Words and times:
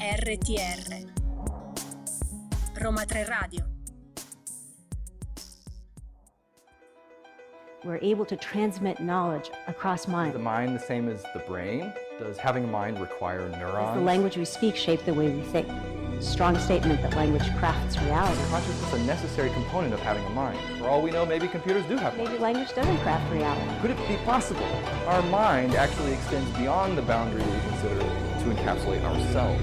RTR 0.00 1.06
Roma 2.82 3.04
3 3.04 3.20
Radio 3.24 3.64
We're 7.84 7.98
able 8.00 8.24
to 8.24 8.36
transmit 8.36 9.00
knowledge 9.00 9.50
across 9.68 10.00
Is 10.00 10.06
the 10.06 10.12
mind. 10.12 10.42
mind 10.42 10.74
the 10.74 10.80
same 10.80 11.08
as 11.10 11.22
the 11.34 11.40
brain? 11.46 11.92
Does 12.18 12.38
having 12.38 12.64
a 12.64 12.66
mind 12.66 12.98
require 12.98 13.46
Does 13.50 13.58
neurons? 13.58 13.98
the 13.98 14.04
language 14.04 14.38
we 14.38 14.46
speak 14.46 14.74
shape 14.74 15.04
the 15.04 15.12
way 15.12 15.28
we 15.30 15.42
think? 15.42 15.68
Strong 16.20 16.58
statement 16.58 17.00
that 17.02 17.14
language 17.14 17.44
crafts 17.58 17.98
reality. 18.02 18.40
Consciousness 18.50 18.92
a 18.94 18.98
necessary 19.04 19.50
component 19.50 19.92
of 19.94 20.00
having 20.00 20.24
a 20.26 20.30
mind. 20.30 20.58
For 20.78 20.86
all 20.88 21.00
we 21.02 21.10
know, 21.10 21.24
maybe 21.26 21.46
computers 21.48 21.84
do 21.86 21.96
have 21.96 22.14
Maybe 22.16 22.28
minds. 22.28 22.42
language 22.42 22.74
doesn't 22.74 22.98
craft 22.98 23.30
reality. 23.32 23.80
Could 23.80 23.90
it 23.92 24.08
be 24.08 24.16
possible 24.24 24.64
our 25.06 25.22
mind 25.24 25.74
actually 25.74 26.12
extends 26.12 26.50
beyond 26.58 26.96
the 26.98 27.02
boundary 27.02 27.42
we 27.42 27.60
consider 27.70 27.98
to 27.98 28.44
encapsulate 28.54 29.02
ourselves? 29.02 29.62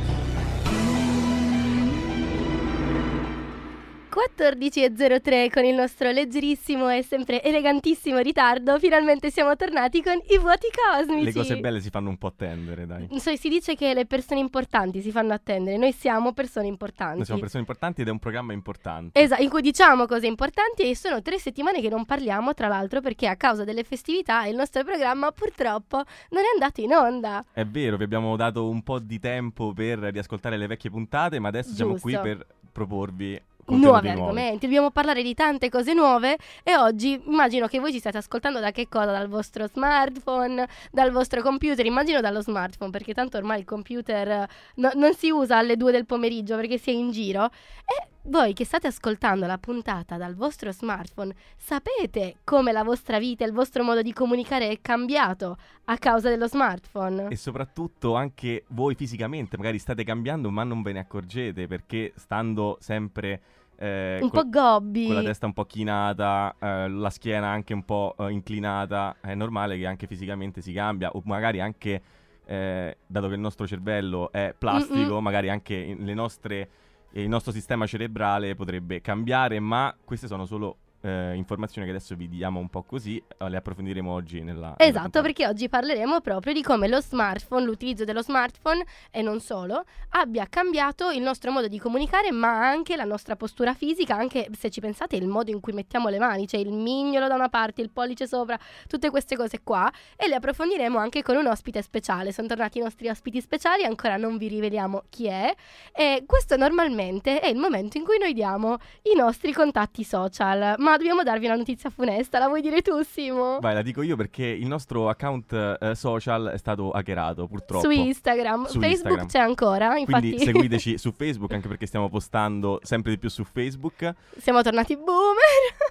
14.03 4.18 5.52
con 5.52 5.64
il 5.64 5.76
nostro 5.76 6.10
leggerissimo 6.10 6.90
e 6.90 7.04
sempre 7.04 7.44
elegantissimo 7.44 8.18
ritardo. 8.18 8.80
Finalmente 8.80 9.30
siamo 9.30 9.56
tornati 9.56 10.02
con 10.02 10.20
i 10.30 10.40
vuoti 10.40 10.66
cosmici. 10.74 11.26
Le 11.26 11.34
cose 11.34 11.58
belle 11.60 11.80
si 11.82 11.92
fanno 11.92 12.10
un 12.10 12.18
po' 12.18 12.26
attendere, 12.26 12.88
dai. 12.88 13.08
So- 13.20 13.36
si 13.36 13.48
dice 13.48 13.76
che 13.76 13.94
le 13.94 14.08
persone 14.08 14.40
importanti 14.40 15.02
si 15.02 15.12
fanno 15.12 15.34
attendere. 15.34 15.78
Noi 15.78 15.92
siamo 15.92 16.34
persone 16.34 16.66
importanti. 16.66 17.18
Noi 17.18 17.26
siamo 17.26 17.40
persone 17.40 17.62
importanti 17.62 18.02
ed 18.02 18.08
è 18.08 18.10
un 18.10 18.18
programma 18.18 18.54
importante. 18.54 19.20
Esatto, 19.20 19.44
in 19.44 19.50
cui 19.50 19.62
diciamo 19.62 20.08
cose 20.08 20.26
importanti 20.26 20.90
e 20.90 20.96
sono 20.96 21.22
tre 21.22 21.38
settimane 21.38 21.80
che 21.80 21.90
non 21.90 22.04
parliamo, 22.04 22.56
tra 22.56 22.68
l'altro, 22.68 23.02
perché 23.02 23.28
a 23.28 23.36
causa 23.36 23.66
delle 23.66 23.84
festività 23.84 24.48
il 24.48 24.56
nostro 24.56 24.84
programma 24.84 25.32
purtroppo 25.32 25.98
non 26.32 26.42
è 26.42 26.54
andato 26.54 26.82
in 26.82 26.92
onda. 26.92 27.46
È 27.52 27.66
vero, 27.66 27.98
vi 27.98 28.04
abbiamo 28.06 28.36
dato 28.36 28.68
un 28.68 28.82
po' 28.82 28.98
di 28.98 29.20
tempo 29.20 29.74
per 29.74 30.00
riascoltare 30.00 30.58
le 30.58 30.66
vecchie 30.66 30.90
puntate, 30.90 31.38
ma 31.38 31.50
adesso 31.50 31.72
siamo 31.76 32.00
qui 32.00 32.14
Giusto. 32.14 32.28
per 32.28 32.46
proporvi 32.72 33.40
Nuovi 33.68 34.10
argomenti, 34.10 34.66
dobbiamo 34.66 34.92
parlare 34.92 35.22
di 35.22 35.34
tante 35.34 35.70
cose 35.70 35.94
nuove 35.94 36.38
e 36.64 36.78
oggi 36.78 37.22
immagino 37.26 37.68
che 37.68 37.80
voi 37.80 37.92
ci 37.92 38.00
state 38.00 38.18
ascoltando 38.18 38.60
da 38.60 38.72
che 38.72 38.88
cosa? 38.88 39.12
Dal 39.12 39.28
vostro 39.28 39.68
smartphone, 39.68 40.68
dal 40.90 41.12
vostro 41.12 41.42
computer, 41.42 41.86
immagino 41.86 42.22
dallo 42.22 42.42
smartphone 42.42 42.92
perché 42.92 43.14
tanto 43.14 43.38
ormai 43.38 43.60
il 43.60 43.66
computer 43.66 44.28
eh, 44.30 44.48
no- 44.76 44.92
non 44.96 45.14
si 45.14 45.30
usa 45.30 45.58
alle 45.58 45.76
due 45.76 45.92
del 45.92 46.06
pomeriggio 46.06 46.56
perché 46.56 46.78
si 46.78 46.92
è 46.92 46.94
in 46.94 47.12
giro 47.12 47.46
e 47.46 48.08
voi 48.28 48.54
che 48.54 48.66
state 48.66 48.88
ascoltando 48.88 49.46
la 49.46 49.58
puntata 49.58 50.18
dal 50.18 50.36
vostro 50.36 50.72
smartphone 50.72 51.34
sapete 51.56 52.38
come 52.44 52.72
la 52.72 52.84
vostra 52.84 53.20
vita 53.20 53.44
e 53.44 53.48
il 53.48 53.54
vostro 53.54 53.84
modo 53.84 54.02
di 54.02 54.14
comunicare 54.14 54.70
è 54.70 54.80
cambiato 54.82 55.58
a 55.86 55.98
causa 55.98 56.30
dello 56.30 56.48
smartphone? 56.48 57.28
E 57.30 57.36
soprattutto 57.36 58.16
anche 58.16 58.66
voi 58.70 58.96
fisicamente 58.96 59.58
magari 59.58 59.80
state 59.80 60.04
cambiando 60.04 60.50
ma 60.50 60.64
non 60.64 60.82
ve 60.82 60.94
ne 60.94 61.00
accorgete 61.00 61.68
perché 61.68 62.14
stando 62.16 62.78
sempre 62.80 63.42
eh, 63.80 64.18
Un 64.22 64.30
col- 64.30 64.44
po' 64.44 64.50
gobbi. 64.50 65.06
con 65.06 65.16
la 65.16 65.22
testa 65.24 65.46
un 65.46 65.54
po' 65.54 65.66
chinata, 65.66 66.56
eh, 66.60 66.90
la 66.90 67.10
schiena 67.12 67.48
anche 67.50 67.74
un 67.76 67.86
po' 67.86 68.16
eh, 68.18 68.32
inclinata, 68.32 69.18
è 69.22 69.36
normale 69.36 69.78
che 69.78 69.86
anche 69.86 70.08
fisicamente 70.08 70.62
si 70.62 70.74
cambia 70.74 71.12
o 71.12 71.22
magari 71.26 71.60
anche, 71.62 72.02
eh, 72.46 72.98
dato 73.06 73.28
che 73.28 73.36
il 73.36 73.40
nostro 73.40 73.68
cervello 73.68 74.32
è 74.32 74.56
plastico, 74.58 75.14
Mm-mm. 75.14 75.22
magari 75.24 75.50
anche 75.50 75.96
le 75.96 76.14
nostre, 76.16 76.70
eh, 77.18 77.24
il 77.24 77.30
nostro 77.30 77.52
sistema 77.52 77.88
cerebrale 77.88 78.54
potrebbe 78.54 79.02
cambiare, 79.02 79.60
ma 79.60 79.96
queste 80.06 80.28
sono 80.28 80.46
solo 80.46 80.78
eh, 81.02 81.34
informazioni 81.36 81.88
che 81.88 81.94
adesso 81.94 82.16
vi 82.16 82.28
diamo 82.28 82.60
un 82.60 82.70
po' 82.70 82.84
così, 82.84 83.18
eh, 83.38 83.50
le 83.50 83.58
approfondiremo 83.58 84.12
oggi 84.12 84.40
nella... 84.42 84.54
nella 84.54 84.76
Esatto, 84.78 85.02
puntata. 85.04 85.22
perché 85.26 85.48
oggi 85.48 85.70
parleremo 85.70 86.22
proprio 86.22 86.54
di 86.54 86.62
come 86.62 86.88
lo 86.88 87.00
smartphone, 87.02 87.66
l'utilizzo 87.66 88.04
dello 88.04 88.22
smartphone 88.22 88.86
e 89.12 89.22
non 89.22 89.40
solo, 89.40 89.84
abbia 90.10 90.48
cambiato 90.50 91.10
il 91.12 91.22
nostro 91.22 91.52
modo 91.52 91.68
di 91.68 91.80
comunicare, 91.80 92.32
ma 92.32 92.68
anche 92.68 92.96
la 92.96 93.04
nostra 93.04 93.36
postura 93.36 93.74
fisica, 93.74 94.16
anche 94.16 94.48
se 94.58 94.70
ci 94.70 94.80
pensate 94.80 95.16
il 95.16 95.28
modo 95.28 95.52
in 95.52 95.60
cui 95.60 95.74
mettiamo 95.74 96.10
le 96.10 96.20
mani, 96.20 96.48
cioè 96.48 96.60
il 96.60 96.72
mignolo 96.72 97.28
da 97.28 97.36
una 97.36 97.50
parte, 97.50 97.82
il 97.82 97.90
pollice 97.90 98.28
sopra, 98.28 98.58
tutte 98.88 99.10
queste 99.10 99.36
cose 99.36 99.62
qua 99.64 99.92
e 100.16 100.28
le 100.28 100.36
approfondiremo 100.36 100.98
anche 100.98 101.22
con 101.22 101.36
un 101.36 101.48
ospite 101.48 101.82
speciale. 101.82 102.32
Sono 102.32 102.48
tornati 102.48 102.80
i 102.80 102.82
nostri 102.82 103.08
ospiti 103.08 103.42
speciali, 103.42 103.84
ancora 103.84 104.18
non 104.18 104.38
vi 104.38 104.48
riveliamo 104.48 105.04
chi 105.10 105.28
è 105.28 105.54
e 105.94 106.24
questo 106.26 106.56
normalmente 106.58 107.40
è 107.40 107.48
il 107.48 107.58
momento 107.58 107.98
in 107.98 108.04
cui 108.04 108.18
noi 108.18 108.34
diamo 108.34 108.78
i 109.04 109.16
nostri 109.16 109.54
contatti 109.54 110.04
social, 110.04 110.76
ma 110.90 110.98
dobbiamo 110.98 111.24
darvi 111.24 111.46
una 111.46 111.56
notizia 111.56 111.90
funesta, 111.90 112.40
la 112.40 112.48
vuoi 112.48 112.62
dire 112.62 112.82
tu 112.82 113.02
Simo? 113.04 113.60
Vai, 113.60 113.74
la 113.74 113.82
dico 113.82 114.02
io 114.02 114.16
perché 114.16 114.46
il 114.46 114.68
nostro 114.68 115.10
account 115.10 115.52
eh, 115.80 115.96
social 115.96 116.52
è 116.54 116.58
stato 116.58 116.92
hackerato, 116.92 117.48
purtroppo. 117.48 117.84
Su 117.84 117.90
Instagram, 117.92 118.66
Su 118.66 118.80
Facebook 118.80 119.20
Instagram. 119.22 119.28
c'è 119.28 119.40
ancora, 119.40 119.98
infatti 119.98 120.30
Quindi 120.30 120.46
seguiteci 120.46 120.98
su 121.00 121.12
Facebook 121.12 121.52
anche 121.54 121.68
perché 121.68 121.86
stiamo 121.86 122.10
postando 122.10 122.80
sempre 122.84 123.12
di 123.12 123.18
più 123.18 123.30
su 123.30 123.44
Facebook. 123.44 124.14
siamo 124.38 124.62
tornati 124.62 124.96
boomer. 124.96 125.87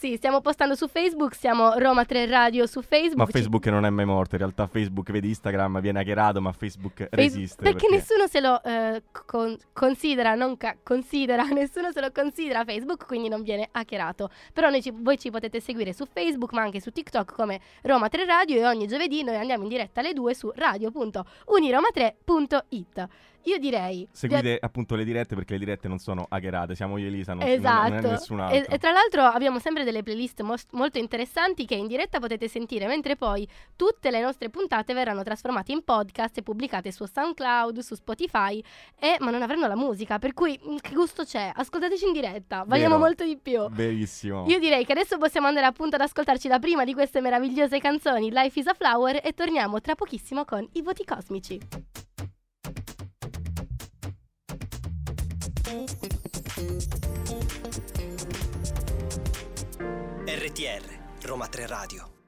Sì, 0.00 0.16
stiamo 0.16 0.40
postando 0.40 0.74
su 0.74 0.88
Facebook, 0.88 1.34
siamo 1.34 1.78
Roma 1.78 2.06
3 2.06 2.24
Radio 2.24 2.66
su 2.66 2.80
Facebook. 2.80 3.18
Ma 3.18 3.26
Facebook 3.26 3.66
non 3.66 3.84
è 3.84 3.90
mai 3.90 4.06
morto, 4.06 4.36
in 4.36 4.40
realtà 4.40 4.66
Facebook, 4.66 5.10
vedi 5.10 5.28
Instagram, 5.28 5.78
viene 5.82 6.00
hackerato, 6.00 6.40
ma 6.40 6.52
Facebook 6.52 6.94
Face- 6.96 7.08
resiste. 7.10 7.62
perché, 7.62 7.86
nessuno 7.90 8.26
se 8.26 8.40
lo 8.40 8.62
eh, 8.64 9.02
con- 9.26 9.54
considera, 9.74 10.34
non 10.34 10.56
ca- 10.56 10.74
considera, 10.82 11.42
nessuno 11.52 11.92
se 11.92 12.00
lo 12.00 12.10
considera 12.12 12.64
Facebook, 12.64 13.04
quindi 13.06 13.28
non 13.28 13.42
viene 13.42 13.68
hackerato. 13.70 14.30
Però 14.54 14.70
noi 14.70 14.80
ci- 14.80 14.90
voi 14.94 15.18
ci 15.18 15.30
potete 15.30 15.60
seguire 15.60 15.92
su 15.92 16.06
Facebook, 16.10 16.54
ma 16.54 16.62
anche 16.62 16.80
su 16.80 16.90
TikTok 16.90 17.34
come 17.34 17.60
Roma 17.82 18.08
3 18.08 18.24
Radio 18.24 18.56
e 18.56 18.64
ogni 18.66 18.86
giovedì 18.86 19.22
noi 19.22 19.36
andiamo 19.36 19.64
in 19.64 19.68
diretta 19.68 20.00
alle 20.00 20.14
2 20.14 20.34
su 20.34 20.50
radio.uniroma3.it. 20.54 23.08
Io 23.44 23.58
direi... 23.58 24.06
Seguite 24.12 24.58
appunto 24.60 24.94
le 24.94 25.04
dirette 25.04 25.34
perché 25.34 25.54
le 25.54 25.58
dirette 25.60 25.88
non 25.88 25.98
sono 25.98 26.26
hackerate, 26.28 26.74
siamo 26.74 26.98
io 26.98 27.06
e 27.06 27.08
Elisa, 27.08 27.32
non, 27.34 27.44
non- 27.44 27.52
Esatto. 27.52 27.88
non 27.88 28.04
è 28.04 28.10
nessun 28.10 28.38
E, 28.40 28.42
altro. 28.42 28.74
e 28.74 28.78
tra 28.78 28.90
l'altro 28.92 29.22
abbiamo 29.22 29.58
sempre 29.58 29.84
delle 29.84 30.02
playlist 30.02 30.40
mos- 30.42 30.66
molto 30.72 30.98
interessanti 30.98 31.64
che 31.64 31.74
in 31.74 31.86
diretta 31.86 32.18
potete 32.18 32.48
sentire, 32.48 32.86
mentre 32.86 33.16
poi 33.16 33.48
tutte 33.76 34.10
le 34.10 34.20
nostre 34.20 34.50
puntate 34.50 34.92
verranno 34.94 35.22
trasformate 35.22 35.72
in 35.72 35.82
podcast 35.84 36.36
e 36.38 36.42
pubblicate 36.42 36.92
su 36.92 37.04
SoundCloud, 37.06 37.78
su 37.78 37.94
Spotify, 37.94 38.62
e- 38.98 39.16
ma 39.20 39.30
non 39.30 39.42
avranno 39.42 39.66
la 39.66 39.76
musica, 39.76 40.18
per 40.18 40.34
cui 40.34 40.58
mm, 40.62 40.76
che 40.80 40.94
gusto 40.94 41.24
c'è? 41.24 41.50
Ascoltateci 41.54 42.04
in 42.06 42.12
diretta, 42.12 42.64
Vero. 42.66 42.98
molto 42.98 43.24
di 43.24 43.38
più. 43.38 43.68
Verissimo. 43.70 44.44
Io 44.48 44.58
direi 44.58 44.84
che 44.84 44.92
adesso 44.92 45.16
possiamo 45.18 45.46
andare 45.46 45.66
appunto 45.66 45.96
ad 45.96 46.02
ascoltarci 46.02 46.48
la 46.48 46.58
prima 46.58 46.84
di 46.84 46.92
queste 46.92 47.20
meravigliose 47.20 47.78
canzoni, 47.80 48.30
Life 48.30 48.58
is 48.58 48.66
a 48.66 48.74
Flower, 48.74 49.20
e 49.24 49.32
torniamo 49.32 49.80
tra 49.80 49.94
pochissimo 49.94 50.44
con 50.44 50.66
i 50.72 50.82
voti 50.82 51.04
cosmici. 51.04 51.58
RTR, 60.26 60.82
Roma 61.22 61.46
3 61.46 61.66
Radio. 61.68 62.19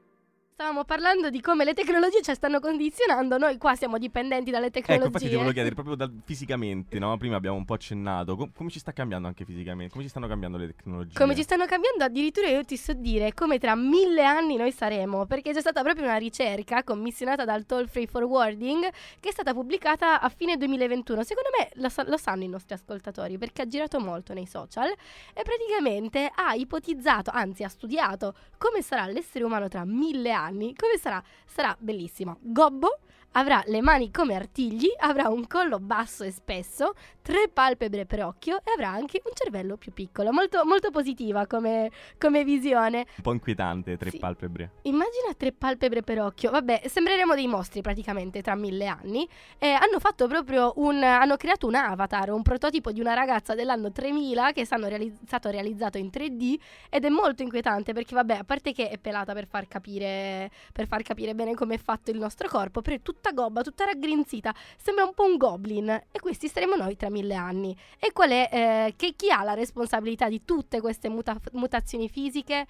Stavamo 0.63 0.85
parlando 0.85 1.29
di 1.29 1.41
come 1.41 1.65
le 1.65 1.75
tecnologie 1.75 2.23
ci 2.23 2.33
stanno 2.33 2.61
condizionando, 2.61 3.37
noi 3.37 3.59
qua 3.59 3.75
siamo 3.75 3.99
dipendenti 3.99 4.53
dalle 4.53 4.67
Ecco, 4.67 4.79
tecnologie. 4.79 5.07
infatti 5.09 5.29
ti 5.29 5.35
volevo 5.35 5.51
chiedere 5.53 5.75
proprio 5.75 5.97
dal- 5.97 6.21
fisicamente, 6.25 7.01
no? 7.01 7.17
Prima 7.17 7.35
abbiamo 7.35 7.57
un 7.57 7.65
po' 7.65 7.75
accennato. 7.75 8.37
Com- 8.37 8.53
come 8.55 8.71
ci 8.71 8.79
sta 8.79 8.93
cambiando 8.93 9.27
anche 9.27 9.45
fisicamente? 9.45 9.91
Come 9.91 10.05
ci 10.05 10.11
stanno 10.11 10.29
cambiando 10.29 10.59
le 10.59 10.69
tecnologie? 10.69 11.19
Come 11.19 11.35
ci 11.35 11.43
stanno 11.43 11.67
cambiando, 11.67 12.05
addirittura 12.05 12.47
io 12.47 12.65
ti 12.65 12.77
so 12.77 12.93
dire 12.93 13.35
come 13.35 13.59
tra 13.59 13.75
mille 13.75 14.25
anni 14.25 14.55
noi 14.55 14.71
saremo, 14.71 15.27
perché 15.27 15.53
c'è 15.53 15.59
stata 15.59 15.83
proprio 15.83 16.05
una 16.05 16.17
ricerca 16.17 16.85
commissionata 16.85 17.45
dal 17.45 17.67
Toll 17.67 17.89
Free 17.89 18.07
Forwarding 18.07 18.89
che 19.19 19.31
è 19.31 19.33
stata 19.33 19.53
pubblicata 19.53 20.21
a 20.21 20.29
fine 20.29 20.57
2021. 20.57 21.25
Secondo 21.25 21.49
me 21.59 21.71
lo, 21.83 21.89
sa- 21.89 22.05
lo 22.07 22.17
sanno 22.17 22.45
i 22.45 22.49
nostri 22.49 22.75
ascoltatori 22.75 23.37
perché 23.37 23.63
ha 23.63 23.67
girato 23.67 23.99
molto 23.99 24.33
nei 24.33 24.47
social 24.47 24.91
e 24.91 25.43
praticamente 25.43 26.31
ha 26.33 26.55
ipotizzato, 26.55 27.33
anzi 27.35 27.65
ha 27.65 27.69
studiato 27.69 28.37
come 28.59 28.81
sarà 28.81 29.07
l'essere 29.07 29.43
umano 29.43 29.67
tra 29.67 29.85
mille 29.85 30.31
anni. 30.31 30.51
Come 30.77 30.99
sarà? 30.99 31.23
Sarà 31.47 31.77
bellissimo. 31.79 32.39
Gobbo. 32.41 32.99
Avrà 33.35 33.63
le 33.67 33.81
mani 33.81 34.11
come 34.11 34.35
artigli, 34.35 34.93
avrà 34.99 35.31
un 35.31 35.47
collo 35.47 35.79
basso 35.79 36.23
e 36.23 36.31
spesso, 36.31 36.93
tre 37.23 37.49
palpebre 37.49 38.05
per 38.05 38.25
occhio 38.25 38.57
e 38.59 38.73
avrà 38.73 38.89
anche 38.91 39.21
un 39.25 39.31
cervello 39.35 39.77
più 39.77 39.93
piccolo. 39.93 40.33
Molto, 40.33 40.65
molto 40.65 40.91
positiva 40.91 41.47
come, 41.47 41.91
come 42.19 42.45
visione. 42.45 43.07
Un 43.17 43.23
po' 43.23 43.33
inquietante, 43.33 43.97
tre 43.97 44.11
Sì. 44.11 44.19
palpebre. 44.19 44.71
Immagina 44.83 45.33
tre 45.37 45.53
palpebre 45.53 46.03
per 46.03 46.21
occhio. 46.21 46.51
Vabbè, 46.51 46.83
sembreremo 46.87 47.35
dei 47.35 47.47
mostri 47.47 47.81
praticamente 47.81 48.43
tra 48.43 48.55
mille 48.55 48.87
anni. 48.87 49.27
E 49.59 49.69
hanno 49.69 49.99
fatto 50.01 50.27
proprio 50.27 50.73
un. 50.77 51.03
hanno 51.03 51.37
creato 51.37 51.67
un 51.67 51.75
avatar, 51.77 52.31
un 52.31 52.43
prototipo 52.43 52.91
di 52.93 53.01
una 53.01 53.15
ragazza 53.15 53.55
dell'anno 53.55 53.93
3000 53.93 54.51
che 54.53 54.63
è 54.63 54.65
stato, 54.65 54.89
reali- 54.89 55.17
stato 55.25 55.49
realizzato 55.51 55.99
in 55.99 56.11
3D 56.13 56.59
ed 56.91 57.05
è 57.05 57.09
molto 57.09 57.43
inquietante 57.43 57.93
perché, 57.93 58.15
vabbè, 58.15 58.39
a 58.39 58.45
parte 58.45 58.73
che 58.73 58.89
è 58.89 58.99
pelata 58.99 59.33
per 59.33 59.47
far 59.47 59.69
capire, 59.69 60.51
per 60.73 60.87
far 60.89 61.03
capire 61.03 61.35
bene 61.35 61.55
come 61.55 61.75
è 61.75 61.79
fatto 61.79 62.11
il 62.11 62.19
nostro 62.19 62.49
corpo, 62.49 62.81
però 62.83 62.97
è 62.97 63.03
tutta 63.03 63.31
gobba, 63.33 63.63
tutta 63.63 63.85
raggrinzita. 63.85 64.53
Sembra 64.77 65.05
un 65.05 65.15
po' 65.15 65.25
un 65.25 65.37
goblin. 65.37 65.89
E 66.11 66.19
questi 66.19 66.49
saremo 66.49 66.75
noi 66.77 66.97
tra 66.97 67.11
mille 67.13 67.35
anni. 67.37 67.77
E 68.01 68.13
qual 68.13 68.31
è. 68.31 68.49
eh, 68.51 68.95
che 68.97 69.15
chi 69.15 69.31
ha 69.31 69.45
la 69.45 69.55
responsabilità 69.55 70.29
di 70.29 70.45
tutte 70.45 70.81
queste 70.81 71.09
muta- 71.09 71.39
mutazioni 71.53 72.09
fisiche? 72.09 72.67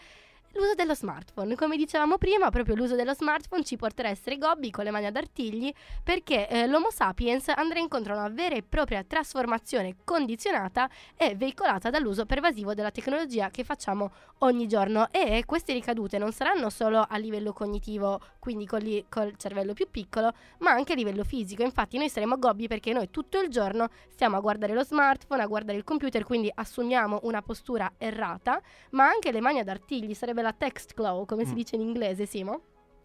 L'uso 0.54 0.74
dello 0.74 0.94
smartphone, 0.94 1.54
come 1.54 1.78
dicevamo 1.78 2.18
prima, 2.18 2.50
proprio 2.50 2.74
l'uso 2.74 2.94
dello 2.94 3.14
smartphone 3.14 3.64
ci 3.64 3.76
porterà 3.76 4.08
a 4.08 4.10
essere 4.10 4.36
gobbi 4.36 4.70
con 4.70 4.84
le 4.84 4.90
mani 4.90 5.06
ad 5.06 5.16
artigli 5.16 5.72
perché 6.04 6.46
eh, 6.46 6.66
l'Homo 6.66 6.90
sapiens 6.90 7.48
andrà 7.48 7.78
incontro 7.78 8.12
a 8.12 8.18
una 8.18 8.28
vera 8.28 8.54
e 8.54 8.62
propria 8.62 9.02
trasformazione 9.02 9.96
condizionata 10.04 10.90
e 11.16 11.36
veicolata 11.36 11.88
dall'uso 11.88 12.26
pervasivo 12.26 12.74
della 12.74 12.90
tecnologia 12.90 13.48
che 13.48 13.64
facciamo 13.64 14.10
ogni 14.40 14.68
giorno 14.68 15.08
e 15.10 15.42
queste 15.46 15.72
ricadute 15.72 16.18
non 16.18 16.32
saranno 16.32 16.68
solo 16.68 17.06
a 17.08 17.16
livello 17.16 17.54
cognitivo, 17.54 18.20
quindi 18.38 18.66
col, 18.66 19.06
col 19.08 19.34
cervello 19.38 19.72
più 19.72 19.88
piccolo, 19.90 20.34
ma 20.58 20.72
anche 20.72 20.92
a 20.92 20.96
livello 20.96 21.24
fisico. 21.24 21.62
Infatti 21.62 21.96
noi 21.96 22.10
saremo 22.10 22.38
gobbi 22.38 22.68
perché 22.68 22.92
noi 22.92 23.08
tutto 23.08 23.40
il 23.40 23.48
giorno 23.48 23.88
stiamo 24.10 24.36
a 24.36 24.40
guardare 24.40 24.74
lo 24.74 24.84
smartphone, 24.84 25.42
a 25.42 25.46
guardare 25.46 25.78
il 25.78 25.84
computer, 25.84 26.24
quindi 26.24 26.52
assumiamo 26.54 27.20
una 27.22 27.40
postura 27.40 27.90
errata, 27.96 28.60
ma 28.90 29.06
anche 29.08 29.32
le 29.32 29.40
mani 29.40 29.58
ad 29.58 29.68
artigli 29.68 30.12
sarebbe 30.12 30.41
la 30.42 30.52
text 30.52 30.94
claw, 30.94 31.24
come 31.24 31.44
si 31.44 31.52
Mm. 31.52 31.54
dice 31.56 31.74
in 31.76 31.82
inglese, 31.82 32.26
Simo? 32.26 32.60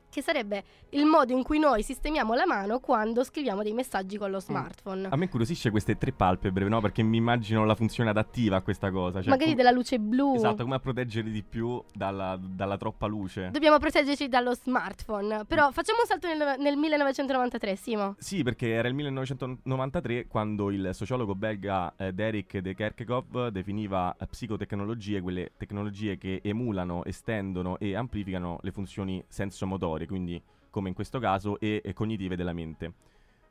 Che 0.09 0.21
sarebbe 0.21 0.63
il 0.92 1.06
modo 1.06 1.33
in 1.33 1.44
cui 1.44 1.59
noi 1.59 1.83
sistemiamo 1.83 2.33
la 2.33 2.45
mano 2.45 2.80
quando 2.80 3.24
scriviamo 3.24 3.62
dei 3.62 3.74
messaggi 3.74 4.18
con 4.18 4.31
lo 4.31 4.39
smartphone. 4.39 5.07
A 5.09 5.15
me 5.15 5.25
incuriosisce 5.25 5.69
queste 5.69 5.98
tre 5.98 6.12
palpebre, 6.12 6.68
no? 6.68 6.81
Perché 6.81 7.04
mi 7.04 7.18
immagino 7.18 7.65
la 7.65 7.75
funzione 7.75 8.09
adattiva 8.09 8.57
a 8.57 8.62
questa 8.62 8.89
cosa. 8.92 9.21
Cioè, 9.21 9.30
Magari 9.30 9.50
com- 9.50 9.57
della 9.57 9.71
luce 9.71 10.00
blu. 10.00 10.36
Esatto, 10.36 10.63
come 10.63 10.75
a 10.75 10.80
proteggere 10.80 11.30
di 11.30 11.44
più 11.44 11.83
dalla, 11.94 12.39
dalla 12.39 12.77
troppa 12.77 13.06
luce. 13.07 13.50
Dobbiamo 13.51 13.77
proteggerci 13.77 14.27
dallo 14.27 14.54
smartphone. 14.54 15.45
Però 15.45 15.71
facciamo 15.71 16.00
un 16.01 16.07
salto 16.07 16.27
nel, 16.27 16.56
nel 16.59 16.77
1993, 16.77 17.75
Simo. 17.75 18.15
Sì, 18.18 18.44
perché 18.44 18.71
era 18.71 18.88
il 18.88 18.94
1993 18.94 20.27
quando 20.27 20.71
il 20.71 20.89
sociologo 20.94 21.36
belga 21.36 21.94
eh, 21.98 22.13
Derek 22.13 22.57
de 22.59 22.74
Kerkhoff 22.74 23.48
definiva 23.48 24.15
eh, 24.18 24.25
psicotecnologie 24.25 25.21
quelle 25.21 25.51
tecnologie 25.57 26.18
che 26.18 26.42
emulano, 26.44 27.04
estendono 27.06 27.77
e 27.80 27.95
amplificano 27.95 28.59
le 28.62 28.71
funzioni 28.71 29.24
sensomotorie, 29.27 29.96
quindi 30.05 30.41
come 30.69 30.89
in 30.89 30.95
questo 30.95 31.19
caso, 31.19 31.59
e, 31.59 31.81
e 31.83 31.94
cognitive 31.94 32.35
della 32.35 32.53
mente. 32.53 32.94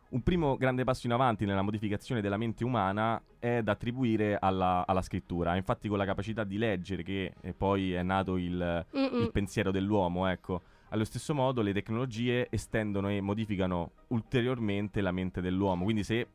Un 0.08 0.22
primo 0.22 0.56
grande 0.56 0.84
passo 0.84 1.08
in 1.08 1.12
avanti 1.12 1.44
nella 1.44 1.62
modificazione 1.62 2.20
della 2.20 2.36
mente 2.36 2.62
umana 2.62 3.20
è 3.40 3.60
da 3.62 3.72
attribuire 3.72 4.38
alla, 4.40 4.84
alla 4.86 5.02
scrittura. 5.02 5.56
Infatti 5.56 5.88
con 5.88 5.98
la 5.98 6.04
capacità 6.04 6.44
di 6.44 6.58
leggere 6.58 7.02
che 7.02 7.32
poi 7.56 7.92
è 7.92 8.02
nato 8.04 8.36
il, 8.36 8.86
il 8.92 9.30
pensiero 9.32 9.72
dell'uomo, 9.72 10.28
ecco. 10.28 10.62
Allo 10.90 11.04
stesso 11.04 11.34
modo 11.34 11.62
le 11.62 11.72
tecnologie 11.72 12.46
estendono 12.48 13.10
e 13.10 13.20
modificano 13.20 13.90
ulteriormente 14.08 15.00
la 15.00 15.10
mente 15.10 15.40
dell'uomo, 15.40 15.82
quindi 15.82 16.04
se 16.04 16.28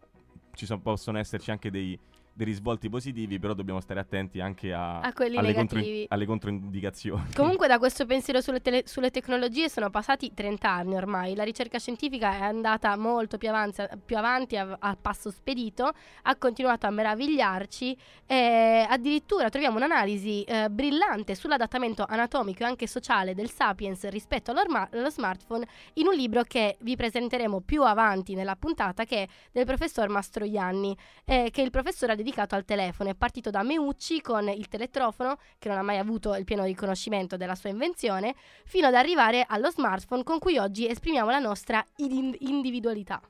ci 0.53 0.65
son- 0.65 0.81
possono 0.81 1.17
esserci 1.17 1.51
anche 1.51 1.71
dei, 1.71 1.97
dei 2.33 2.45
risvolti 2.45 2.89
positivi, 2.89 3.39
però 3.39 3.53
dobbiamo 3.53 3.79
stare 3.81 3.99
attenti 3.99 4.39
anche 4.39 4.73
a, 4.73 4.99
A 4.99 5.13
quelli 5.13 5.37
alle, 5.37 5.47
negativi. 5.49 6.05
alle 6.07 6.25
controindicazioni. 6.25 7.33
Comunque 7.35 7.67
da 7.67 7.77
questo 7.79 8.05
pensiero 8.05 8.41
sulle, 8.41 8.61
tele- 8.61 8.83
sulle 8.85 9.11
tecnologie 9.11 9.69
sono 9.69 9.89
passati 9.89 10.33
30 10.33 10.69
anni 10.69 10.95
ormai, 10.95 11.35
la 11.35 11.43
ricerca 11.43 11.77
scientifica 11.77 12.31
è 12.31 12.41
andata 12.41 12.95
molto 12.97 13.37
più 13.37 13.49
avanti, 13.49 13.83
più 14.05 14.17
avanti 14.17 14.57
a, 14.57 14.77
a 14.79 14.97
passo 14.99 15.29
spedito, 15.29 15.91
ha 16.23 16.35
continuato 16.35 16.87
a 16.87 16.89
meravigliarci 16.89 17.97
e 18.25 18.85
addirittura 18.87 19.49
troviamo 19.49 19.77
un'analisi 19.77 20.43
eh, 20.43 20.69
brillante 20.69 21.35
sull'adattamento 21.35 22.05
anatomico 22.07 22.63
e 22.63 22.65
anche 22.65 22.87
sociale 22.87 23.35
del 23.35 23.49
sapiens 23.49 24.07
rispetto 24.09 24.51
allo 24.51 25.09
smartphone 25.09 25.67
in 25.93 26.07
un 26.07 26.13
libro 26.13 26.43
che 26.43 26.77
vi 26.81 26.95
presenteremo 26.95 27.61
più 27.61 27.83
avanti 27.83 28.35
nella 28.35 28.55
puntata 28.55 29.03
che 29.03 29.23
è 29.23 29.27
del 29.51 29.65
professor 29.65 30.07
Mastroianni, 30.09 30.95
eh, 31.25 31.49
che 31.51 31.61
il 31.61 31.71
professore 31.71 32.13
ha 32.13 32.15
dedicato 32.21 32.55
al 32.55 32.65
telefono. 32.65 33.09
È 33.09 33.15
partito 33.15 33.49
da 33.49 33.63
Meucci 33.63 34.21
con 34.21 34.47
il 34.49 34.67
teletrofono, 34.67 35.37
che 35.57 35.67
non 35.69 35.77
ha 35.77 35.81
mai 35.81 35.97
avuto 35.97 36.35
il 36.35 36.45
pieno 36.45 36.63
riconoscimento 36.63 37.37
della 37.37 37.55
sua 37.55 37.69
invenzione, 37.69 38.35
fino 38.65 38.87
ad 38.87 38.93
arrivare 38.93 39.45
allo 39.47 39.69
smartphone 39.69 40.23
con 40.23 40.39
cui 40.39 40.57
oggi 40.57 40.87
esprimiamo 40.87 41.29
la 41.29 41.39
nostra 41.39 41.83
id- 41.97 42.37
individualità. 42.39 43.21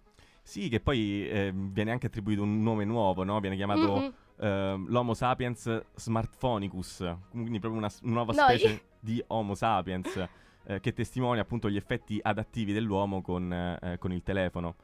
Sì, 0.44 0.70
che 0.70 0.80
poi 0.80 1.28
eh, 1.30 1.52
viene 1.54 1.92
anche 1.92 2.08
attribuito 2.08 2.42
un 2.44 2.62
nome 2.62 2.84
nuovo, 2.84 3.24
no? 3.24 3.40
Viene 3.40 3.56
chiamato 3.56 3.96
Mm-mm. 3.96 4.14
ehm, 4.40 4.88
l'Homo 4.90 5.14
sapiens 5.14 5.84
smartphonicus, 5.96 7.16
quindi 7.30 7.60
proprio 7.60 7.80
una, 7.80 7.90
s- 7.90 8.02
nuova 8.02 8.34
Noi. 8.34 8.58
specie 8.58 8.82
di 9.00 9.24
Homo 9.28 9.56
sapiens 9.56 10.28
eh, 10.66 10.80
che 10.80 10.94
testimonia 10.94 11.44
appunto 11.44 11.70
gli 11.70 11.76
effetti 11.76 12.20
adattivi 12.22 12.74
dell'uomo 12.74 13.22
con, 13.22 13.52
eh, 13.54 13.98
con 14.00 14.12
il 14.12 14.24
telefono. 14.24 14.76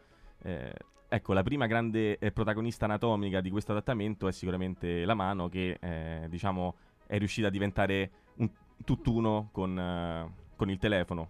Ecco, 1.09 1.33
la 1.33 1.43
prima 1.43 1.67
grande 1.67 2.17
eh, 2.17 2.31
protagonista 2.31 2.85
anatomica 2.85 3.39
di 3.39 3.49
questo 3.49 3.71
adattamento 3.71 4.27
è 4.27 4.31
sicuramente 4.31 5.05
la 5.05 5.13
mano 5.13 5.47
che 5.47 5.77
eh, 5.79 6.25
diciamo 6.29 6.75
è 7.07 7.17
riuscita 7.17 7.47
a 7.47 7.49
diventare 7.49 8.11
un 8.35 8.49
tutt'uno 8.83 9.49
con, 9.51 9.79
eh, 9.79 10.29
con 10.55 10.69
il 10.69 10.77
telefono. 10.77 11.29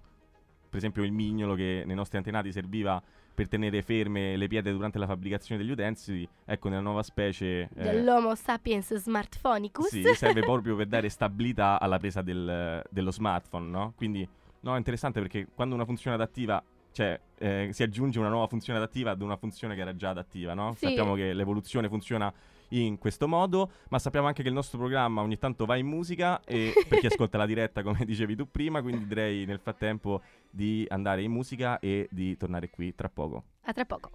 Per 0.67 0.77
esempio 0.77 1.03
il 1.03 1.11
mignolo 1.11 1.53
che 1.53 1.83
nei 1.85 1.95
nostri 1.95 2.17
antenati 2.17 2.51
serviva 2.51 3.01
per 3.33 3.47
tenere 3.47 3.83
ferme 3.83 4.35
le 4.35 4.47
pietre 4.47 4.71
durante 4.71 4.97
la 4.97 5.05
fabbricazione 5.05 5.61
degli 5.61 5.69
utensili, 5.71 6.27
ecco 6.43 6.69
nella 6.69 6.81
nuova 6.81 7.03
specie... 7.03 7.69
eh, 7.75 7.83
Dell'Homo 7.83 8.33
sapiens 8.33 8.95
smartphonicus. 8.95 9.89
sì, 9.89 10.01
serve 10.15 10.41
proprio 10.41 10.75
per 10.75 10.87
dare 10.87 11.07
stabilità 11.09 11.79
alla 11.79 11.99
presa 11.99 12.23
del- 12.23 12.83
dello 12.89 13.11
smartphone, 13.11 13.69
no? 13.69 13.93
Quindi, 13.95 14.27
no, 14.61 14.73
è 14.73 14.77
interessante 14.79 15.21
perché 15.21 15.47
quando 15.53 15.75
una 15.75 15.85
funzione 15.85 16.15
adattiva, 16.15 16.61
cioè, 16.97 17.19
eh, 17.37 17.69
si 17.73 17.83
aggiunge 17.83 18.17
una 18.17 18.29
nuova 18.29 18.47
funzione 18.47 18.79
adattiva 18.79 19.11
ad 19.11 19.21
una 19.21 19.37
funzione 19.37 19.75
che 19.75 19.81
era 19.81 19.95
già 19.95 20.09
adattiva, 20.09 20.55
no? 20.55 20.73
Sì. 20.73 20.87
Sappiamo 20.87 21.13
che 21.13 21.31
l'evoluzione 21.31 21.87
funziona 21.89 22.33
in 22.69 22.97
questo 22.97 23.27
modo, 23.27 23.69
ma 23.89 23.99
sappiamo 23.99 24.25
anche 24.25 24.41
che 24.41 24.47
il 24.47 24.55
nostro 24.55 24.79
programma 24.79 25.21
ogni 25.21 25.37
tanto 25.37 25.65
va 25.65 25.75
in 25.75 25.85
musica 25.85 26.41
e 26.43 26.73
per 26.89 26.97
chi 26.97 27.05
ascolta 27.05 27.37
la 27.37 27.45
diretta, 27.45 27.83
come 27.83 28.03
dicevi 28.03 28.35
tu 28.35 28.49
prima, 28.49 28.81
quindi 28.81 29.05
direi 29.05 29.45
nel 29.45 29.59
frattempo 29.59 30.23
di 30.49 30.87
andare 30.89 31.21
in 31.21 31.31
musica 31.31 31.77
e 31.77 32.07
di 32.09 32.35
tornare 32.35 32.71
qui 32.71 32.95
tra 32.95 33.09
poco. 33.09 33.43
A 33.65 33.73
tra 33.73 33.85
poco. 33.85 34.09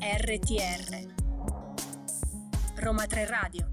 RTR 0.00 1.06
Roma 2.74 3.06
3 3.06 3.26
Radio 3.26 3.71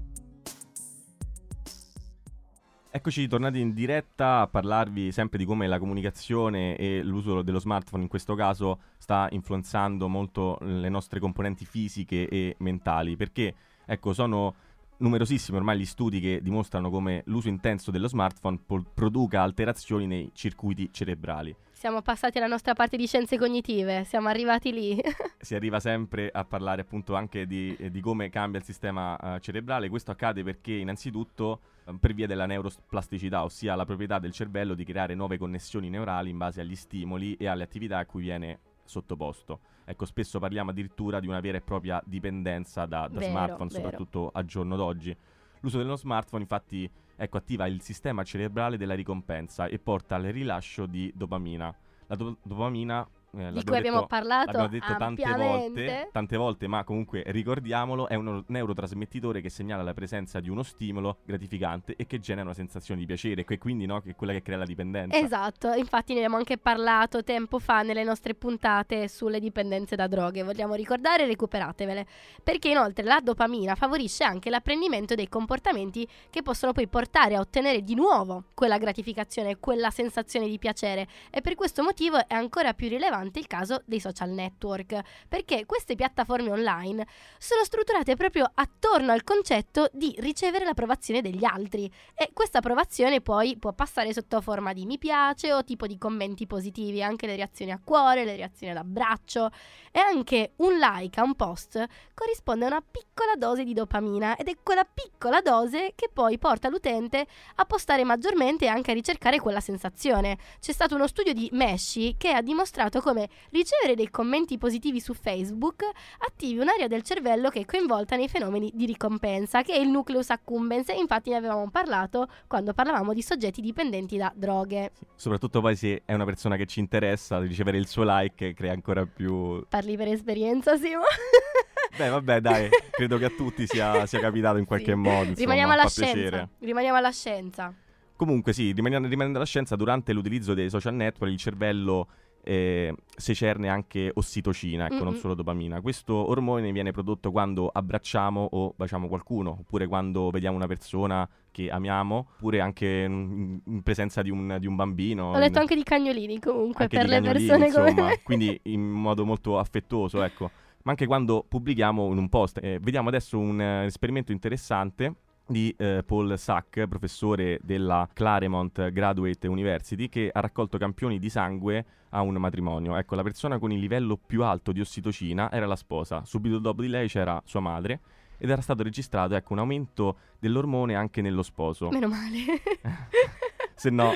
Eccoci 2.92 3.28
tornati 3.28 3.60
in 3.60 3.72
diretta 3.72 4.40
a 4.40 4.46
parlarvi 4.48 5.12
sempre 5.12 5.38
di 5.38 5.44
come 5.44 5.68
la 5.68 5.78
comunicazione 5.78 6.74
e 6.76 7.04
l'uso 7.04 7.40
dello 7.42 7.60
smartphone 7.60 8.02
in 8.02 8.08
questo 8.08 8.34
caso 8.34 8.80
sta 8.98 9.28
influenzando 9.30 10.08
molto 10.08 10.58
le 10.62 10.88
nostre 10.88 11.20
componenti 11.20 11.64
fisiche 11.64 12.26
e 12.26 12.56
mentali, 12.58 13.14
perché 13.14 13.54
ecco 13.86 14.12
sono 14.12 14.54
numerosissimi 14.96 15.56
ormai 15.56 15.78
gli 15.78 15.84
studi 15.84 16.18
che 16.18 16.40
dimostrano 16.42 16.90
come 16.90 17.22
l'uso 17.26 17.46
intenso 17.46 17.92
dello 17.92 18.08
smartphone 18.08 18.58
po- 18.66 18.84
produca 18.92 19.42
alterazioni 19.42 20.08
nei 20.08 20.32
circuiti 20.34 20.88
cerebrali. 20.92 21.54
Siamo 21.80 22.02
passati 22.02 22.36
alla 22.36 22.46
nostra 22.46 22.74
parte 22.74 22.98
di 22.98 23.06
scienze 23.06 23.38
cognitive, 23.38 24.04
siamo 24.04 24.28
arrivati 24.28 24.70
lì. 24.70 25.00
si 25.40 25.54
arriva 25.54 25.80
sempre 25.80 26.28
a 26.30 26.44
parlare 26.44 26.82
appunto 26.82 27.14
anche 27.14 27.46
di, 27.46 27.74
eh, 27.74 27.90
di 27.90 28.02
come 28.02 28.28
cambia 28.28 28.58
il 28.58 28.66
sistema 28.66 29.16
eh, 29.18 29.40
cerebrale. 29.40 29.88
Questo 29.88 30.10
accade 30.10 30.42
perché 30.42 30.74
innanzitutto 30.74 31.60
eh, 31.86 31.96
per 31.98 32.12
via 32.12 32.26
della 32.26 32.44
neuroplasticità, 32.44 33.44
ossia 33.44 33.76
la 33.76 33.86
proprietà 33.86 34.18
del 34.18 34.32
cervello 34.32 34.74
di 34.74 34.84
creare 34.84 35.14
nuove 35.14 35.38
connessioni 35.38 35.88
neurali 35.88 36.28
in 36.28 36.36
base 36.36 36.60
agli 36.60 36.76
stimoli 36.76 37.34
e 37.36 37.46
alle 37.46 37.62
attività 37.62 37.96
a 37.96 38.04
cui 38.04 38.20
viene 38.20 38.58
sottoposto. 38.84 39.60
Ecco, 39.86 40.04
spesso 40.04 40.38
parliamo 40.38 40.72
addirittura 40.72 41.18
di 41.18 41.28
una 41.28 41.40
vera 41.40 41.56
e 41.56 41.62
propria 41.62 41.98
dipendenza 42.04 42.84
da, 42.84 43.08
da 43.08 43.20
Vero, 43.20 43.30
smartphone, 43.30 43.70
vero. 43.70 43.82
soprattutto 43.82 44.30
al 44.34 44.44
giorno 44.44 44.76
d'oggi. 44.76 45.16
L'uso 45.60 45.78
dello 45.78 45.96
smartphone 45.96 46.42
infatti 46.42 46.90
ecco, 47.22 47.36
attiva 47.36 47.66
il 47.66 47.82
sistema 47.82 48.22
cerebrale 48.22 48.78
della 48.78 48.94
ricompensa 48.94 49.66
e 49.66 49.78
porta 49.78 50.16
al 50.16 50.22
rilascio 50.22 50.86
di 50.86 51.12
dopamina. 51.14 51.74
La 52.06 52.16
do- 52.16 52.38
dopamina 52.42 53.06
eh, 53.36 53.52
di 53.52 53.64
cui 53.64 53.76
abbiamo 53.76 53.98
detto- 53.98 54.08
parlato 54.08 54.46
L'abbiamo 54.46 54.68
detto 54.68 54.96
tante 54.96 55.32
volte, 55.32 56.08
tante 56.12 56.36
volte, 56.36 56.66
ma 56.66 56.82
comunque 56.82 57.22
ricordiamolo, 57.26 58.08
è 58.08 58.14
un 58.14 58.42
neurotrasmettitore 58.46 59.40
che 59.40 59.50
segnala 59.50 59.82
la 59.82 59.94
presenza 59.94 60.40
di 60.40 60.48
uno 60.48 60.62
stimolo 60.62 61.18
gratificante 61.24 61.94
e 61.96 62.06
che 62.06 62.18
genera 62.18 62.46
una 62.46 62.54
sensazione 62.54 63.00
di 63.00 63.06
piacere, 63.06 63.44
che 63.44 63.58
quindi 63.58 63.86
no, 63.86 64.00
che 64.00 64.10
è 64.10 64.16
quella 64.16 64.32
che 64.32 64.42
crea 64.42 64.56
la 64.56 64.64
dipendenza. 64.64 65.16
Esatto, 65.16 65.72
infatti 65.72 66.12
ne 66.12 66.18
abbiamo 66.20 66.36
anche 66.36 66.58
parlato 66.58 67.22
tempo 67.22 67.58
fa 67.58 67.82
nelle 67.82 68.02
nostre 68.02 68.34
puntate 68.34 69.06
sulle 69.06 69.38
dipendenze 69.38 69.94
da 69.94 70.08
droghe, 70.08 70.42
vogliamo 70.42 70.74
ricordare, 70.74 71.26
recuperatevele, 71.26 72.06
perché 72.42 72.70
inoltre 72.70 73.04
la 73.04 73.20
dopamina 73.22 73.76
favorisce 73.76 74.24
anche 74.24 74.50
l'apprendimento 74.50 75.14
dei 75.14 75.28
comportamenti 75.28 76.06
che 76.30 76.42
possono 76.42 76.72
poi 76.72 76.88
portare 76.88 77.36
a 77.36 77.40
ottenere 77.40 77.82
di 77.82 77.94
nuovo 77.94 78.44
quella 78.54 78.78
gratificazione, 78.78 79.58
quella 79.58 79.90
sensazione 79.90 80.48
di 80.48 80.58
piacere 80.58 81.06
e 81.30 81.40
per 81.40 81.54
questo 81.54 81.82
motivo 81.82 82.16
è 82.26 82.34
ancora 82.34 82.74
più 82.74 82.88
rilevante 82.88 83.19
rilevante 83.20 83.38
il 83.38 83.46
caso 83.46 83.82
dei 83.84 84.00
social 84.00 84.30
network, 84.30 85.00
perché 85.28 85.66
queste 85.66 85.94
piattaforme 85.94 86.50
online 86.50 87.06
sono 87.38 87.64
strutturate 87.64 88.16
proprio 88.16 88.50
attorno 88.54 89.12
al 89.12 89.22
concetto 89.22 89.88
di 89.92 90.14
ricevere 90.18 90.64
l'approvazione 90.64 91.20
degli 91.20 91.44
altri 91.44 91.90
e 92.14 92.30
questa 92.32 92.58
approvazione 92.58 93.20
poi 93.20 93.56
può 93.58 93.72
passare 93.72 94.12
sotto 94.12 94.40
forma 94.40 94.72
di 94.72 94.86
mi 94.86 94.98
piace 94.98 95.52
o 95.52 95.64
tipo 95.64 95.86
di 95.86 95.98
commenti 95.98 96.46
positivi, 96.46 97.02
anche 97.02 97.26
le 97.26 97.36
reazioni 97.36 97.72
a 97.72 97.80
cuore, 97.82 98.24
le 98.24 98.36
reazioni 98.36 98.72
all'abbraccio 98.72 99.50
e 99.92 99.98
anche 99.98 100.52
un 100.56 100.78
like 100.78 101.18
a 101.18 101.24
un 101.24 101.34
post 101.34 101.84
corrisponde 102.14 102.64
a 102.64 102.68
una 102.68 102.82
piccola 102.88 103.34
dose 103.36 103.64
di 103.64 103.72
dopamina 103.72 104.36
ed 104.36 104.48
è 104.48 104.56
quella 104.62 104.84
piccola 104.84 105.40
dose 105.40 105.92
che 105.94 106.10
poi 106.12 106.38
porta 106.38 106.68
l'utente 106.68 107.26
a 107.56 107.64
postare 107.64 108.04
maggiormente 108.04 108.66
e 108.66 108.68
anche 108.68 108.90
a 108.92 108.94
ricercare 108.94 109.40
quella 109.40 109.60
sensazione. 109.60 110.38
C'è 110.60 110.72
stato 110.72 110.94
uno 110.94 111.06
studio 111.06 111.32
di 111.32 111.48
Meshi 111.52 112.14
che 112.16 112.30
ha 112.30 112.42
dimostrato 112.42 113.00
come 113.00 113.09
ricevere 113.50 113.94
dei 113.94 114.10
commenti 114.10 114.58
positivi 114.58 115.00
su 115.00 115.14
Facebook 115.14 115.84
attivi 116.18 116.58
un'area 116.58 116.86
del 116.86 117.02
cervello 117.02 117.48
che 117.48 117.60
è 117.60 117.64
coinvolta 117.64 118.16
nei 118.16 118.28
fenomeni 118.28 118.70
di 118.74 118.86
ricompensa, 118.86 119.62
che 119.62 119.72
è 119.74 119.78
il 119.78 119.88
nucleus 119.88 120.30
accumbens, 120.30 120.88
e 120.88 120.94
infatti 120.96 121.30
ne 121.30 121.36
avevamo 121.36 121.68
parlato 121.70 122.28
quando 122.46 122.72
parlavamo 122.72 123.12
di 123.12 123.22
soggetti 123.22 123.60
dipendenti 123.60 124.16
da 124.16 124.32
droghe. 124.34 124.92
Soprattutto 125.16 125.60
poi 125.60 125.76
se 125.76 126.02
è 126.04 126.14
una 126.14 126.24
persona 126.24 126.56
che 126.56 126.66
ci 126.66 126.80
interessa, 126.80 127.38
ricevere 127.40 127.76
il 127.78 127.86
suo 127.86 128.04
like 128.06 128.54
crea 128.54 128.72
ancora 128.72 129.04
più... 129.06 129.64
Parli 129.68 129.96
per 129.96 130.08
esperienza, 130.08 130.76
Simo? 130.76 131.02
Beh, 131.96 132.08
vabbè, 132.08 132.40
dai, 132.40 132.68
credo 132.90 133.18
che 133.18 133.24
a 133.26 133.30
tutti 133.30 133.66
sia, 133.66 134.06
sia 134.06 134.20
capitato 134.20 134.58
in 134.58 134.64
qualche 134.64 134.92
Sì. 134.92 134.94
modo. 134.94 135.30
Insomma, 135.30 135.34
Rimaniamo 135.38 135.72
alla 135.72 135.88
scienza. 135.88 136.12
piacere. 136.12 136.48
Rimaniamo 136.60 136.96
alla 136.96 137.10
scienza. 137.10 137.74
Comunque, 138.16 138.52
sì, 138.52 138.72
rimanendo, 138.72 139.08
rimanendo 139.08 139.38
alla 139.38 139.46
scienza, 139.46 139.76
durante 139.76 140.12
l'utilizzo 140.12 140.54
dei 140.54 140.68
social 140.70 140.94
network 140.94 141.32
il 141.32 141.38
cervello 141.38 142.08
eh, 142.42 142.94
secerne 143.16 143.68
anche 143.68 144.10
ossitocina, 144.12 144.86
ecco, 144.86 145.04
non 145.04 145.12
Mm-mm. 145.12 145.18
solo 145.18 145.34
dopamina. 145.34 145.80
Questo 145.80 146.14
ormone 146.14 146.72
viene 146.72 146.92
prodotto 146.92 147.30
quando 147.30 147.68
abbracciamo 147.72 148.48
o 148.52 148.74
baciamo 148.76 149.08
qualcuno, 149.08 149.58
oppure 149.60 149.86
quando 149.86 150.30
vediamo 150.30 150.56
una 150.56 150.66
persona 150.66 151.28
che 151.50 151.70
amiamo, 151.70 152.28
oppure 152.36 152.60
anche 152.60 153.04
in, 153.06 153.60
in 153.64 153.82
presenza 153.82 154.22
di 154.22 154.30
un, 154.30 154.56
di 154.58 154.66
un 154.66 154.76
bambino. 154.76 155.30
Ho 155.30 155.38
letto 155.38 155.52
in- 155.52 155.58
anche 155.58 155.74
di 155.74 155.82
cagnolini 155.82 156.38
comunque 156.40 156.88
per 156.88 157.06
le 157.06 157.20
persone 157.20 157.70
come 157.70 157.88
insomma, 157.90 158.08
me. 158.08 158.20
quindi 158.24 158.58
in 158.64 158.82
modo 158.82 159.24
molto 159.24 159.58
affettuoso, 159.58 160.22
ecco. 160.22 160.50
Ma 160.82 160.92
anche 160.92 161.06
quando 161.06 161.44
pubblichiamo 161.46 162.10
in 162.10 162.16
un 162.16 162.28
post. 162.30 162.58
Eh, 162.62 162.78
vediamo 162.80 163.08
adesso 163.08 163.38
un 163.38 163.60
eh, 163.60 163.84
esperimento 163.84 164.32
interessante 164.32 165.14
di 165.50 165.74
eh, 165.76 166.04
Paul 166.06 166.38
Sack, 166.38 166.86
professore 166.86 167.58
della 167.62 168.08
Claremont 168.12 168.90
Graduate 168.90 169.48
University, 169.48 170.08
che 170.08 170.30
ha 170.32 170.40
raccolto 170.40 170.78
campioni 170.78 171.18
di 171.18 171.28
sangue 171.28 171.84
a 172.10 172.22
un 172.22 172.34
matrimonio. 172.34 172.96
Ecco, 172.96 173.16
la 173.16 173.22
persona 173.22 173.58
con 173.58 173.72
il 173.72 173.80
livello 173.80 174.16
più 174.16 174.44
alto 174.44 174.70
di 174.70 174.80
ossitocina 174.80 175.50
era 175.50 175.66
la 175.66 175.76
sposa. 175.76 176.24
Subito 176.24 176.58
dopo 176.58 176.82
di 176.82 176.88
lei 176.88 177.08
c'era 177.08 177.42
sua 177.44 177.60
madre 177.60 178.00
ed 178.38 178.48
era 178.48 178.62
stato 178.62 178.82
registrato 178.82 179.34
ecco, 179.34 179.52
un 179.52 179.58
aumento 179.58 180.16
dell'ormone 180.38 180.94
anche 180.94 181.20
nello 181.20 181.42
sposo. 181.42 181.88
Meno 181.90 182.08
male. 182.08 182.62
Se 183.74 183.90
no, 183.90 184.14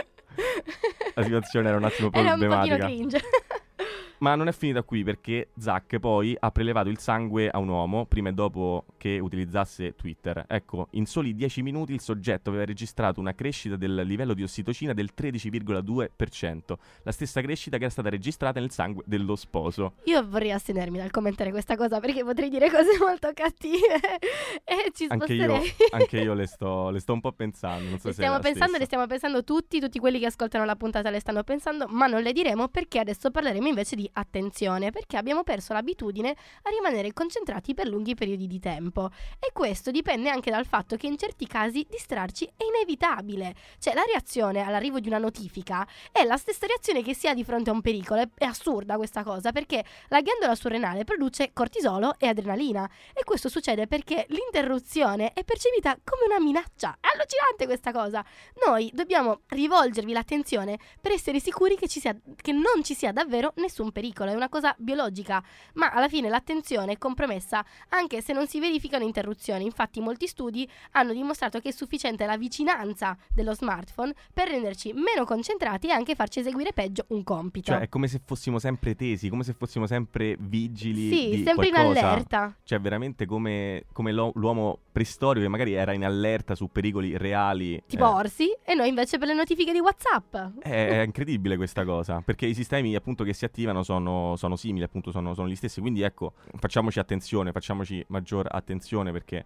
la 1.14 1.23
situazione 1.23 1.69
era 1.69 1.76
un 1.76 1.85
attimo 1.85 2.11
Era 2.12 2.35
un 2.35 2.38
pochino 2.38 2.49
problematica. 2.49 2.85
cringe. 2.87 3.21
Ma 4.25 4.37
non 4.37 4.49
è 4.49 4.52
finita 4.52 4.83
qui 4.83 5.04
perché 5.04 5.50
Zack 5.59 5.99
poi 5.99 6.35
ha 6.40 6.50
prelevato 6.50 6.88
il 6.88 6.97
sangue 6.97 7.50
a 7.50 7.59
un 7.59 7.69
uomo 7.69 8.07
prima 8.07 8.31
e 8.31 8.33
dopo 8.33 8.87
che 8.97 9.19
utilizzasse 9.19 9.97
Twitter. 9.97 10.47
Ecco, 10.49 10.88
in 10.93 11.04
soli 11.04 11.35
10 11.35 11.61
minuti 11.61 11.93
il 11.93 12.00
soggetto 12.00 12.49
aveva 12.49 12.64
registrato 12.64 13.21
una 13.21 13.35
crescita 13.35 13.76
del 13.76 13.97
livello 14.07 14.33
di 14.33 14.43
ossitocina 14.43 14.95
del 14.95 15.11
13,2%, 15.14 16.75
la 17.02 17.12
stessa 17.12 17.43
crescita 17.43 17.76
che 17.76 17.83
era 17.83 17.93
stata 17.93 18.09
registrata 18.09 18.61
nel 18.61 18.71
sangue 18.71 19.02
dello 19.04 19.37
sposo. 19.37 19.97
Io 20.04 20.26
vorrei 20.26 20.52
astenermi 20.52 20.97
dal 20.97 21.11
commentare 21.11 21.50
questa 21.50 21.76
cosa 21.76 22.00
perché 22.00 22.25
potrei 22.25 22.49
dire 22.49 22.71
cose 22.71 22.97
molto 22.99 23.31
cattive 23.35 24.00
e 24.64 24.90
ci 24.95 25.04
Anche 25.07 25.35
io, 25.35 25.61
anche 25.90 26.19
io 26.19 26.33
le, 26.33 26.47
sto, 26.49 26.88
le 26.88 27.00
sto 27.00 27.12
un 27.12 27.21
po' 27.21 27.33
pensando. 27.33 27.90
Non 27.90 27.99
so 27.99 28.09
Le 28.09 28.14
stiamo 28.14 28.38
pensando, 28.38 28.69
stessa. 28.69 28.78
le 28.78 28.85
stiamo 28.87 29.07
pensando 29.07 29.45
tutti, 29.45 29.81
tutti 29.81 29.99
quelli 29.99 30.19
che 30.19 30.25
ascoltano 30.25 30.64
la 30.64 30.76
puntata 30.76 31.11
le 31.11 31.21
stanno 31.21 31.43
pensando, 31.43 31.85
ma 31.90 32.07
non 32.07 32.23
le 32.23 32.33
diremo 32.33 32.69
perché 32.69 33.00
adesso 33.00 33.31
parleremo 33.31 33.69
invece 33.69 33.97
di 33.97 34.12
attenzione, 34.14 34.90
perché 34.90 35.16
abbiamo 35.16 35.42
perso 35.42 35.73
l'abitudine 35.73 36.30
a 36.62 36.71
rimanere 36.71 37.12
concentrati 37.12 37.75
per 37.75 37.87
lunghi 37.87 38.14
periodi 38.14 38.47
di 38.47 38.59
tempo. 38.59 39.11
E 39.38 39.50
questo 39.52 39.90
dipende 39.90 40.30
anche 40.30 40.50
dal 40.50 40.66
fatto 40.66 40.97
che 40.97 41.06
in 41.06 41.16
certi 41.16 41.47
casi 41.47 41.87
distrarci 41.88 42.44
è 42.56 42.64
inevitabile. 42.64 43.54
Cioè 43.78 43.94
la 43.94 44.04
reazione 44.06 44.62
all'arrivo 44.62 45.00
di 45.00 45.09
una 45.09 45.18
notifica 45.18 45.87
è 46.11 46.25
la 46.25 46.37
stessa 46.37 46.66
reazione 46.66 47.02
che 47.02 47.14
si 47.14 47.28
ha 47.28 47.35
di 47.35 47.44
fronte 47.44 47.71
a 47.71 47.73
un 47.73 47.80
pericolo. 47.80 48.21
È, 48.21 48.28
è 48.37 48.44
assurda 48.44 48.97
questa 48.97 49.23
cosa 49.23 49.52
perché 49.52 49.85
la 50.09 50.21
ghiandola 50.21 50.54
surrenale 50.54 51.04
produce 51.04 51.50
cortisolo 51.52 52.14
e 52.18 52.28
adrenalina. 52.28 52.88
E 53.12 53.25
questo 53.25 53.49
succede 53.49 53.87
perché 53.87 54.26
l'interruzione 54.28 55.33
è 55.33 55.44
percepita 55.44 55.99
come 56.02 56.26
una 56.26 56.40
minaccia. 56.40 56.99
È 57.00 57.09
allucinante 57.12 57.66
questa 57.66 57.92
cosa. 57.92 58.25
Noi 58.66 58.90
dobbiamo 58.92 59.40
rivolgervi 59.49 60.12
l'attenzione 60.12 60.78
per 61.00 61.12
essere 61.12 61.40
sicuri 61.40 61.76
che, 61.76 61.88
ci 61.88 62.00
sia, 62.00 62.16
che 62.37 62.52
non 62.52 62.83
ci 62.83 62.94
sia 62.94 63.12
davvero 63.12 63.52
nessun 63.56 63.92
pericolo. 63.95 64.31
È 64.31 64.35
una 64.35 64.51
cosa 64.51 64.75
biologica. 64.77 65.43
Ma 65.75 65.91
alla 65.91 66.09
fine 66.09 66.29
l'attenzione 66.29 66.93
è 66.93 66.99
compromessa 66.99 67.65
anche 67.91 68.21
se 68.21 68.35
non 68.35 68.47
si 68.47 68.61
verificano 68.61 69.05
interruzioni. 69.05 69.65
Infatti 69.65 70.01
molti 70.01 70.27
studi 70.27 70.69
hanno 70.93 71.13
dimostrato 71.13 71.61
che 71.61 71.71
è 71.71 71.73
sufficiente 71.73 72.27
la 72.27 72.37
vicinanza 72.37 73.17
dello 73.33 73.55
smartphone 73.55 74.13
per 74.33 74.49
renderci 74.49 74.93
meno 74.93 75.25
concentrati 75.25 75.89
e 75.89 75.93
anche 75.93 76.15
farci 76.15 76.41
eseguire 76.41 76.73
peggio 76.73 77.05
un 77.09 77.23
compito. 77.23 77.73
Cioè, 77.73 77.83
è 77.83 77.89
come 77.89 78.09
se 78.09 78.21
fossimo 78.25 78.59
sempre 78.59 78.95
tesi, 78.97 79.29
come 79.29 79.45
se 79.45 79.55
fossimo 79.55 79.87
sempre 79.87 80.37
vigili. 80.39 81.09
sì, 81.09 81.37
di 81.37 81.43
sempre 81.45 81.69
in 81.69 81.73
qualcosa. 81.73 82.09
allerta. 82.11 82.57
Cioè, 82.65 82.81
veramente 82.81 83.27
come, 83.27 83.85
come 83.93 84.13
l'uomo 84.13 84.81
preistorico 84.91 85.45
che 85.45 85.51
magari 85.51 85.73
era 85.73 85.93
in 85.93 86.05
allerta 86.05 86.55
su 86.55 86.71
pericoli 86.71 87.17
reali. 87.17 87.83
Tipo 87.87 88.05
eh, 88.05 88.09
Orsi 88.09 88.57
e 88.65 88.75
noi 88.75 88.89
invece 88.89 89.19
per 89.19 89.29
le 89.29 89.35
notifiche 89.35 89.73
di 89.73 89.81
WhatsApp. 89.81 90.37
È, 90.61 91.01
è 91.01 91.03
incredibile 91.03 91.57
questa 91.57 91.85
cosa, 91.85 92.21
perché 92.25 92.47
i 92.47 92.55
sistemi 92.55 92.95
appunto 92.95 93.25
che 93.25 93.33
si 93.33 93.45
attivano 93.45 93.83
sono, 93.85 94.35
sono 94.37 94.57
simili, 94.57 94.85
appunto 94.85 95.11
sono, 95.12 95.35
sono 95.35 95.49
gli 95.49 95.55
stessi, 95.55 95.81
quindi 95.81 96.03
ecco, 96.03 96.33
facciamoci 96.57 96.99
attenzione, 96.99 97.53
facciamoci 97.53 98.05
maggior 98.09 98.49
attenzione 98.50 99.12
perché 99.12 99.45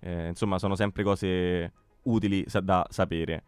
eh, 0.00 0.28
insomma 0.28 0.58
sono 0.58 0.76
sempre 0.76 1.02
cose 1.02 1.72
utili 2.02 2.44
sa- 2.46 2.60
da 2.60 2.86
sapere. 2.88 3.42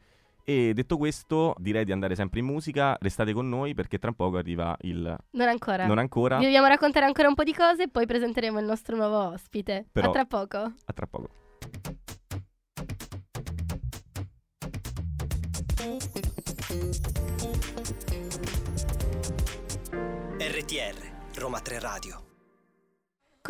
E 0.45 0.73
detto 0.75 0.97
questo, 0.97 1.55
direi 1.59 1.85
di 1.85 1.93
andare 1.93 2.17
sempre 2.17 2.41
in 2.41 2.47
musica, 2.47 2.97
restate 3.01 3.33
con 3.33 3.49
noi 3.49 3.75
perché 3.75 3.99
tra 4.01 4.11
poco 4.11 4.39
arriva 4.39 4.77
il... 4.81 5.17
Non 5.31 5.47
ancora. 5.49 5.87
Non 5.87 5.99
ancora, 5.99 6.39
Vi 6.39 6.45
dobbiamo 6.45 6.67
raccontare 6.67 7.07
ancora 7.07 7.29
un 7.29 7.35
po' 7.35 7.45
di 7.45 7.55
cose 7.55 7.85
e 7.85 7.89
poi 7.89 8.07
presenteremo 8.07 8.59
il 8.59 8.65
nostro 8.65 8.97
nuovo 8.97 9.19
ospite. 9.33 9.87
Però- 9.93 10.09
A 10.09 10.13
tra 10.13 10.25
poco. 10.25 10.57
a 10.59 10.93
tra 10.93 11.07
poco. 11.07 11.29
RTR, 20.53 20.95
Roma 21.37 21.61
3 21.61 21.81
Radio. 21.81 22.32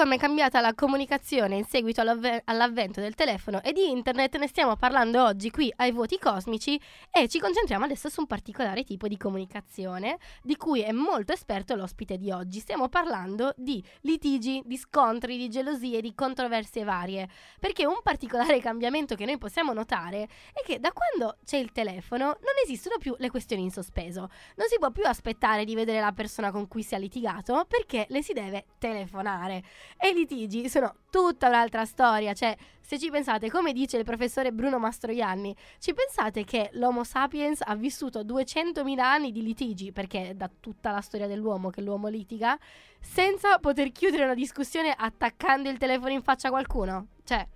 Come 0.03 0.17
è 0.17 0.19
cambiata 0.19 0.61
la 0.61 0.75
comunicazione 0.75 1.55
in 1.55 1.65
seguito 1.65 2.01
all'avve- 2.01 2.43
all'avvento 2.47 3.01
del 3.01 3.15
telefono 3.15 3.63
e 3.63 3.73
di 3.73 3.89
internet 3.89 4.37
ne 4.37 4.49
stiamo 4.49 4.75
parlando 4.75 5.23
oggi 5.23 5.49
qui 5.49 5.73
ai 5.77 5.93
voti 5.93 6.19
cosmici 6.19 6.77
e 7.09 7.29
ci 7.29 7.39
concentriamo 7.39 7.85
adesso 7.85 8.09
su 8.09 8.19
un 8.19 8.27
particolare 8.27 8.83
tipo 8.83 9.07
di 9.07 9.17
comunicazione 9.17 10.19
di 10.43 10.57
cui 10.57 10.81
è 10.81 10.91
molto 10.91 11.33
esperto 11.33 11.77
l'ospite 11.77 12.19
di 12.19 12.33
oggi. 12.33 12.59
Stiamo 12.59 12.89
parlando 12.89 13.55
di 13.57 13.81
litigi, 14.01 14.61
di 14.65 14.77
scontri, 14.77 15.37
di 15.37 15.49
gelosie, 15.49 16.01
di 16.01 16.17
controversie 16.17 16.83
varie. 16.83 17.29
Perché 17.61 17.87
un 17.87 18.01
particolare 18.03 18.59
cambiamento 18.61 19.15
che 19.15 19.25
noi 19.25 19.39
possiamo 19.39 19.73
notare 19.73 20.29
è 20.53 20.65
che 20.67 20.81
da 20.81 20.91
quando 20.91 21.37
c'è 21.45 21.59
il 21.59 21.71
telefono 21.71 22.25
non 22.25 22.55
esistono 22.65 22.97
più 22.99 23.15
le 23.19 23.31
questioni 23.31 23.63
in 23.63 23.71
sospeso. 23.71 24.29
Non 24.57 24.67
si 24.67 24.79
può 24.81 24.91
più 24.91 25.05
aspettare 25.05 25.65
di 25.65 25.77
vedere 25.77 26.01
la 26.01 26.11
persona 26.11 26.51
con 26.51 26.67
cui 26.67 26.83
si 26.83 26.97
ha 26.97 26.99
litigato 26.99 27.65
perché 27.69 28.07
le 28.09 28.21
si 28.21 28.33
deve 28.33 28.65
telefonare. 28.79 29.63
E 29.99 30.09
i 30.09 30.15
litigi 30.15 30.69
sono 30.69 30.95
tutta 31.11 31.49
un'altra 31.49 31.85
storia, 31.85 32.33
cioè 32.33 32.57
se 32.81 32.99
ci 32.99 33.11
pensate, 33.11 33.51
come 33.51 33.73
dice 33.73 33.97
il 33.97 34.05
professore 34.05 34.53
Bruno 34.53 34.79
Mastroianni, 34.79 35.55
ci 35.79 35.95
pensate 35.95 36.45
che 36.45 36.71
l'Homo 36.75 37.05
sapiens 37.05 37.63
ha 37.65 37.75
vissuto 37.75 38.23
200.000 38.23 38.99
anni 38.99 39.33
di 39.33 39.43
litigi, 39.43 39.93
perché 39.93 40.31
è 40.31 40.35
da 40.35 40.51
tutta 40.61 40.91
la 40.91 41.01
storia 41.01 41.27
dell'uomo 41.27 41.71
che 41.71 41.81
l'uomo 41.81 42.09
litiga, 42.09 42.59
senza 43.01 43.59
poter 43.59 43.93
chiudere 43.93 44.25
una 44.25 44.35
discussione 44.35 44.95
attaccando 44.97 45.71
il 45.71 45.79
telefono 45.79 46.11
in 46.11 46.23
faccia 46.23 46.49
a 46.49 46.51
qualcuno? 46.51 47.07
Cioè, 47.25 47.47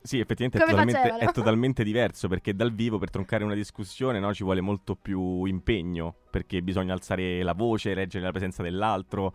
Sì, 0.00 0.18
effettivamente 0.18 0.58
è 0.58 0.66
totalmente, 0.66 1.16
è 1.18 1.32
totalmente 1.32 1.84
diverso 1.84 2.28
perché 2.28 2.54
dal 2.54 2.72
vivo 2.72 2.98
per 2.98 3.10
troncare 3.10 3.44
una 3.44 3.54
discussione 3.54 4.18
no, 4.18 4.32
ci 4.32 4.44
vuole 4.44 4.60
molto 4.60 4.96
più 4.96 5.44
impegno 5.44 6.14
perché 6.30 6.62
bisogna 6.62 6.92
alzare 6.92 7.42
la 7.42 7.54
voce, 7.54 7.92
reggere 7.94 8.24
la 8.24 8.30
presenza 8.30 8.62
dell'altro, 8.62 9.34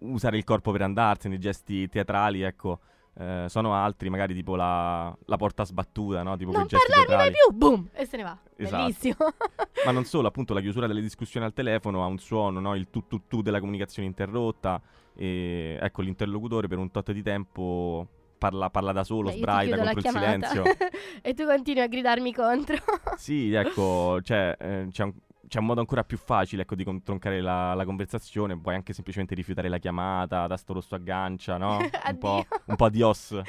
usare 0.00 0.36
il 0.36 0.44
corpo 0.44 0.72
per 0.72 0.82
andarsene, 0.82 1.36
i 1.36 1.38
gesti 1.38 1.88
teatrali, 1.88 2.42
ecco. 2.42 2.80
Eh, 3.20 3.46
sono 3.48 3.74
altri, 3.74 4.10
magari 4.10 4.32
tipo 4.32 4.54
la, 4.54 5.16
la 5.24 5.36
porta 5.36 5.64
sbattuta, 5.64 6.22
no? 6.22 6.36
Tipo 6.36 6.52
non 6.52 6.66
parlarmi 6.68 7.16
mai 7.16 7.32
più, 7.32 7.52
boom, 7.52 7.88
e 7.92 8.06
se 8.06 8.16
ne 8.16 8.22
va. 8.22 8.38
Esatto. 8.56 8.82
Bellissimo. 8.82 9.16
Ma 9.84 9.90
non 9.90 10.04
solo, 10.06 10.28
appunto, 10.28 10.54
la 10.54 10.60
chiusura 10.60 10.86
delle 10.86 11.00
discussioni 11.00 11.44
al 11.44 11.52
telefono 11.52 12.04
ha 12.04 12.06
un 12.06 12.18
suono, 12.18 12.60
no? 12.60 12.76
Il 12.76 12.88
tu 12.90 13.06
tu 13.08 13.26
tu 13.26 13.42
della 13.42 13.58
comunicazione 13.58 14.06
interrotta. 14.06 14.80
E 15.16 15.76
ecco, 15.80 16.02
l'interlocutore 16.02 16.68
per 16.68 16.78
un 16.78 16.92
tot 16.92 17.10
di 17.10 17.22
tempo 17.22 18.06
parla, 18.38 18.70
parla 18.70 18.92
da 18.92 19.02
solo, 19.02 19.30
Beh, 19.30 19.36
sbraita 19.36 19.76
contro 19.76 19.98
il 19.98 20.02
chiamata. 20.02 20.48
silenzio. 20.48 20.62
e 21.20 21.34
tu 21.34 21.44
continui 21.44 21.82
a 21.82 21.88
gridarmi 21.88 22.32
contro. 22.32 22.76
Sì, 23.16 23.52
ecco, 23.52 24.20
cioè, 24.22 24.56
eh, 24.58 24.86
c'è, 24.90 25.02
un, 25.02 25.12
c'è 25.48 25.58
un 25.58 25.66
modo 25.66 25.80
ancora 25.80 26.04
più 26.04 26.16
facile 26.16 26.62
ecco, 26.62 26.74
di 26.74 26.84
con- 26.84 27.02
troncare 27.02 27.40
la, 27.40 27.74
la 27.74 27.84
conversazione. 27.84 28.58
Puoi 28.58 28.74
anche 28.74 28.92
semplicemente 28.92 29.34
rifiutare 29.34 29.68
la 29.68 29.78
chiamata, 29.78 30.46
tasto 30.46 30.74
rosso 30.74 30.94
aggancia, 30.94 31.56
no? 31.56 31.78
Un 32.08 32.18
po', 32.18 32.44
un 32.66 32.76
po' 32.76 32.88
di 32.88 33.02
os. 33.02 33.40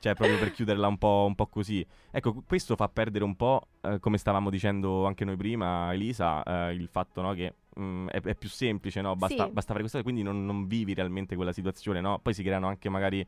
Cioè, 0.00 0.14
proprio 0.14 0.38
per 0.38 0.50
chiuderla 0.52 0.86
un 0.86 0.96
po', 0.96 1.24
un 1.28 1.34
po' 1.34 1.46
così. 1.46 1.86
Ecco, 2.10 2.42
questo 2.46 2.74
fa 2.74 2.88
perdere 2.88 3.22
un 3.22 3.36
po', 3.36 3.68
eh, 3.82 3.98
come 4.00 4.16
stavamo 4.16 4.48
dicendo 4.48 5.04
anche 5.04 5.26
noi 5.26 5.36
prima, 5.36 5.92
Elisa, 5.92 6.42
eh, 6.42 6.72
il 6.72 6.88
fatto 6.88 7.20
no, 7.20 7.34
che 7.34 7.52
mm, 7.78 8.08
è, 8.08 8.18
è 8.22 8.34
più 8.34 8.48
semplice, 8.48 9.02
no? 9.02 9.14
Basta, 9.14 9.44
Sì. 9.44 9.50
basta 9.50 9.72
fare 9.74 9.80
questa 9.80 9.98
cosa, 9.98 10.02
quindi 10.02 10.22
non, 10.22 10.46
non 10.46 10.66
vivi 10.66 10.94
realmente 10.94 11.36
quella 11.36 11.52
situazione, 11.52 12.00
no? 12.00 12.18
Poi 12.18 12.32
si 12.32 12.42
creano 12.42 12.66
anche 12.68 12.88
magari 12.88 13.26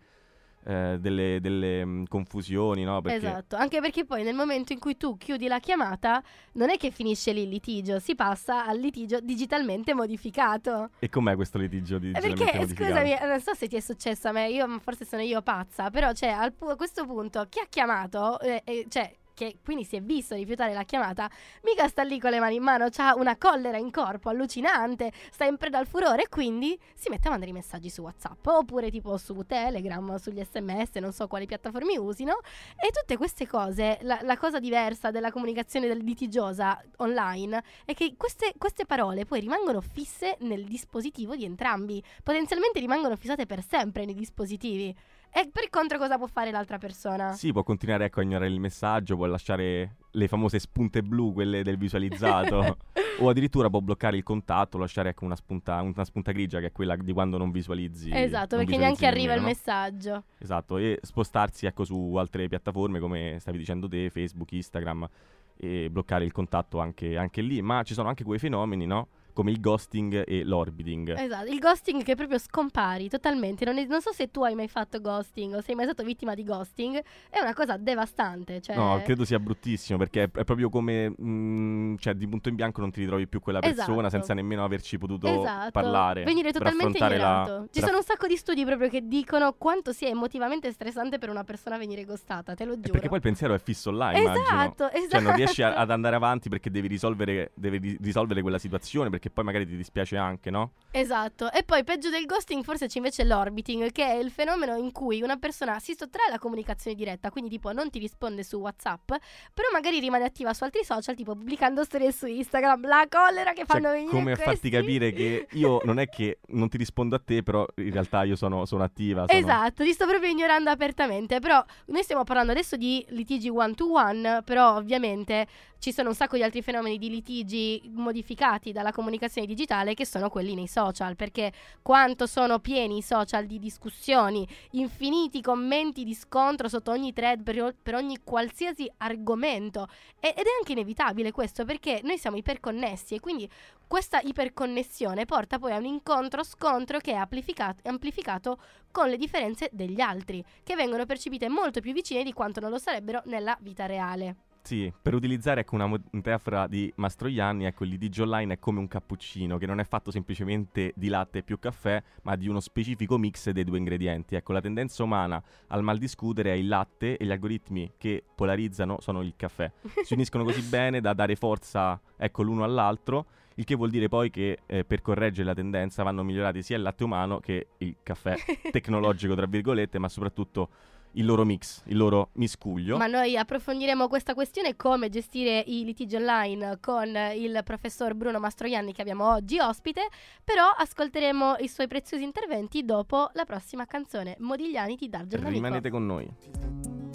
eh, 0.65 0.97
delle, 1.01 1.39
delle, 1.41 1.85
mm, 1.85 2.05
confusioni, 2.05 2.85
no? 2.85 3.01
Perché 3.01 3.27
Esatto, 3.27 3.57
anche 3.57 3.81
perché 3.81 4.05
poi 4.05 4.23
nel 4.23 4.35
momento 4.35 4.73
in 4.73 4.79
cui 4.79 4.97
tu 4.97 5.17
chiudi 5.17 5.49
la 5.49 5.59
chiamata 5.59 6.23
non 6.53 6.71
è 6.71 6.77
che 6.77 6.91
finisce 6.91 7.33
lì 7.33 7.43
il 7.43 7.49
litigio, 7.49 7.99
si 7.99 8.15
passa 8.15 8.65
al 8.67 8.79
litigio 8.79 9.21
digitalmente 9.21 9.95
modificato. 9.95 10.91
E 10.99 11.09
com'è 11.09 11.35
questo 11.35 11.59
litigio 11.59 11.97
Eh, 11.97 12.13
Perché, 12.13 12.67
scusami, 12.69 13.13
eh, 13.13 13.27
non 13.27 13.41
so 13.41 13.55
se 13.55 13.69
ti 13.69 13.77
è 13.77 13.81
successo 13.81 14.29
a 14.29 14.33
me, 14.33 14.49
io 14.51 14.79
forse 14.81 15.05
sono 15.05 15.23
io 15.23 15.43
pazza, 15.43 15.91
però 15.91 16.13
cioè, 16.13 16.51
pu- 16.57 16.69
a 16.69 16.77
questo 16.77 17.07
punto 17.07 17.47
chi 17.49 17.59
ha 17.59 17.67
chiamato, 17.69 18.39
eh, 18.41 18.63
eh, 18.65 18.87
cioè, 18.89 19.13
che 19.43 19.59
quindi 19.65 19.85
si 19.85 19.97
è 19.97 20.01
visto 20.01 20.35
rifiutare 20.35 20.73
la 20.73 20.85
chiamata, 20.85 21.31
mica 21.63 21.89
sta 21.89 22.03
lì 22.03 22.21
con 22.21 22.31
le 22.31 22.41
mani 22.41 22.57
in 22.57 22.63
mano, 22.63 22.89
c'ha 22.91 23.15
una 23.17 23.37
collera 23.37 23.77
in 23.77 23.91
corpo 23.91 24.29
allucinante, 24.29 25.13
sta 25.31 25.45
in 25.45 25.57
preda 25.57 25.79
al 25.79 25.87
furore 25.87 26.23
e 26.23 26.29
quindi 26.29 26.79
si 26.95 27.09
mette 27.09 27.27
a 27.27 27.31
mandare 27.31 27.51
i 27.51 27.55
messaggi 27.55 27.91
su 27.91 28.03
WhatsApp 28.03 28.47
oppure 28.47 28.91
tipo 28.91 29.17
su 29.17 29.45
Telegram, 29.47 30.17
sugli 30.17 30.43
sms, 30.43 30.95
non 30.97 31.13
so 31.13 31.27
quali 31.27 31.47
piattaforme 31.47 31.99
usino 31.99 32.39
e 32.81 32.91
tutte 32.91 33.17
queste 33.17 33.47
cose, 33.47 33.99
la, 34.03 34.21
la 34.23 34.37
cosa 34.37 34.61
diversa 34.61 35.11
della 35.11 35.33
comunicazione 35.33 35.89
del 35.89 35.99
litigiosa 35.99 36.81
online 36.99 37.63
è 37.85 37.95
che 37.95 38.15
queste, 38.17 38.55
queste 38.57 38.87
parole 38.87 39.25
poi 39.25 39.41
rimangono 39.41 39.81
fisse 39.81 40.37
nel 40.41 40.65
dispositivo 40.65 41.35
di 41.35 41.45
entrambi, 41.45 42.03
potenzialmente 42.23 42.79
rimangono 42.79 43.17
fissate 43.17 43.47
per 43.47 43.63
sempre 43.63 44.05
nei 44.05 44.15
dispositivi. 44.15 44.95
E 45.35 45.49
per 45.51 45.71
contro 45.71 45.97
cosa 45.97 46.19
può 46.19 46.27
fare 46.27 46.51
l'altra 46.51 46.77
persona? 46.77 47.33
Sì, 47.33 47.53
può 47.53 47.63
continuare 47.63 48.05
ecco, 48.05 48.21
a 48.21 48.23
ignorare 48.23 48.51
il 48.51 48.61
messaggio, 48.61 49.17
può 49.17 49.25
lasciare 49.25 49.97
le 50.11 50.29
famose 50.29 50.59
spunte 50.59 51.03
blu, 51.03 51.33
quelle 51.33 51.63
del 51.63 51.79
visualizzato, 51.79 52.77
o 53.19 53.29
addirittura 53.31 53.71
può 53.71 53.81
bloccare 53.81 54.19
il 54.19 54.25
contatto, 54.25 54.77
lasciare 54.77 55.09
ecco, 55.09 55.25
una, 55.25 55.35
spunta, 55.35 55.81
una 55.81 56.05
spunta 56.05 56.33
grigia 56.33 56.61
che 56.61 56.67
è 56.67 56.73
quella 56.73 56.97
di 56.97 57.15
quando 57.15 57.39
non 57.39 57.51
visualizzi. 57.51 58.11
Esatto, 58.13 58.57
non 58.57 58.67
perché 58.67 58.77
visualizzi 58.77 59.03
neanche 59.03 59.07
arriva 59.07 59.33
il 59.33 59.41
no? 59.41 59.47
messaggio. 59.47 60.25
Esatto, 60.37 60.77
e 60.77 60.99
spostarsi 61.01 61.65
ecco, 61.65 61.85
su 61.85 62.15
altre 62.17 62.47
piattaforme 62.49 62.99
come 62.99 63.39
stavi 63.41 63.57
dicendo 63.57 63.89
te, 63.89 64.11
Facebook, 64.11 64.53
Instagram, 64.53 65.09
e 65.57 65.89
bloccare 65.91 66.25
il 66.27 66.33
contatto 66.33 66.79
anche, 66.79 67.17
anche 67.17 67.41
lì. 67.41 67.63
Ma 67.63 67.83
ci 67.85 67.95
sono 67.95 68.09
anche 68.09 68.23
quei 68.23 68.39
fenomeni, 68.39 68.85
no? 68.85 69.09
Come 69.33 69.51
il 69.51 69.61
ghosting 69.61 70.25
e 70.27 70.45
l'orbiting. 70.45 71.17
Esatto, 71.19 71.51
il 71.51 71.59
ghosting 71.59 72.03
che 72.03 72.15
proprio 72.15 72.39
scompari 72.39 73.09
totalmente. 73.09 73.65
Non, 73.65 73.79
è- 73.79 73.87
non 73.87 74.01
so 74.01 74.13
se 74.13 74.31
tu 74.31 74.43
hai 74.45 74.55
mai 74.55 74.69
fatto 74.69 75.01
ghosting 75.01 75.55
o 75.55 75.61
sei 75.61 75.75
mai 75.75 75.85
stato 75.87 76.03
vittima 76.05 76.35
di 76.35 76.45
ghosting. 76.45 77.03
È 77.31 77.41
una 77.41 77.55
cosa 77.55 77.77
devastante. 77.77 78.61
Cioè... 78.61 78.77
No, 78.77 79.01
credo 79.05 79.25
sia 79.25 79.39
bruttissimo 79.39 79.99
perché 79.99 80.25
è, 80.25 80.31
è 80.31 80.45
proprio 80.45 80.69
come, 80.69 81.15
mm, 81.21 81.97
cioè 81.97 82.15
di 82.15 82.27
punto 82.29 82.49
in 82.49 82.55
bianco 82.57 82.81
non 82.81 82.91
ti 82.91 83.01
ritrovi 83.01 83.27
più 83.27 83.41
quella 83.41 83.61
persona 83.61 83.99
Esatto. 84.07 84.11
senza 84.11 84.35
nemmeno 84.35 84.65
averci 84.65 84.99
potuto 84.99 85.27
Esatto, 85.27 85.71
parlare. 85.71 86.25
venire 86.25 86.53
totalmente 86.53 86.99
affrontare 86.99 87.17
la- 87.17 87.43
ignorato. 87.45 87.69
Ci 87.73 87.81
sono 87.81 87.97
un 87.99 88.03
sacco 88.03 88.27
di 88.27 88.37
studi 88.37 88.65
proprio 88.65 88.89
che 88.89 89.07
dicono 89.07 89.55
quanto 89.57 89.93
sia 89.93 90.09
emotivamente 90.09 90.71
stressante 90.73 91.19
per 91.19 91.31
una 91.31 91.45
persona 91.45 91.79
venire 91.79 92.05
ghostata, 92.05 92.55
te 92.55 92.65
lo 92.65 92.73
E 92.75 92.77
giuro. 92.77 92.93
perché 92.93 93.09
poi 93.09 93.17
il 93.17 93.23
pensiero 93.23 93.55
è 93.55 93.59
fisso 93.59 93.91
là, 93.91 94.17
immagino. 94.17 94.45
Esatto, 94.45 94.91
esatto. 94.91 95.09
Cioè 95.11 95.21
non 95.21 95.35
riesci 95.35 95.63
a- 95.63 95.75
ad 95.75 95.91
andare 95.91 96.17
avanti 96.17 96.49
perché 96.49 96.71
devi 96.71 96.89
risolvere, 96.89 97.53
devi 97.55 97.79
ri- 97.79 97.99
risolvere 98.01 98.43
quella 98.43 98.59
situazione 98.59 99.09
perché 99.23 99.31
poi 99.31 99.45
magari 99.45 99.67
ti 99.67 99.77
dispiace 99.77 100.17
anche, 100.17 100.51
no? 100.51 100.73
Esatto, 100.91 101.51
e 101.53 101.63
poi 101.63 101.85
peggio 101.85 102.11
del 102.11 102.27
ghosting 102.27 102.65
forse 102.65 102.87
c'è 102.89 102.99
invece 102.99 103.23
l'orbiting, 103.25 103.93
che 103.93 104.05
è 104.05 104.15
il 104.15 104.31
fenomeno 104.33 104.75
in 104.77 104.91
cui 104.91 105.23
una 105.23 105.37
persona 105.37 105.79
si 105.79 105.95
sottrae 105.97 106.27
alla 106.27 106.39
comunicazione 106.41 106.97
diretta, 106.97 107.31
quindi 107.31 107.49
tipo 107.49 107.71
non 107.73 107.89
ti 107.89 108.01
risponde 108.01 108.43
su 108.43 108.57
WhatsApp, 108.57 109.07
però 109.55 109.69
magari 109.73 110.01
rimane 110.01 110.25
attiva 110.25 110.53
su 110.53 110.65
altri 110.65 110.83
social, 110.85 111.15
tipo 111.15 111.35
pubblicando 111.37 111.85
storie 111.85 112.11
su 112.11 112.27
Instagram, 112.27 112.87
la 112.89 113.07
collera 113.09 113.53
che 113.53 113.65
fanno 113.65 113.85
Cioè, 113.85 113.93
venire 113.93 114.11
come 114.11 114.33
a 114.33 114.37
farti 114.37 114.59
questi. 114.59 114.71
capire 114.71 115.13
che 115.13 115.47
io 115.53 115.81
non 115.85 116.01
è 116.01 116.09
che 116.09 116.41
non 116.49 116.69
ti 116.69 116.77
rispondo 116.79 117.15
a 117.15 117.21
te, 117.25 117.43
però 117.45 117.65
in 117.77 117.93
realtà 117.93 118.25
io 118.25 118.35
sono, 118.35 118.65
sono 118.67 118.83
attiva. 118.83 119.27
sono- 119.29 119.39
Esatto, 119.39 119.85
ti 119.85 119.93
sto 119.93 120.07
proprio 120.07 120.31
ignorando 120.31 120.69
apertamente, 120.71 121.39
però 121.39 121.65
noi 121.87 122.03
stiamo 122.03 122.25
parlando 122.25 122.51
adesso 122.51 122.77
di 122.77 123.05
litigi 123.11 123.49
one 123.49 123.75
to 123.75 123.93
one, 123.93 124.43
però 124.45 124.77
ovviamente 124.77 125.47
ci 125.79 125.93
sono 125.93 126.11
un 126.11 126.15
sacco 126.15 126.37
di 126.37 126.45
altri 126.45 126.63
fenomeni 126.63 126.97
di 126.97 127.09
litigi 127.09 127.83
modificati 127.93 128.71
dalla 128.71 128.91
comunicazione 128.93 129.11
digitale 129.45 129.95
che 129.95 130.07
sono 130.07 130.29
quelli 130.29 130.55
nei 130.55 130.67
social, 130.67 131.17
perché 131.17 131.53
quanto 131.83 132.27
sono 132.27 132.59
pieni 132.59 132.99
i 132.99 133.03
social 133.03 133.47
di 133.47 133.59
discussioni, 133.59 134.47
infiniti 134.73 135.41
commenti 135.41 136.05
di 136.05 136.15
scontro 136.15 136.69
sotto 136.69 136.91
ogni 136.91 137.13
thread 137.13 137.43
per, 137.43 137.75
per 137.83 137.95
ogni 137.95 138.19
qualsiasi 138.23 138.91
argomento 138.99 139.89
E- 140.21 140.35
ed 140.37 140.45
è 140.45 140.51
anche 140.59 140.73
inevitabile 140.73 141.33
questo 141.33 141.65
perché 141.65 142.01
noi 142.05 142.19
siamo 142.19 142.37
iperconnessi 142.37 143.15
e 143.15 143.21
quindi 143.21 143.49
questa 143.87 144.21
iperconnessione 144.21 145.27
porta 145.27 145.59
poi 145.59 145.73
a 145.73 145.79
un 145.79 145.85
incontro-scontro 145.85 146.99
che 146.99 147.13
è 147.13 147.17
amplificato, 147.17 147.89
amplificato 147.89 148.59
con 148.91 149.09
le 149.09 149.17
differenze 149.17 149.69
degli 149.73 150.01
altri, 150.01 150.43
che 150.63 150.75
vengono 150.75 151.05
percepite 151.05 151.49
molto 151.49 151.81
più 151.81 151.93
vicine 151.93 152.23
di 152.23 152.33
quanto 152.33 152.61
non 152.61 152.71
lo 152.71 152.79
sarebbero 152.79 153.21
nella 153.27 153.57
vita 153.61 153.87
reale. 153.87 154.52
Sì, 154.63 154.93
per 155.03 155.13
utilizzare 155.13 155.63
ecco, 155.63 155.75
una 155.75 155.91
metafora 156.13 156.69
di 156.69 156.91
Mastroianni, 156.97 157.65
ecco, 157.65 157.83
il 157.83 157.91
litigio 157.91 158.23
online 158.23 158.55
è 158.55 158.59
come 158.61 158.79
un 158.79 158.87
cappuccino 158.87 159.59
che 159.59 159.67
non 159.67 159.81
è 159.81 159.85
fatto 159.85 160.13
semplicemente 160.13 160.93
di 160.95 161.09
latte 161.09 161.43
più 161.43 161.59
caffè, 161.59 162.01
ma 162.23 162.37
di 162.37 162.47
uno 162.47 162.61
specifico 162.61 163.19
mix 163.19 163.51
dei 163.51 163.65
due 163.65 163.79
ingredienti. 163.79 164.37
Ecco, 164.37 164.53
la 164.53 164.61
tendenza 164.61 165.03
umana 165.03 165.43
al 165.69 165.83
mal 165.83 165.99
discutere 165.99 166.53
è 166.53 166.57
il 166.57 166.69
latte 166.69 167.17
e 167.17 167.25
gli 167.25 167.33
algoritmi 167.33 167.95
che 167.99 168.23
polarizzano 168.35 168.99
sono 169.01 169.21
il 169.23 169.35
caffè. 169.37 169.71
Si 170.05 170.15
uniscono 170.15 170.45
così 170.45 170.63
bene 170.71 171.01
da 171.01 171.13
dare 171.13 171.35
forza 171.35 172.01
ecco, 172.17 172.43
l'uno 172.43 172.63
all'altro, 172.63 173.27
il 173.57 173.65
che 173.65 173.75
vuol 173.75 173.91
dire 173.91 174.09
poi 174.09 174.31
che 174.31 174.61
eh, 174.67 174.85
per 174.85 175.03
correggere 175.03 175.47
la 175.47 175.55
tendenza 175.55 176.03
vanno 176.03 176.23
migliorati 176.23 176.63
sia 176.63 176.77
il 176.77 176.83
latte 176.83 177.05
umano 177.05 177.41
che 177.41 177.69
il 177.79 177.97
caffè 178.03 178.37
tecnologico, 178.71 179.35
tra 179.35 179.47
virgolette, 179.47 179.99
ma 179.99 180.09
soprattutto 180.09 180.69
il 181.13 181.25
loro 181.25 181.45
mix, 181.45 181.83
il 181.87 181.97
loro 181.97 182.31
miscuglio. 182.35 182.97
Ma 182.97 183.07
noi 183.07 183.37
approfondiremo 183.37 184.09
questa 184.09 184.35
questione 184.35 184.77
come 184.77 185.09
gestire 185.09 185.63
i 185.67 185.85
litigi 185.85 186.17
online 186.17 186.79
con 186.81 187.15
il 187.35 187.61
professor 187.65 188.15
Bruno 188.15 188.39
Mastroianni 188.39 188.93
che 188.93 189.03
abbiamo 189.03 189.31
oggi 189.31 189.59
ospite, 189.59 190.09
però 190.45 190.65
ascolteremo 190.65 191.57
i 191.59 191.69
suoi 191.69 191.89
preziosi 191.89 192.23
interventi 192.23 192.85
dopo 192.85 193.31
la 193.35 193.45
prossima 193.45 193.87
canzone 193.87 194.37
Modigliani 194.39 194.97
di 194.97 195.09
Dargio 195.09 195.37
Rimanete 195.37 195.91
con 195.91 196.07
noi. 196.07 197.12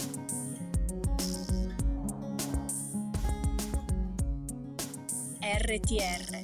RTR 5.49 6.43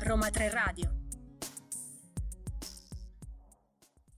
Roma 0.00 0.30
3 0.30 0.50
Radio 0.50 0.94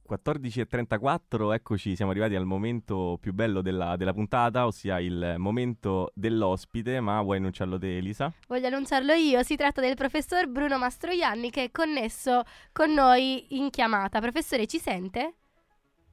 14.34, 0.08 1.52
eccoci, 1.52 1.94
siamo 1.94 2.10
arrivati 2.10 2.34
al 2.36 2.46
momento 2.46 3.18
più 3.20 3.34
bello 3.34 3.60
della, 3.60 3.96
della 3.96 4.14
puntata, 4.14 4.64
ossia 4.64 4.98
il 4.98 5.34
momento 5.36 6.10
dell'ospite, 6.14 7.00
ma 7.00 7.20
vuoi 7.20 7.36
annunciarlo 7.36 7.78
te 7.78 7.98
Elisa? 7.98 8.32
Voglio 8.48 8.68
annunciarlo 8.68 9.12
io, 9.12 9.42
si 9.42 9.56
tratta 9.56 9.82
del 9.82 9.94
professor 9.94 10.48
Bruno 10.48 10.78
Mastroianni 10.78 11.50
che 11.50 11.64
è 11.64 11.70
connesso 11.70 12.42
con 12.72 12.92
noi 12.94 13.58
in 13.58 13.68
chiamata. 13.68 14.20
Professore, 14.20 14.66
ci 14.66 14.78
sente? 14.78 15.34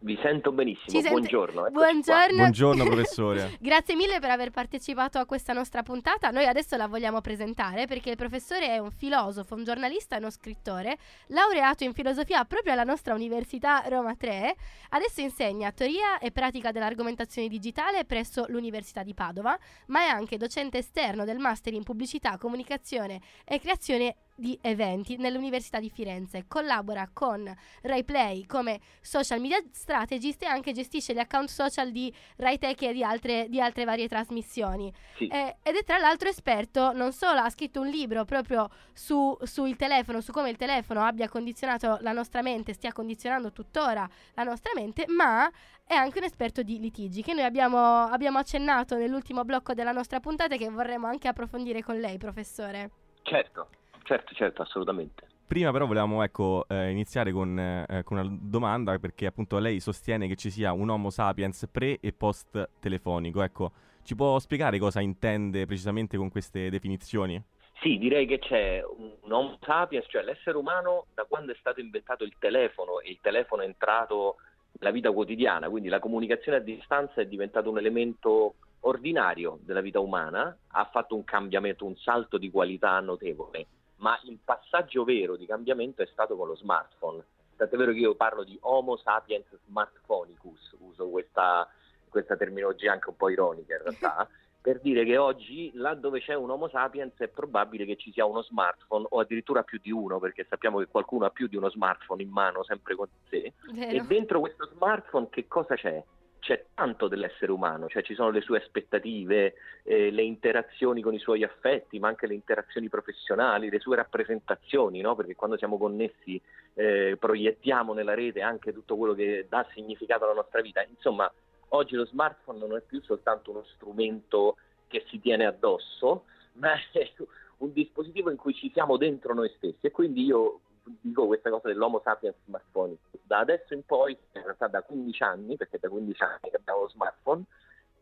Vi 0.01 0.17
sento 0.21 0.53
benissimo, 0.53 0.85
Ci 0.85 1.01
sente- 1.01 1.09
buongiorno. 1.09 1.67
eccoci 1.67 1.73
qua. 1.73 1.83
Buongiorno. 1.83 2.35
Buongiorno 2.37 2.83
professore. 2.87 3.57
Grazie 3.59 3.95
mille 3.95 4.19
per 4.19 4.29
aver 4.29 4.49
partecipato 4.49 5.17
a 5.17 5.25
questa 5.25 5.51
nostra 5.51 5.83
puntata. 5.83 6.29
Noi 6.31 6.45
adesso 6.45 6.77
la 6.77 6.87
vogliamo 6.87 7.19
presentare 7.19 7.85
perché 7.85 8.11
il 8.11 8.15
professore 8.15 8.67
è 8.67 8.77
un 8.77 8.91
filosofo, 8.91 9.55
un 9.55 9.65
giornalista 9.65 10.15
e 10.15 10.19
uno 10.19 10.29
scrittore, 10.29 10.97
laureato 11.27 11.83
in 11.83 11.93
filosofia 11.93 12.45
proprio 12.45 12.71
alla 12.71 12.85
nostra 12.85 13.13
Università 13.13 13.83
Roma 13.87 14.15
3. 14.15 14.55
Adesso 14.91 15.19
insegna 15.19 15.71
teoria 15.73 16.17
e 16.19 16.31
pratica 16.31 16.71
dell'argomentazione 16.71 17.49
digitale 17.49 18.05
presso 18.05 18.45
l'Università 18.47 19.03
di 19.03 19.13
Padova, 19.13 19.57
ma 19.87 19.99
è 20.03 20.07
anche 20.07 20.37
docente 20.37 20.77
esterno 20.77 21.25
del 21.25 21.39
Master 21.39 21.73
in 21.73 21.83
Pubblicità, 21.83 22.37
Comunicazione 22.37 23.19
e 23.43 23.59
Creazione 23.59 24.15
di 24.39 24.57
eventi 24.61 25.17
nell'Università 25.17 25.79
di 25.79 25.89
Firenze. 25.89 26.45
Collabora 26.47 27.09
con 27.13 27.53
RaiPlay 27.81 28.45
come 28.45 28.79
social 29.01 29.39
media 29.39 29.61
strategist 29.71 30.41
e 30.43 30.47
anche 30.47 30.71
gestisce 30.71 31.13
gli 31.13 31.19
account 31.19 31.49
social 31.49 31.91
di 31.91 32.13
RaiTech 32.37 32.81
e 32.81 32.93
di 32.93 33.03
altre, 33.03 33.47
di 33.49 33.61
altre 33.61 33.83
varie 33.83 34.07
trasmissioni. 34.07 34.91
Sì. 35.17 35.27
Eh, 35.27 35.57
ed 35.61 35.75
è 35.75 35.83
tra 35.83 35.97
l'altro 35.97 36.29
esperto, 36.29 36.91
non 36.93 37.11
solo 37.11 37.39
ha 37.39 37.49
scritto 37.49 37.81
un 37.81 37.87
libro 37.87 38.25
proprio 38.25 38.69
su, 38.93 39.37
sul 39.43 39.75
telefono, 39.75 40.21
su 40.21 40.31
come 40.31 40.49
il 40.49 40.57
telefono 40.57 41.03
abbia 41.03 41.29
condizionato 41.29 41.97
la 42.01 42.11
nostra 42.11 42.41
mente, 42.41 42.73
stia 42.73 42.91
condizionando 42.91 43.51
tuttora 43.51 44.09
la 44.33 44.43
nostra 44.43 44.71
mente, 44.73 45.05
ma 45.07 45.49
è 45.85 45.95
anche 45.95 46.19
un 46.19 46.25
esperto 46.25 46.61
di 46.61 46.79
litigi 46.79 47.23
che 47.23 47.33
noi 47.33 47.43
abbiamo, 47.43 48.03
abbiamo 48.03 48.37
accennato 48.37 48.95
nell'ultimo 48.95 49.43
blocco 49.43 49.73
della 49.73 49.91
nostra 49.91 50.19
puntata 50.19 50.53
e 50.53 50.57
che 50.57 50.69
vorremmo 50.69 51.07
anche 51.07 51.27
approfondire 51.27 51.81
con 51.81 51.99
lei, 51.99 52.17
professore. 52.19 52.91
Certo, 53.23 53.69
certo, 54.03 54.33
certo, 54.33 54.61
assolutamente. 54.61 55.27
Prima 55.49 55.71
però 55.71 55.87
volevamo 55.87 56.21
ecco, 56.21 56.65
eh, 56.67 56.91
iniziare 56.91 57.31
con, 57.31 57.57
eh, 57.57 58.03
con 58.03 58.17
una 58.17 58.37
domanda 58.39 58.97
perché 58.99 59.25
appunto 59.25 59.57
lei 59.57 59.79
sostiene 59.79 60.27
che 60.27 60.35
ci 60.35 60.51
sia 60.51 60.73
un 60.73 60.89
Homo 60.89 61.09
sapiens 61.09 61.67
pre 61.71 61.99
e 61.99 62.13
post 62.13 62.69
telefonico. 62.79 63.41
Ecco, 63.41 63.71
ci 64.03 64.15
può 64.15 64.37
spiegare 64.37 64.77
cosa 64.77 65.01
intende 65.01 65.65
precisamente 65.65 66.17
con 66.17 66.29
queste 66.29 66.69
definizioni? 66.69 67.41
Sì, 67.81 67.97
direi 67.97 68.27
che 68.27 68.39
c'è 68.39 68.83
un 68.83 69.31
Homo 69.31 69.57
sapiens, 69.61 70.05
cioè 70.09 70.21
l'essere 70.21 70.57
umano 70.57 71.05
da 71.15 71.25
quando 71.27 71.51
è 71.51 71.55
stato 71.59 71.79
inventato 71.79 72.23
il 72.23 72.35
telefono 72.37 72.99
e 72.99 73.09
il 73.09 73.19
telefono 73.21 73.63
è 73.63 73.65
entrato 73.65 74.35
nella 74.73 74.91
vita 74.91 75.11
quotidiana, 75.11 75.69
quindi 75.69 75.89
la 75.89 75.99
comunicazione 75.99 76.57
a 76.57 76.61
distanza 76.61 77.21
è 77.21 77.25
diventato 77.25 77.69
un 77.69 77.77
elemento 77.77 78.55
ordinario 78.81 79.59
della 79.61 79.81
vita 79.81 79.99
umana, 79.99 80.55
ha 80.67 80.89
fatto 80.91 81.15
un 81.15 81.23
cambiamento, 81.23 81.85
un 81.85 81.95
salto 81.97 82.37
di 82.37 82.49
qualità 82.49 82.99
notevole, 82.99 83.65
ma 83.99 84.19
il 84.23 84.39
passaggio 84.43 85.03
vero 85.03 85.35
di 85.35 85.45
cambiamento 85.45 86.01
è 86.01 86.07
stato 86.11 86.35
con 86.35 86.47
lo 86.47 86.55
smartphone. 86.55 87.23
Tant'è 87.55 87.75
vero 87.77 87.91
che 87.91 87.99
io 87.99 88.15
parlo 88.15 88.43
di 88.43 88.57
Homo 88.61 88.97
sapiens 88.97 89.45
smartphonicus, 89.67 90.75
uso 90.79 91.09
questa, 91.09 91.67
questa 92.07 92.37
terminologia 92.37 92.91
anche 92.91 93.09
un 93.09 93.17
po' 93.17 93.29
ironica 93.29 93.75
in 93.75 93.81
realtà, 93.83 94.27
per 94.61 94.79
dire 94.79 95.03
che 95.03 95.17
oggi 95.17 95.71
là 95.73 95.93
dove 95.93 96.21
c'è 96.21 96.33
un 96.33 96.49
Homo 96.49 96.69
sapiens 96.69 97.17
è 97.17 97.27
probabile 97.27 97.85
che 97.85 97.97
ci 97.97 98.11
sia 98.13 98.25
uno 98.25 98.41
smartphone 98.43 99.05
o 99.09 99.19
addirittura 99.19 99.63
più 99.63 99.79
di 99.81 99.91
uno, 99.91 100.19
perché 100.19 100.45
sappiamo 100.47 100.79
che 100.79 100.87
qualcuno 100.87 101.25
ha 101.25 101.31
più 101.31 101.47
di 101.47 101.57
uno 101.57 101.69
smartphone 101.69 102.21
in 102.21 102.29
mano 102.29 102.63
sempre 102.63 102.95
con 102.95 103.07
sé. 103.27 103.53
Vero? 103.73 103.91
E 103.91 104.07
dentro 104.07 104.39
questo 104.39 104.65
smartphone 104.67 105.27
che 105.29 105.47
cosa 105.47 105.75
c'è? 105.75 106.01
C'è 106.49 106.65
tanto 106.73 107.07
dell'essere 107.07 107.51
umano, 107.51 107.87
cioè 107.89 108.01
ci 108.01 108.15
sono 108.15 108.31
le 108.31 108.41
sue 108.41 108.57
aspettative, 108.57 109.53
eh, 109.83 110.09
le 110.09 110.23
interazioni 110.23 110.99
con 110.99 111.13
i 111.13 111.19
suoi 111.19 111.43
affetti, 111.43 111.99
ma 111.99 112.07
anche 112.07 112.25
le 112.25 112.33
interazioni 112.33 112.89
professionali, 112.89 113.69
le 113.69 113.77
sue 113.77 113.95
rappresentazioni, 113.95 114.99
no? 114.99 115.13
perché 115.13 115.35
quando 115.35 115.57
siamo 115.57 115.77
connessi 115.77 116.41
eh, 116.73 117.17
proiettiamo 117.19 117.93
nella 117.93 118.15
rete 118.15 118.41
anche 118.41 118.73
tutto 118.73 118.97
quello 118.97 119.13
che 119.13 119.45
dà 119.47 119.63
significato 119.75 120.23
alla 120.23 120.33
nostra 120.33 120.61
vita. 120.61 120.83
Insomma, 120.89 121.31
oggi 121.67 121.93
lo 121.93 122.07
smartphone 122.07 122.57
non 122.57 122.75
è 122.75 122.81
più 122.81 122.99
soltanto 123.03 123.51
uno 123.51 123.63
strumento 123.75 124.57
che 124.87 125.05
si 125.07 125.19
tiene 125.19 125.45
addosso, 125.45 126.23
ma 126.57 126.73
è 126.91 127.13
un 127.57 127.71
dispositivo 127.73 128.31
in 128.31 128.37
cui 128.37 128.55
ci 128.55 128.71
siamo 128.73 128.97
dentro 128.97 129.35
noi 129.35 129.53
stessi 129.55 129.85
e 129.85 129.91
quindi 129.91 130.23
io 130.25 130.61
dico 131.01 131.27
questa 131.27 131.49
cosa 131.49 131.67
dell'Homo 131.67 132.01
sapiens 132.03 132.35
smartphone. 132.45 132.97
Da 133.23 133.39
adesso 133.39 133.73
in 133.73 133.83
poi, 133.85 134.17
in 134.33 134.43
realtà 134.43 134.67
da 134.67 134.81
15 134.81 135.23
anni, 135.23 135.57
perché 135.57 135.77
da 135.79 135.89
15 135.89 136.23
anni 136.23 136.49
che 136.49 136.55
abbiamo 136.55 136.81
lo 136.81 136.89
smartphone, 136.89 137.43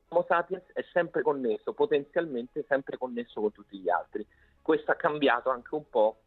l'Homo 0.09 0.25
sapiens 0.27 0.63
è 0.73 0.83
sempre 0.91 1.21
connesso, 1.21 1.73
potenzialmente 1.73 2.65
sempre 2.67 2.97
connesso 2.97 3.41
con 3.41 3.51
tutti 3.51 3.77
gli 3.77 3.89
altri. 3.89 4.25
Questo 4.61 4.91
ha 4.91 4.95
cambiato 4.95 5.49
anche 5.49 5.75
un 5.75 5.89
po' 5.89 6.17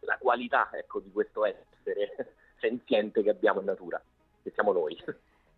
la 0.00 0.18
qualità 0.18 0.70
ecco, 0.72 1.00
di 1.00 1.10
questo 1.10 1.44
essere 1.44 2.34
senziente 2.60 3.22
che 3.22 3.30
abbiamo 3.30 3.60
in 3.60 3.66
natura, 3.66 4.02
che 4.42 4.50
siamo 4.54 4.72
noi. 4.72 4.96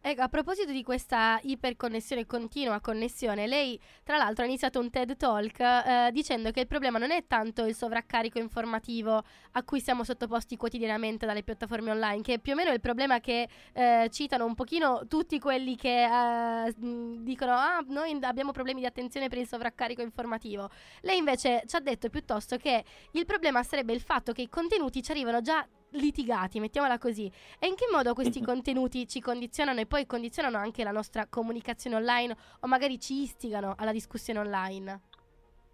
Ecco, 0.06 0.20
a 0.20 0.28
proposito 0.28 0.70
di 0.70 0.82
questa 0.82 1.40
iperconnessione 1.44 2.26
continua 2.26 2.78
connessione, 2.80 3.46
lei 3.46 3.80
tra 4.02 4.18
l'altro 4.18 4.44
ha 4.44 4.46
iniziato 4.46 4.78
un 4.78 4.90
TED 4.90 5.16
Talk 5.16 5.58
eh, 5.58 6.10
dicendo 6.12 6.50
che 6.50 6.60
il 6.60 6.66
problema 6.66 6.98
non 6.98 7.10
è 7.10 7.24
tanto 7.26 7.64
il 7.64 7.74
sovraccarico 7.74 8.38
informativo 8.38 9.24
a 9.52 9.62
cui 9.62 9.80
siamo 9.80 10.04
sottoposti 10.04 10.58
quotidianamente 10.58 11.24
dalle 11.24 11.42
piattaforme 11.42 11.90
online, 11.90 12.20
che 12.20 12.34
è 12.34 12.38
più 12.38 12.52
o 12.52 12.54
meno 12.54 12.70
il 12.70 12.80
problema 12.80 13.18
che 13.20 13.48
eh, 13.72 14.10
citano 14.12 14.44
un 14.44 14.54
pochino 14.54 15.06
tutti 15.08 15.38
quelli 15.38 15.74
che 15.74 16.04
eh, 16.04 16.74
dicono 16.76 17.52
ah 17.52 17.82
noi 17.88 18.14
abbiamo 18.20 18.52
problemi 18.52 18.80
di 18.80 18.86
attenzione 18.86 19.28
per 19.28 19.38
il 19.38 19.48
sovraccarico 19.48 20.02
informativo. 20.02 20.68
Lei 21.00 21.16
invece 21.16 21.62
ci 21.64 21.76
ha 21.76 21.80
detto 21.80 22.10
piuttosto 22.10 22.58
che 22.58 22.84
il 23.12 23.24
problema 23.24 23.62
sarebbe 23.62 23.94
il 23.94 24.02
fatto 24.02 24.32
che 24.32 24.42
i 24.42 24.50
contenuti 24.50 25.02
ci 25.02 25.12
arrivano 25.12 25.40
già 25.40 25.66
litigati, 25.94 26.60
mettiamola 26.60 26.98
così. 26.98 27.30
E 27.58 27.66
in 27.66 27.74
che 27.74 27.86
modo 27.90 28.14
questi 28.14 28.40
contenuti 28.44 29.06
ci 29.08 29.20
condizionano 29.20 29.80
e 29.80 29.86
poi 29.86 30.06
condizionano 30.06 30.58
anche 30.58 30.84
la 30.84 30.92
nostra 30.92 31.26
comunicazione 31.26 31.96
online 31.96 32.36
o 32.60 32.66
magari 32.66 32.98
ci 33.00 33.22
istigano 33.22 33.74
alla 33.76 33.92
discussione 33.92 34.38
online? 34.38 35.00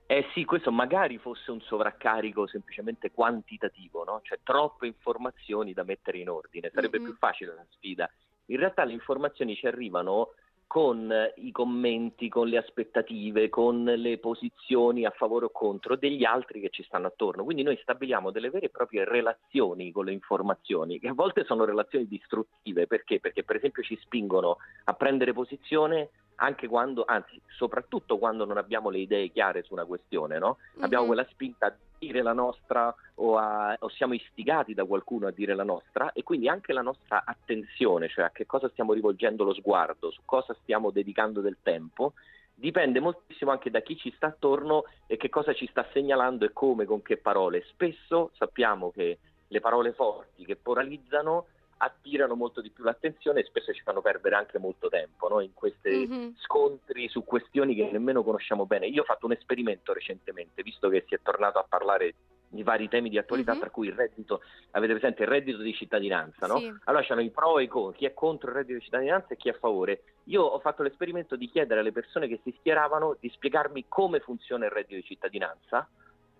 Eh 0.06 0.26
sì, 0.34 0.44
questo 0.44 0.72
magari 0.72 1.18
fosse 1.18 1.52
un 1.52 1.60
sovraccarico 1.60 2.48
semplicemente 2.48 3.12
quantitativo, 3.12 4.02
no? 4.02 4.20
cioè 4.24 4.40
troppe 4.42 4.88
informazioni 4.88 5.72
da 5.72 5.84
mettere 5.84 6.18
in 6.18 6.28
ordine, 6.28 6.70
sarebbe 6.74 6.98
Mhm. 6.98 7.04
più 7.04 7.14
facile 7.14 7.54
la 7.54 7.64
sfida. 7.70 8.10
In 8.46 8.56
realtà 8.56 8.82
le 8.82 8.92
informazioni 8.92 9.54
ci 9.54 9.68
arrivano 9.68 10.30
con 10.70 11.10
eh, 11.10 11.32
i 11.38 11.50
commenti, 11.50 12.28
con 12.28 12.46
le 12.46 12.56
aspettative, 12.56 13.48
con 13.48 13.82
le 13.82 14.18
posizioni 14.18 15.04
a 15.04 15.10
favore 15.10 15.46
o 15.46 15.50
contro 15.50 15.96
degli 15.96 16.22
altri 16.22 16.60
che 16.60 16.68
ci 16.70 16.84
stanno 16.84 17.08
attorno. 17.08 17.42
Quindi 17.42 17.64
noi 17.64 17.76
stabiliamo 17.82 18.30
delle 18.30 18.50
vere 18.50 18.66
e 18.66 18.70
proprie 18.70 19.04
relazioni 19.04 19.90
con 19.90 20.04
le 20.04 20.12
informazioni, 20.12 21.00
che 21.00 21.08
a 21.08 21.12
volte 21.12 21.42
sono 21.42 21.64
relazioni 21.64 22.06
distruttive. 22.06 22.86
Perché? 22.86 23.18
Perché 23.18 23.42
per 23.42 23.56
esempio 23.56 23.82
ci 23.82 23.98
spingono 24.00 24.58
a 24.84 24.92
prendere 24.92 25.32
posizione 25.32 26.10
anche 26.36 26.68
quando, 26.68 27.02
anzi, 27.04 27.40
soprattutto 27.48 28.16
quando 28.18 28.44
non 28.44 28.56
abbiamo 28.56 28.90
le 28.90 28.98
idee 28.98 29.28
chiare 29.30 29.64
su 29.64 29.72
una 29.72 29.84
questione, 29.84 30.38
no? 30.38 30.58
Abbiamo 30.78 31.02
Mhm. 31.02 31.10
quella 31.10 31.26
spinta 31.32 31.76
dire 32.00 32.22
la 32.22 32.32
nostra 32.32 32.92
o, 33.16 33.36
a- 33.36 33.76
o 33.78 33.88
siamo 33.90 34.14
istigati 34.14 34.72
da 34.72 34.86
qualcuno 34.86 35.26
a 35.26 35.30
dire 35.30 35.54
la 35.54 35.64
nostra 35.64 36.12
e 36.12 36.22
quindi 36.22 36.48
anche 36.48 36.72
la 36.72 36.80
nostra 36.80 37.22
attenzione, 37.26 38.08
cioè 38.08 38.24
a 38.24 38.30
che 38.30 38.46
cosa 38.46 38.70
stiamo 38.70 38.94
rivolgendo 38.94 39.44
lo 39.44 39.52
sguardo, 39.52 40.10
su 40.10 40.22
cosa 40.24 40.56
stiamo 40.62 40.90
dedicando 40.90 41.42
del 41.42 41.58
tempo, 41.62 42.14
dipende 42.54 43.00
moltissimo 43.00 43.50
anche 43.50 43.70
da 43.70 43.80
chi 43.82 43.96
ci 43.98 44.10
sta 44.16 44.28
attorno 44.28 44.84
e 45.06 45.18
che 45.18 45.28
cosa 45.28 45.52
ci 45.52 45.66
sta 45.66 45.86
segnalando 45.92 46.46
e 46.46 46.52
come, 46.52 46.86
con 46.86 47.02
che 47.02 47.18
parole. 47.18 47.64
Spesso 47.68 48.30
sappiamo 48.34 48.90
che 48.90 49.18
le 49.48 49.60
parole 49.60 49.92
forti 49.92 50.44
che 50.46 50.56
polarizzano 50.56 51.46
attirano 51.82 52.34
molto 52.34 52.60
di 52.60 52.70
più 52.70 52.84
l'attenzione 52.84 53.40
e 53.40 53.44
spesso 53.44 53.72
ci 53.72 53.82
fanno 53.82 54.02
perdere 54.02 54.34
anche 54.36 54.58
molto 54.58 54.88
tempo 54.88 55.28
no? 55.28 55.40
in 55.40 55.54
questi 55.54 56.06
Mhm. 56.06 56.34
scontri 56.40 57.08
su 57.08 57.24
questioni 57.24 57.74
che 57.74 57.88
nemmeno 57.90 58.22
conosciamo 58.22 58.66
bene. 58.66 58.86
Io 58.86 59.00
ho 59.02 59.04
fatto 59.04 59.24
un 59.26 59.32
esperimento 59.32 59.92
recentemente, 59.92 60.62
visto 60.62 60.88
che 60.88 61.04
si 61.08 61.14
è 61.14 61.20
tornato 61.22 61.58
a 61.58 61.64
parlare 61.66 62.14
di 62.52 62.62
vari 62.64 62.88
temi 62.88 63.08
di 63.08 63.16
attualità, 63.16 63.52
Mhm. 63.54 63.60
tra 63.60 63.70
cui 63.70 63.86
il 63.86 63.94
reddito, 63.94 64.42
avete 64.72 64.92
presente 64.94 65.22
il 65.22 65.28
reddito 65.28 65.58
di 65.62 65.72
cittadinanza, 65.72 66.46
no? 66.46 66.58
Sì. 66.58 66.74
Allora 66.84 67.02
c'erano 67.02 67.22
i 67.22 67.30
pro 67.30 67.58
e 67.58 67.62
i 67.62 67.66
contro, 67.68 67.96
chi 67.96 68.04
è 68.06 68.12
contro 68.12 68.50
il 68.50 68.56
reddito 68.56 68.78
di 68.78 68.84
cittadinanza 68.84 69.28
e 69.28 69.36
chi 69.36 69.48
è 69.48 69.52
a 69.52 69.58
favore. 69.58 70.02
Io 70.24 70.42
ho 70.42 70.58
fatto 70.58 70.82
l'esperimento 70.82 71.36
di 71.36 71.48
chiedere 71.48 71.80
alle 71.80 71.92
persone 71.92 72.26
che 72.28 72.40
si 72.42 72.54
schieravano 72.58 73.16
di 73.20 73.28
spiegarmi 73.30 73.86
come 73.88 74.18
funziona 74.20 74.64
il 74.66 74.72
reddito 74.72 74.96
di 74.96 75.04
cittadinanza. 75.04 75.88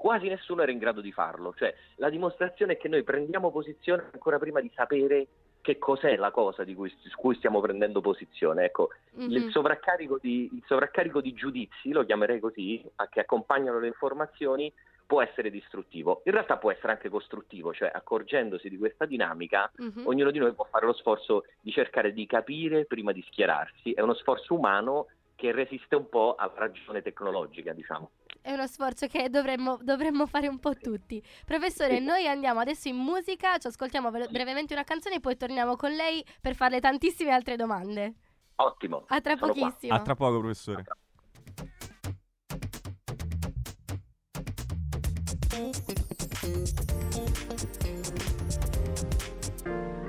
Quasi 0.01 0.29
nessuno 0.29 0.63
era 0.63 0.73
in 0.73 0.79
grado 0.79 1.03
di 1.03 1.13
farlo, 1.13 1.53
cioè 1.59 1.75
la 1.97 2.09
dimostrazione 2.09 2.73
è 2.73 2.77
che 2.79 2.89
noi 2.89 3.03
prendiamo 3.03 3.51
posizione 3.51 4.09
ancora 4.11 4.39
prima 4.39 4.59
di 4.63 4.71
sapere 4.75 5.27
che 5.61 5.77
cos'è 5.77 6.17
la 6.17 6.31
cosa 6.31 6.65
di 6.65 6.75
cui, 6.75 6.89
su 6.89 7.15
cui 7.19 7.35
stiamo 7.35 7.61
prendendo 7.61 8.01
posizione. 8.01 8.65
Ecco, 8.65 8.89
Mhm. 9.13 9.31
il, 9.31 9.51
sovraccarico 9.51 10.17
di, 10.19 10.49
il 10.55 10.63
sovraccarico 10.65 11.21
di 11.21 11.35
giudizi, 11.35 11.93
lo 11.93 12.07
chiamerei 12.07 12.41
così, 12.41 12.83
che 13.11 13.21
accompagnano 13.21 13.79
le 13.79 13.89
informazioni, 13.89 14.73
può 15.05 15.21
essere 15.21 15.51
distruttivo. 15.51 16.23
In 16.25 16.33
realtà 16.33 16.57
può 16.57 16.71
essere 16.71 16.93
anche 16.93 17.11
costruttivo, 17.11 17.75
cioè 17.75 17.91
accorgendosi 17.93 18.71
di 18.71 18.79
questa 18.79 19.05
dinamica, 19.05 19.71
Mhm. 19.77 20.07
ognuno 20.07 20.31
di 20.31 20.39
noi 20.39 20.55
può 20.55 20.65
fare 20.65 20.87
lo 20.87 20.95
sforzo 20.95 21.45
di 21.61 21.73
cercare 21.73 22.15
di 22.15 22.25
capire 22.25 22.87
prima 22.87 23.13
di 23.13 23.21
schierarsi. 23.29 23.93
È 23.93 24.01
uno 24.01 24.15
sforzo 24.15 24.55
umano 24.55 25.09
che 25.35 25.53
resiste 25.53 25.95
un 25.95 26.09
po' 26.09 26.37
alla 26.37 26.55
ragione 26.57 27.03
tecnologica, 27.03 27.75
diciamo. 27.75 28.13
È 28.43 28.53
uno 28.53 28.67
sforzo 28.67 29.07
che 29.07 29.29
dovremmo, 29.29 29.79
dovremmo 29.83 30.27
fare 30.27 30.49
un 30.49 30.59
po' 30.59 30.75
tutti. 30.75 31.23
Professore, 31.45 32.01
noi 32.01 32.27
andiamo 32.27 32.61
adesso 32.61 32.89
in 32.89 32.97
musica, 32.97 33.59
ci 33.59 33.67
ascoltiamo 33.67 34.11
velo- 34.11 34.29
brevemente 34.31 34.73
una 34.73 34.83
canzone 34.85 35.17
e 35.17 35.21
poi 35.21 35.37
torniamo 35.37 35.77
con 35.77 35.93
lei 35.93 36.25
per 36.41 36.55
farle 36.55 36.81
tantissime 36.81 37.33
altre 37.33 37.57
domande. 37.57 38.15
Ottimo. 38.57 39.05
A 39.09 39.21
tra 39.21 39.37
sono 39.37 39.53
qua. 39.53 39.67
pochissimo. 39.69 39.95
A 39.95 40.01
tra 40.01 40.15
poco, 40.15 40.39
professore. 40.41 40.85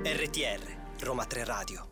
RTR, 0.04 1.04
Roma 1.04 1.24
3 1.26 1.44
Radio. 1.44 1.90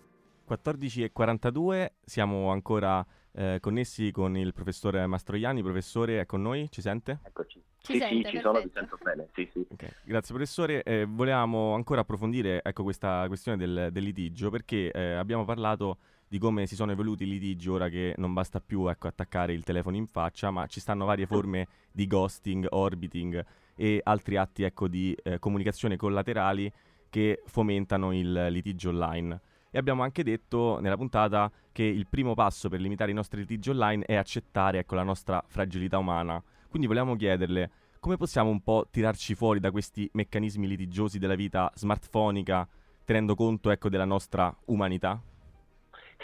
14.42, 0.48 1.92
siamo 2.05 2.50
ancora 2.50 3.07
eh, 3.33 3.59
connessi 3.61 4.11
con 4.11 4.37
il 4.37 4.53
professore 4.53 5.07
Mastroianni. 5.07 5.62
Professore, 5.62 6.21
è 6.21 6.27
con 6.27 6.43
noi? 6.43 6.69
Ci 6.71 6.81
sente? 6.81 7.21
Eccoci. 7.23 7.62
Ci 7.83 7.95
sì, 7.95 7.99
sente, 7.99 8.29
sì, 8.29 8.37
ci 8.37 8.40
sono, 8.40 8.53
perfetto. 8.61 8.79
sento 8.79 8.99
bene. 9.03 9.29
Sì, 9.35 9.49
sì. 9.53 9.66
Ok, 9.71 10.03
Grazie 10.05 10.35
professore, 10.35 10.83
Eh, 10.83 11.07
volevamo 11.07 11.75
ancora 11.75 12.03
approfondire 12.03 12.61
ecco, 12.62 12.83
questa 12.83 13.25
questione 13.27 13.57
del, 13.57 13.88
del 13.90 14.05
litigio 14.05 14.51
perché 14.51 14.90
eh, 14.90 15.12
abbiamo 15.12 15.45
parlato 15.45 15.99
di 16.29 16.38
come 16.38 16.66
si 16.66 16.77
sono 16.77 16.93
evoluti 16.93 17.25
i 17.25 17.27
litigi 17.27 17.69
ora 17.69 17.88
che 17.88 18.14
non 18.19 18.33
basta 18.33 18.61
più 18.61 18.87
ecco, 18.87 19.09
attaccare 19.09 19.53
il 19.53 19.64
telefono 19.64 19.97
in 19.97 20.07
faccia, 20.07 20.51
ma 20.51 20.66
ci 20.66 20.79
stanno 20.79 21.05
varie 21.05 21.27
forme 21.27 21.66
di 21.90 22.07
ghosting, 22.07 22.66
orbiting 22.71 23.45
e 23.75 24.01
altri 24.05 24.37
atti 24.37 24.62
ecco, 24.62 24.87
di 24.87 25.16
eh, 25.23 25.38
comunicazione 25.40 25.97
collaterali 25.97 26.71
che 27.09 27.43
fomentano 27.47 28.12
il 28.14 28.47
litigio 28.51 28.90
online. 28.90 29.40
E 29.70 29.78
abbiamo 29.78 30.02
anche 30.02 30.24
detto 30.24 30.78
nella 30.80 30.96
puntata 30.96 31.50
che 31.70 31.85
il 31.85 32.06
primo 32.09 32.35
passo 32.35 32.68
per 32.68 32.80
limitare 32.80 33.12
i 33.12 33.14
nostri 33.14 33.40
litigi 33.40 33.70
online 33.70 34.04
è 34.04 34.16
accettare 34.16 34.80
ecco, 34.80 34.96
la 34.96 35.04
nostra 35.04 35.42
fragilità 35.46 35.98
umana. 35.98 36.42
Quindi 36.68 36.88
volevamo 36.88 37.14
chiederle 37.14 37.70
come 38.00 38.16
possiamo 38.16 38.50
un 38.50 38.62
po' 38.62 38.87
tirarci 38.90 39.35
fuori 39.35 39.61
da 39.61 39.70
questi 39.70 40.09
meccanismi 40.14 40.66
litigiosi 40.66 41.18
della 41.18 41.35
vita 41.35 41.70
smartphonica, 41.74 42.66
tenendo 43.04 43.35
conto 43.35 43.70
ecco, 43.70 43.88
della 43.88 44.06
nostra 44.06 44.54
umanità? 44.66 45.20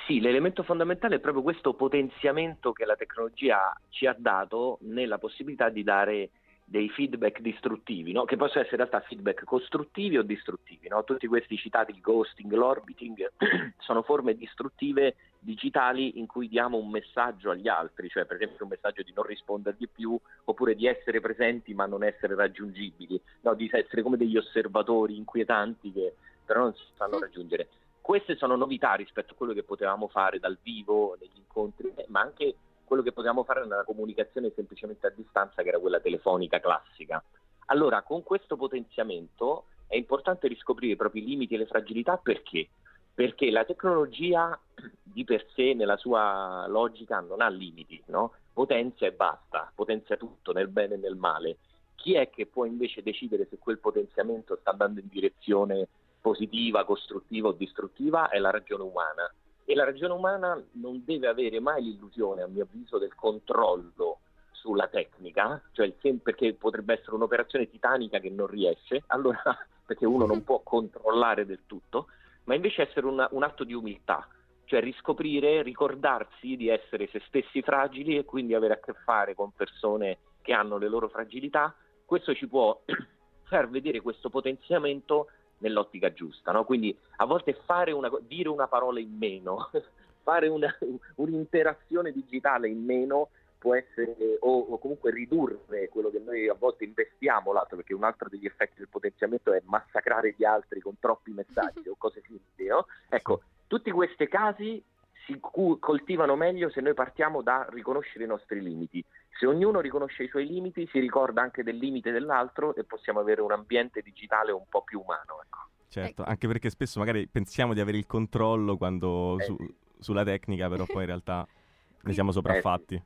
Sì, 0.07 0.21
l'elemento 0.21 0.63
fondamentale 0.63 1.17
è 1.17 1.21
proprio 1.21 1.43
questo 1.43 1.75
potenziamento 1.75 2.73
che 2.73 2.85
la 2.85 2.97
tecnologia 2.97 3.79
ci 3.91 4.07
ha 4.07 4.17
dato 4.19 4.79
nella 4.83 5.19
possibilità 5.19 5.69
di 5.69 5.83
dare 5.83 6.31
dei 6.69 6.89
feedback 6.89 7.41
distruttivi, 7.41 8.11
no? 8.11 8.25
che 8.25 8.37
possono 8.37 8.65
essere 8.65 8.83
in 8.83 8.89
realtà 8.89 9.07
feedback 9.07 9.45
costruttivi 9.45 10.19
o 10.19 10.23
distruttivi. 10.23 10.89
no? 10.89 11.05
Tutti 11.05 11.29
questi 11.29 11.57
citati, 11.57 11.93
il 11.93 12.01
ghosting, 12.01 12.53
l'orbiting, 12.53 13.31
sono 13.79 14.03
forme 14.03 14.35
distruttive 14.35 15.15
digitali 15.39 16.19
in 16.19 16.27
cui 16.27 16.49
diamo 16.49 16.77
un 16.77 16.91
messaggio 16.91 17.51
agli 17.51 17.69
altri, 17.69 18.09
cioè 18.09 18.25
per 18.25 18.37
esempio 18.37 18.65
un 18.65 18.71
messaggio 18.71 19.03
di 19.03 19.13
non 19.15 19.25
rispondergli 19.25 19.89
più 19.89 20.19
oppure 20.45 20.75
di 20.75 20.89
essere 20.89 21.21
presenti 21.21 21.73
ma 21.73 21.87
non 21.87 22.03
essere 22.03 22.35
raggiungibili, 22.35 23.21
no? 23.43 23.55
di 23.55 23.71
essere 23.71 24.03
come 24.03 24.17
degli 24.17 24.37
osservatori 24.37 25.17
inquietanti 25.17 25.93
che 25.93 26.15
però 26.45 26.63
non 26.63 26.75
si 26.75 26.83
fanno 26.97 27.21
raggiungere. 27.21 27.69
Queste 28.01 28.35
sono 28.35 28.57
novità 28.57 28.95
rispetto 28.95 29.35
a 29.35 29.37
quello 29.37 29.53
che 29.53 29.63
potevamo 29.63 30.09
fare 30.09 30.41
dal 30.41 30.59
vivo 30.61 31.17
negli 31.21 31.39
incontri, 31.39 31.93
ma 32.09 32.21
anche 32.21 32.55
quello 32.87 33.03
che 33.03 33.13
potevamo 33.13 33.45
fare 33.45 33.67
nella 33.67 33.85
comunicazione 33.85 34.53
semplicemente 34.55 35.07
a 35.07 35.13
distanza, 35.15 35.63
che 35.63 35.69
era 35.69 35.79
quella 35.79 36.01
telefonica 36.01 36.61
classica. 36.61 37.23
Allora, 37.67 38.03
con 38.03 38.23
questo 38.23 38.57
potenziamento 38.57 39.67
è 39.89 39.97
importante 39.97 40.49
riscoprire 40.49 40.93
i 40.93 40.97
propri 40.97 41.25
limiti 41.25 41.55
e 41.55 41.59
le 41.59 41.67
fragilità 41.67 42.17
perché? 42.17 42.69
Perché 43.13 43.51
la 43.51 43.65
tecnologia 43.65 44.59
di 45.03 45.25
per 45.25 45.47
sé, 45.55 45.75
nella 45.75 45.97
sua 45.97 46.67
logica, 46.69 47.21
non 47.21 47.41
ha 47.41 47.49
limiti, 47.49 48.03
no? 48.07 48.33
potenzia 48.53 49.07
e 49.07 49.13
basta, 49.13 49.71
potenzia 49.75 50.17
tutto 50.17 50.53
nel 50.53 50.69
bene 50.69 50.95
e 50.95 50.99
nel 50.99 51.17
male. 51.17 51.59
Chi 51.95 52.15
è 52.15 52.31
che 52.31 52.47
può 52.47 52.65
invece 52.65 53.03
decidere 53.03 53.47
se 53.51 53.59
quel 53.59 53.79
potenziamento 53.79 54.57
sta 54.57 54.71
andando 54.71 55.01
in 55.01 55.09
direzione 55.09 55.89
positiva, 56.21 56.85
costruttiva 56.85 57.49
o 57.49 57.53
distruttiva? 57.53 58.29
È 58.29 58.39
la 58.39 58.51
ragione 58.51 58.83
umana. 58.83 59.31
E 59.69 59.75
la 59.75 59.85
ragione 59.85 60.13
umana 60.13 60.63
non 60.75 61.03
deve 61.05 61.27
avere 61.27 61.59
mai 61.59 61.83
l'illusione, 61.83 62.43
a 62.43 62.47
mio 62.47 62.63
avviso, 62.63 62.99
del 62.99 63.17
controllo 63.17 64.19
sulla 64.53 64.87
tecnica, 64.87 65.61
cioè 65.73 65.93
sem- 66.01 66.19
perché 66.19 66.55
potrebbe 66.55 66.95
essere 66.95 67.17
un'operazione 67.17 67.69
titanica 67.69 68.21
che 68.21 68.31
non 68.31 68.47
riesce, 68.47 69.03
allora 69.09 69.43
perché 69.85 70.07
uno 70.07 70.25
non 70.25 70.43
può 70.45 70.61
controllare 70.63 71.45
del 71.47 71.63
tutto, 71.67 72.07
ma 72.45 72.55
invece 72.55 72.83
essere 72.83 73.07
una- 73.07 73.29
un 73.33 73.43
atto 73.43 73.65
di 73.65 73.75
umiltà, 73.75 74.29
cioè 74.67 74.81
riscoprire, 74.81 75.63
ricordarsi 75.63 76.57
di 76.57 76.69
essere 76.69 77.09
se 77.09 77.21
stessi 77.27 77.61
fragili 77.61 78.17
e 78.17 78.25
quindi 78.25 78.55
avere 78.55 78.75
a 78.75 78.81
che 78.81 78.95
fare 79.05 79.35
con 79.35 79.51
persone 79.51 80.19
che 80.43 80.53
hanno 80.53 80.79
le 80.79 80.89
loro 80.89 81.09
fragilità. 81.09 81.75
Questo 82.05 82.35
ci 82.35 82.47
può 82.47 82.81
far 83.47 83.69
vedere 83.69 84.01
questo 84.01 84.31
potenziamento 84.31 85.27
nell'ottica 85.59 86.13
giusta, 86.13 86.53
no? 86.53 86.65
Quindi 86.65 86.97
a 87.17 87.25
volte 87.25 87.55
fare 87.65 87.93
una, 87.93 88.11
dire 88.21 88.49
una 88.49 88.69
parola 88.69 89.01
in 89.01 89.17
meno, 89.17 89.71
fare 90.23 90.49
una- 90.49 90.77
un'interazione 91.17 92.13
digitale 92.13 92.69
in 92.69 92.85
meno 92.85 93.31
può 93.59 93.75
essere 93.75 94.15
o, 94.41 94.59
o 94.59 94.79
comunque 94.79 95.11
ridurre 95.11 95.89
quello 95.89 96.11
che 96.11 96.21
noi 96.25 96.49
a 96.49 96.55
volte 96.55 96.85
investiamo 96.85 97.53
l'altro, 97.53 97.77
perché 97.77 97.95
un 97.95 98.05
altro 98.05 98.29
degli 98.29 98.47
effetti 98.47 98.75
del 98.77 98.89
potenziamento 98.89 99.53
è 99.53 99.63
massacrare 99.65 100.35
gli 100.37 100.45
altri 100.45 100.81
con 100.81 100.99
troppi 101.01 101.33
messaggi 101.33 101.89
o 101.89 101.97
cose 101.97 102.23
simili, 102.27 102.69
no? 102.69 102.87
Ecco, 103.09 103.43
tutti 103.67 103.91
questi 103.91 104.29
casi 104.29 104.83
si 105.27 105.41
coltivano 105.41 106.37
meglio 106.37 106.71
se 106.71 106.81
noi 106.81 106.95
partiamo 106.95 107.43
da 107.43 107.67
riconoscere 107.71 108.25
i 108.25 108.29
nostri 108.29 108.63
limiti. 108.63 109.05
Se 109.39 109.47
ognuno 109.47 109.81
riconosce 109.81 110.25
i 110.25 110.29
suoi 110.29 110.47
limiti, 110.47 110.89
si 110.91 110.99
ricorda 110.99 111.43
anche 111.43 111.63
del 111.63 111.77
limite 111.77 112.11
dell'altro 112.11 112.75
e 112.75 112.85
possiamo 112.85 113.21
avere 113.21 113.43
un 113.43 113.53
ambiente 113.53 114.01
digitale 114.01 114.53
un 114.53 114.65
po' 114.69 114.83
più 114.83 115.01
umano. 115.01 115.41
Ecco. 115.45 115.59
Certo, 115.89 116.25
anche 116.25 116.47
perché 116.47 116.71
spesso 116.71 116.99
magari 116.99 117.27
pensiamo 117.27 117.75
di 117.75 117.81
avere 117.81 117.99
il 117.99 118.07
controllo 118.07 118.77
quando 118.77 119.39
Eh, 119.39 119.45
su- 119.45 119.75
sulla 119.99 120.25
tecnica, 120.25 120.69
però 120.69 120.85
poi 120.85 121.01
in 121.01 121.07
realtà 121.07 121.47
ne 122.03 122.13
siamo 122.13 122.33
sopraffatti. 122.33 123.03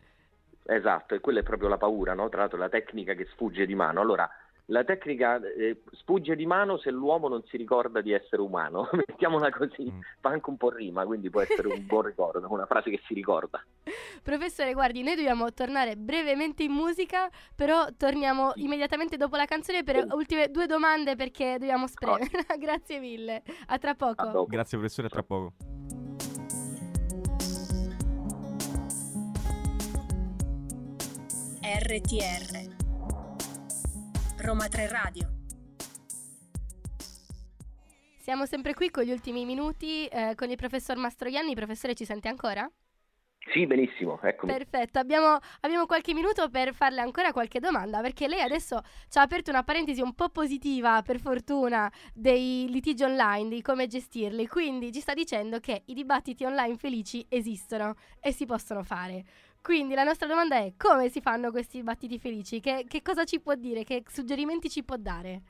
Esatto, 0.65 1.15
e 1.15 1.21
quella 1.21 1.41
è 1.41 1.43
proprio 1.43 1.69
la 1.69 1.79
paura, 1.79 2.15
no? 2.15 2.29
Tra 2.29 2.41
l'altro 2.41 2.59
la 2.59 2.69
tecnica 2.69 3.15
che 3.15 3.27
sfugge 3.33 3.67
di 3.67 3.75
mano. 3.75 4.01
Allora, 4.01 4.29
la 4.71 4.85
tecnica 4.85 5.41
eh, 5.43 5.83
sfugge 5.93 6.37
di 6.37 6.47
mano 6.47 6.79
se 6.79 6.91
l'uomo 6.91 7.27
non 7.29 7.43
si 7.47 7.57
ricorda 7.57 8.01
di 8.01 8.13
essere 8.13 8.41
umano, 8.41 8.89
mettiamola 9.07 9.51
così, 9.51 9.91
Mm. 9.91 10.01
fa 10.21 10.29
anche 10.31 10.49
un 10.51 10.57
po' 10.57 10.71
rima, 10.71 11.05
quindi 11.05 11.29
può 11.31 11.41
essere 11.41 11.67
un 11.69 11.85
buon 11.87 12.03
ricordo, 12.03 12.45
una 12.51 12.67
frase 12.67 12.91
che 12.91 13.01
si 13.07 13.15
ricorda. 13.15 13.63
Professore, 14.23 14.73
guardi, 14.73 15.03
noi 15.03 15.17
dobbiamo 15.17 15.53
tornare 15.53 15.97
brevemente 15.97 16.63
in 16.63 16.73
musica, 16.73 17.29
però 17.55 17.87
torniamo 17.97 18.53
immediatamente 18.57 19.17
dopo 19.17 19.37
la 19.37 19.45
canzone 19.47 19.83
per 19.83 20.05
Sì. 20.07 20.15
ultime 20.15 20.49
due 20.51 20.67
domande 20.67 21.17
perché 21.17 21.57
dobbiamo 21.59 21.87
spremere. 21.87 22.29
Grazie 22.59 23.01
mille. 23.01 23.43
A 23.67 23.79
tra 23.79 23.95
poco. 23.95 24.23
A. 24.23 24.45
Grazie 24.47 24.79
professore, 24.79 25.09
a 25.09 25.11
tra 25.11 25.23
poco. 25.23 25.53
RTR 31.63 32.80
Roma 34.43 34.69
3 34.69 34.89
Radio 34.89 35.29
Siamo 38.17 38.47
sempre 38.47 38.73
qui 38.73 38.89
con 38.89 39.05
gli 39.05 39.11
ultimi 39.11 39.45
minuti 39.45 40.07
eh, 40.07 40.35
con 40.35 40.49
il 40.49 40.57
professor 40.57 40.97
Mastroianni. 40.97 41.55
Professore, 41.55 41.95
ci 41.95 42.07
sente 42.07 42.29
ancora? 42.29 42.67
Sì, 43.53 43.67
benissimo, 43.67 44.21
eccomi. 44.23 44.53
Perfetto, 44.53 44.99
abbiamo, 44.99 45.39
abbiamo 45.61 45.85
qualche 45.85 46.15
minuto 46.15 46.49
per 46.49 46.73
farle 46.73 47.01
ancora 47.01 47.33
qualche 47.33 47.59
domanda 47.59 48.01
perché 48.01 48.29
lei 48.29 48.41
adesso 48.41 48.81
ci 49.09 49.19
ha 49.19 49.23
aperto 49.23 49.51
una 49.51 49.65
parentesi 49.65 50.01
un 50.01 50.15
po' 50.15 50.29
positiva, 50.29 51.03
per 51.03 51.19
fortuna, 51.19 51.91
dei 52.15 52.67
litigi 52.69 53.03
online, 53.03 53.49
di 53.49 53.63
come 53.63 53.89
gestirli. 53.89 54.47
Quindi 54.47 54.93
ci 54.93 55.01
sta 55.01 55.13
dicendo 55.15 55.59
che 55.59 55.83
i 55.87 55.95
dibattiti 55.95 56.45
online 56.45 56.77
felici 56.77 57.27
esistono 57.29 57.95
e 58.21 58.33
si 58.33 58.47
possono 58.47 58.83
fare. 58.83 59.25
Quindi 59.63 59.95
la 59.95 60.05
nostra 60.05 60.27
domanda 60.27 60.57
è 60.57 60.73
come 60.77 61.11
si 61.11 61.21
fanno 61.21 61.51
questi 61.51 61.79
dibattiti 61.79 62.19
felici? 62.19 62.61
Che, 62.61 62.87
che 62.89 63.03
cosa 63.03 63.25
ci 63.25 63.41
può 63.41 63.55
dire? 63.55 63.85
Che 63.85 64.05
suggerimenti 64.09 64.71
ci 64.71 64.83
può 64.83 64.97
dare? 64.97 65.43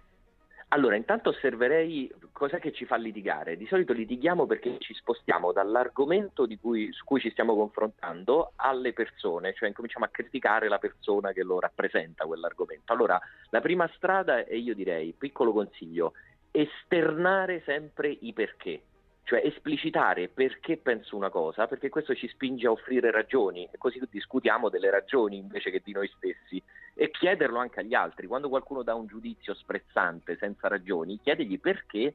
Allora, 0.72 0.94
intanto 0.94 1.30
osserverei 1.30 2.12
cos'è 2.32 2.60
che 2.60 2.72
ci 2.72 2.86
fa 2.86 2.96
litigare. 2.96 3.56
Di 3.56 3.66
solito 3.66 3.92
litighiamo 3.92 4.46
perché 4.46 4.76
ci 4.78 4.94
spostiamo 4.94 5.52
dall'argomento 5.52 6.46
cui- 6.60 6.92
su 6.92 7.04
cui 7.04 7.20
ci 7.20 7.30
stiamo 7.30 7.56
confrontando 7.56 8.52
alle 8.56 8.92
persone, 8.92 9.52
cioè 9.54 9.68
incominciamo 9.68 10.04
a 10.04 10.08
criticare 10.08 10.68
la 10.68 10.78
persona 10.78 11.32
che 11.32 11.42
lo 11.42 11.58
rappresenta 11.58 12.24
quell'argomento. 12.24 12.92
Allora, 12.92 13.20
la 13.50 13.60
prima 13.60 13.90
strada 13.96 14.44
è, 14.44 14.54
io 14.54 14.74
direi, 14.74 15.12
piccolo 15.12 15.52
consiglio, 15.52 16.12
esternare 16.52 17.62
sempre 17.64 18.08
i 18.08 18.32
perché. 18.32 18.82
Cioè 19.30 19.46
esplicitare 19.46 20.26
perché 20.26 20.76
penso 20.76 21.14
una 21.14 21.30
cosa, 21.30 21.68
perché 21.68 21.88
questo 21.88 22.16
ci 22.16 22.26
spinge 22.26 22.66
a 22.66 22.72
offrire 22.72 23.12
ragioni 23.12 23.62
e 23.70 23.78
così 23.78 24.02
discutiamo 24.10 24.68
delle 24.68 24.90
ragioni 24.90 25.36
invece 25.36 25.70
che 25.70 25.80
di 25.84 25.92
noi 25.92 26.10
stessi 26.16 26.60
e 26.94 27.12
chiederlo 27.12 27.60
anche 27.60 27.78
agli 27.78 27.94
altri. 27.94 28.26
Quando 28.26 28.48
qualcuno 28.48 28.82
dà 28.82 28.96
un 28.96 29.06
giudizio 29.06 29.54
sprezzante, 29.54 30.36
senza 30.36 30.66
ragioni, 30.66 31.20
chiedegli 31.22 31.60
perché, 31.60 32.12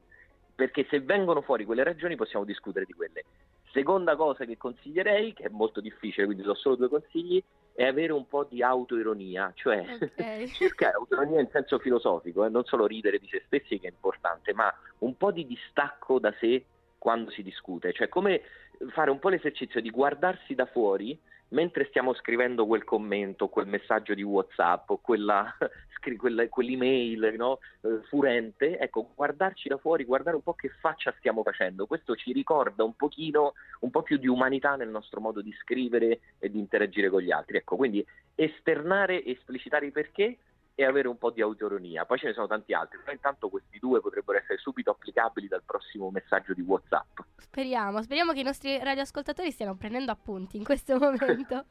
perché 0.54 0.86
se 0.89 0.99
vengono 0.99 1.39
fuori 1.39 1.63
quelle 1.63 1.86
ragioni 1.86 2.17
possiamo 2.17 2.43
discutere 2.43 2.84
di 2.84 2.91
quelle. 2.91 3.23
Seconda 3.71 4.17
cosa 4.17 4.43
che 4.43 4.58
consiglierei, 4.58 5.32
che 5.32 5.43
è 5.43 5.49
molto 5.49 5.80
difficile, 5.80 6.25
quindi 6.25 6.43
do 6.43 6.54
solo 6.54 6.75
due 6.75 6.89
consigli, 6.89 7.41
è 7.73 7.86
avere 7.86 8.12
un 8.12 8.28
po' 8.28 8.43
di 8.43 8.62
autoironia, 8.62 9.54
cioè 9.56 9.86
Ok. 10.01 10.51
cercare 10.51 10.95
autoironia 10.97 11.39
in 11.39 11.47
senso 11.49 11.80
filosofico, 11.80 12.43
eh, 12.43 12.49
non 12.49 12.65
solo 12.65 12.86
ridere 12.86 13.19
di 13.19 13.28
se 13.30 13.41
stessi 13.45 13.80
che 13.80 13.88
è 13.88 13.91
importante, 13.91 14.54
ma 14.54 14.69
un 14.97 15.15
po' 15.15 15.32
di 15.32 15.47
distacco 15.47 16.19
da 16.19 16.34
sé 16.41 16.65
quando 17.05 17.29
si 17.29 17.43
discute, 17.43 17.93
cioè 17.93 18.09
come 18.09 18.41
fare 18.89 19.11
un 19.11 19.19
po' 19.19 19.29
l'esercizio 19.29 19.79
di 19.79 19.91
guardarsi 19.91 20.55
da 20.55 20.65
fuori 20.65 21.15
mentre 21.49 21.85
stiamo 21.85 22.15
scrivendo 22.15 22.65
quel 22.65 22.83
commento, 22.83 23.47
quel 23.47 23.67
messaggio 23.67 24.15
di 24.15 24.23
WhatsApp 24.23 24.89
o 24.89 24.97
quella, 24.97 25.55
quella- 26.17 26.49
quell'email 26.49 27.35
no? 27.37 27.59
eh, 27.81 28.01
furente, 28.09 28.79
ecco, 28.79 29.11
guardarci 29.13 29.69
da 29.69 29.77
fuori, 29.77 30.03
guardare 30.03 30.35
un 30.35 30.41
po' 30.41 30.53
che 30.53 30.69
faccia 30.79 31.13
stiamo 31.19 31.43
facendo. 31.43 31.85
Questo 31.85 32.15
ci 32.15 32.33
ricorda 32.33 32.83
un 32.83 32.95
pochino, 32.95 33.53
un 33.81 33.91
po' 33.91 34.01
più 34.01 34.17
di 34.17 34.27
umanità 34.27 34.75
nel 34.75 34.89
nostro 34.89 35.21
modo 35.21 35.41
di 35.41 35.53
scrivere 35.61 36.21
e 36.39 36.49
di 36.49 36.57
interagire 36.57 37.09
con 37.09 37.21
gli 37.21 37.31
altri. 37.31 37.57
Ecco, 37.57 37.75
quindi 37.75 38.03
esternare 38.33 39.23
e 39.23 39.33
esplicitare 39.33 39.85
i 39.85 39.91
perché, 39.91 40.37
e 40.75 40.83
avere 40.83 41.07
un 41.07 41.17
po' 41.17 41.31
di 41.31 41.41
autoironia. 41.41 42.05
Poi 42.05 42.17
ce 42.17 42.27
ne 42.27 42.33
sono 42.33 42.47
tanti 42.47 42.73
altri, 42.73 42.99
però 42.99 43.13
intanto 43.13 43.47
questi 43.49 43.79
due 43.79 44.01
potrebbero 44.01 44.38
essere 44.38 44.57
subito 44.57 44.91
applicabili 44.91 45.47
dal 45.47 45.63
prossimo 45.65 46.11
messaggio 46.11 46.53
di 46.53 46.61
WhatsApp. 46.61 47.19
Speriamo, 47.38 48.01
speriamo 48.01 48.33
che 48.33 48.41
i 48.41 48.43
nostri 48.43 48.77
radioascoltatori 48.77 49.51
stiano 49.51 49.75
prendendo 49.75 50.11
appunti 50.11 50.57
in 50.57 50.65
questo 50.65 50.97
momento. 50.99 51.65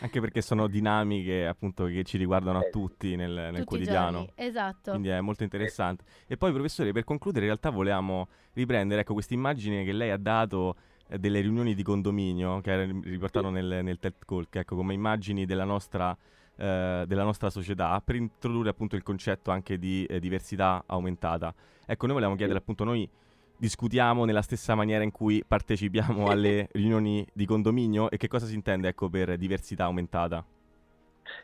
Anche 0.00 0.20
perché 0.20 0.40
sono 0.40 0.68
dinamiche 0.68 1.46
appunto 1.46 1.86
che 1.86 2.04
ci 2.04 2.16
riguardano 2.16 2.58
a 2.58 2.66
Eh, 2.66 2.70
tutti 2.70 3.16
nel, 3.16 3.32
nel 3.32 3.52
Tutti 3.54 3.64
quotidiano. 3.64 4.28
Esatto. 4.36 4.90
Quindi 4.92 5.08
è 5.08 5.20
molto 5.20 5.42
interessante. 5.42 6.04
E 6.28 6.36
poi, 6.36 6.52
professore, 6.52 6.92
per 6.92 7.02
concludere, 7.02 7.46
in 7.46 7.50
realtà 7.50 7.70
volevamo 7.70 8.28
riprendere 8.52 9.00
ecco, 9.00 9.14
questa 9.14 9.34
immagine 9.34 9.82
che 9.82 9.92
lei 9.92 10.10
ha 10.10 10.16
dato 10.16 10.76
eh, 11.08 11.18
delle 11.18 11.40
riunioni 11.40 11.74
di 11.74 11.82
condominio, 11.82 12.60
che 12.60 12.70
era 12.70 12.84
riportato 12.84 13.50
nel, 13.50 13.80
nel 13.82 13.98
TED 13.98 14.14
Talk, 14.24 14.54
ecco, 14.54 14.76
come 14.76 14.94
immagini 14.94 15.44
della 15.44 15.64
nostra, 15.64 16.16
eh, 16.56 17.04
della 17.06 17.24
nostra 17.24 17.50
società, 17.50 18.00
per 18.04 18.14
introdurre 18.16 18.70
appunto 18.70 18.96
il 18.96 19.02
concetto 19.02 19.50
anche 19.50 19.78
di 19.78 20.04
eh, 20.06 20.20
diversità 20.20 20.84
aumentata. 20.86 21.54
Ecco, 21.86 22.04
noi 22.06 22.14
volevamo 22.14 22.36
chiedere 22.36 22.58
appunto, 22.58 22.84
noi 22.84 23.08
discutiamo 23.56 24.24
nella 24.24 24.42
stessa 24.42 24.74
maniera 24.74 25.04
in 25.04 25.12
cui 25.12 25.44
partecipiamo 25.46 26.28
alle 26.28 26.68
riunioni 26.72 27.26
di 27.32 27.46
condominio 27.46 28.10
e 28.10 28.16
che 28.16 28.28
cosa 28.28 28.46
si 28.46 28.54
intende 28.54 28.88
ecco, 28.88 29.08
per 29.08 29.36
diversità 29.36 29.84
aumentata? 29.84 30.44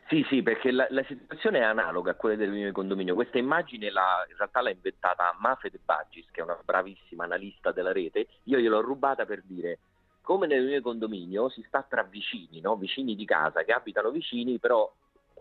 Sì, 0.07 0.25
sì, 0.29 0.43
perché 0.43 0.71
la, 0.71 0.87
la 0.89 1.03
situazione 1.07 1.59
è 1.59 1.63
analoga 1.63 2.11
a 2.11 2.15
quella 2.15 2.35
del 2.35 2.47
riunione 2.47 2.69
di 2.69 2.75
condominio. 2.75 3.15
Questa 3.15 3.37
immagine 3.37 3.89
la- 3.89 4.25
in 4.29 4.35
realtà 4.35 4.61
l'ha 4.61 4.69
inventata 4.69 5.35
Mafe 5.39 5.69
De 5.69 5.79
Baggis, 5.83 6.29
che 6.31 6.41
è 6.41 6.43
una 6.43 6.59
bravissima 6.63 7.23
analista 7.23 7.71
della 7.71 7.91
rete. 7.91 8.27
Io 8.43 8.59
gliel'ho 8.59 8.81
rubata 8.81 9.25
per 9.25 9.41
dire 9.45 9.79
come 10.21 10.47
nel 10.47 10.57
riunione 10.57 10.77
di 10.77 10.83
condominio 10.83 11.49
si 11.49 11.63
sta 11.67 11.85
tra 11.87 12.03
vicini, 12.03 12.61
no? 12.61 12.75
vicini 12.75 13.15
di 13.15 13.25
casa 13.25 13.63
che 13.63 13.71
abitano 13.71 14.11
vicini, 14.11 14.59
però 14.59 14.91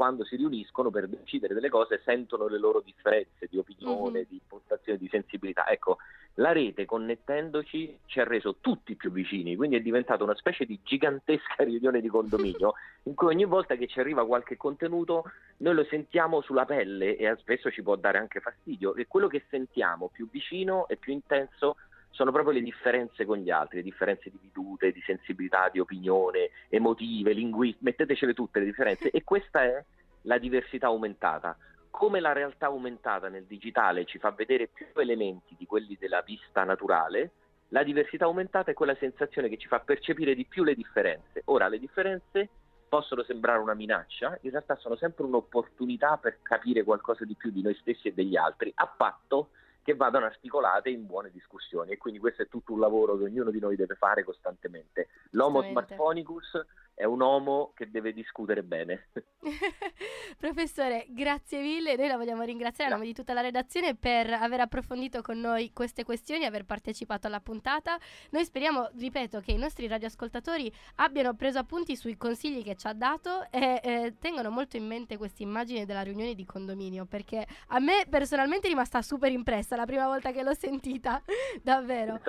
quando 0.00 0.24
si 0.24 0.36
riuniscono 0.36 0.88
per 0.88 1.08
decidere 1.08 1.52
delle 1.52 1.68
cose 1.68 2.00
sentono 2.02 2.46
le 2.48 2.58
loro 2.58 2.80
differenze 2.80 3.46
di 3.50 3.58
opinione, 3.58 4.20
Mhm. 4.20 4.26
di 4.30 4.34
impostazione, 4.36 4.96
di 4.98 5.08
sensibilità. 5.08 5.68
Ecco, 5.68 5.98
la 6.36 6.52
rete 6.52 6.86
connettendoci 6.86 7.98
ci 8.06 8.18
ha 8.18 8.24
reso 8.24 8.56
tutti 8.62 8.94
più 8.94 9.10
vicini, 9.10 9.56
quindi 9.56 9.76
è 9.76 9.82
diventata 9.82 10.24
una 10.24 10.34
specie 10.36 10.64
di 10.64 10.80
gigantesca 10.82 11.64
riunione 11.64 12.00
di 12.00 12.08
condominio 12.08 12.72
in 13.04 13.14
cui 13.14 13.26
ogni 13.26 13.44
volta 13.44 13.76
che 13.76 13.88
ci 13.88 14.00
arriva 14.00 14.24
qualche 14.24 14.56
contenuto 14.56 15.24
noi 15.58 15.74
lo 15.74 15.84
sentiamo 15.84 16.40
sulla 16.40 16.64
pelle 16.64 17.18
e 17.18 17.36
spesso 17.36 17.70
ci 17.70 17.82
può 17.82 17.96
dare 17.96 18.16
anche 18.16 18.40
fastidio 18.40 18.94
e 18.94 19.06
quello 19.06 19.26
che 19.26 19.44
sentiamo 19.50 20.08
più 20.08 20.30
vicino 20.30 20.88
e 20.88 20.96
più 20.96 21.12
intenso 21.12 21.76
sono 22.11 22.33
proprio 22.33 22.55
le 22.55 22.62
differenze 22.62 23.25
con 23.25 23.38
gli 23.38 23.51
altri, 23.51 23.79
le 23.79 23.83
differenze 23.85 24.31
di 24.31 24.38
vedute, 24.40 24.92
di 24.92 25.01
sensibilità, 25.03 25.68
di 25.68 25.79
opinione, 25.79 26.51
emotive, 26.68 27.33
linguistiche, 27.33 27.85
mettetecele 27.85 28.35
tutte 28.35 28.59
le 28.59 28.66
differenze 28.66 29.11
e 29.11 29.25
questa 29.25 29.62
è 29.62 29.85
la 30.23 30.38
diversità 30.38 30.87
aumentata. 30.87 31.57
Come 31.90 32.20
la 32.20 32.33
realtà 32.33 32.66
aumentata 32.66 33.29
nel 33.29 33.44
digitale 33.44 34.05
ci 34.05 34.18
fa 34.18 34.31
vedere 34.31 34.68
più 34.68 34.87
elementi 34.94 35.55
di 35.59 35.66
quelli 35.66 35.96
della 35.99 36.23
vista 36.23 36.64
naturale, 36.64 37.31
la 37.68 37.83
diversità 37.83 38.25
aumentata 38.25 38.70
è 38.70 38.75
quella 38.75 38.96
sensazione 38.96 39.49
che 39.49 39.57
ci 39.57 39.68
fa 39.68 39.81
percepire 39.81 40.35
di 40.35 40.44
più 40.44 40.64
le 40.64 40.75
differenze. 40.75 41.42
Ora, 41.46 41.68
le 41.68 41.79
differenze 41.79 42.49
possono 42.88 43.23
sembrare 43.23 43.61
una 43.61 43.75
minaccia, 43.75 44.37
in 44.42 44.51
realtà 44.51 44.75
sono 44.75 44.96
sempre 44.96 45.25
un'opportunità 45.25 46.16
per 46.16 46.38
capire 46.42 46.83
qualcosa 46.83 47.25
di 47.25 47.37
più 47.37 47.51
di 47.51 47.62
noi 47.62 47.75
stessi 47.77 48.09
e 48.09 48.12
degli 48.12 48.37
altri, 48.37 48.73
a 48.75 48.87
patto 48.88 49.51
che 49.90 49.96
vadano 49.96 50.26
articolate 50.26 50.88
in 50.88 51.07
buone 51.07 51.31
discussioni. 51.31 51.90
E 51.90 51.98
quindi 51.98 52.20
questo 52.20 52.42
è 52.42 52.48
tutto 52.48 52.72
un 52.72 52.81
lavoro 52.81 53.16
che 53.16 53.24
ognuno 53.24 53.50
di 53.50 53.59
noi 53.59 53.76
deve 53.76 53.96
fare 53.96 54.24
costantemente. 54.24 55.09
L'homo 55.31 55.62
smartphonicus 55.62 56.64
è 57.00 57.04
un 57.04 57.22
uomo 57.22 57.72
che 57.74 57.90
deve 57.90 58.12
discutere 58.12 58.62
bene. 58.62 59.08
Professore, 60.36 61.06
grazie 61.08 61.62
mille. 61.62 61.96
Noi 61.96 62.08
la 62.08 62.18
vogliamo 62.18 62.42
ringraziare 62.42 62.90
a 62.90 62.94
nome 62.94 63.06
di 63.06 63.14
tutta 63.14 63.32
la 63.32 63.40
redazione 63.40 63.96
per 63.96 64.30
aver 64.30 64.60
approfondito 64.60 65.22
con 65.22 65.40
noi 65.40 65.72
queste 65.72 66.04
questioni 66.04 66.44
aver 66.44 66.66
partecipato 66.66 67.26
alla 67.26 67.40
puntata. 67.40 67.98
Noi 68.32 68.44
speriamo, 68.44 68.90
ripeto, 68.98 69.40
che 69.40 69.52
i 69.52 69.56
nostri 69.56 69.88
radioascoltatori 69.88 70.70
abbiano 70.96 71.32
preso 71.32 71.58
appunti 71.58 71.96
sui 71.96 72.18
consigli 72.18 72.62
che 72.62 72.76
ci 72.76 72.86
ha 72.86 72.92
dato 72.92 73.50
e 73.50 73.80
eh, 73.82 74.14
tengano 74.18 74.50
molto 74.50 74.76
in 74.76 74.86
mente 74.86 75.16
questa 75.16 75.42
immagine 75.42 75.86
della 75.86 76.02
riunione 76.02 76.34
di 76.34 76.44
condominio 76.44 77.06
perché 77.06 77.46
a 77.68 77.78
me 77.78 78.04
personalmente 78.10 78.66
è 78.66 78.70
rimasta 78.70 79.00
super 79.00 79.32
impressa 79.32 79.74
la 79.74 79.86
prima 79.86 80.06
volta 80.06 80.32
che 80.32 80.42
l'ho 80.42 80.54
sentita. 80.54 81.22
Davvero. 81.64 82.20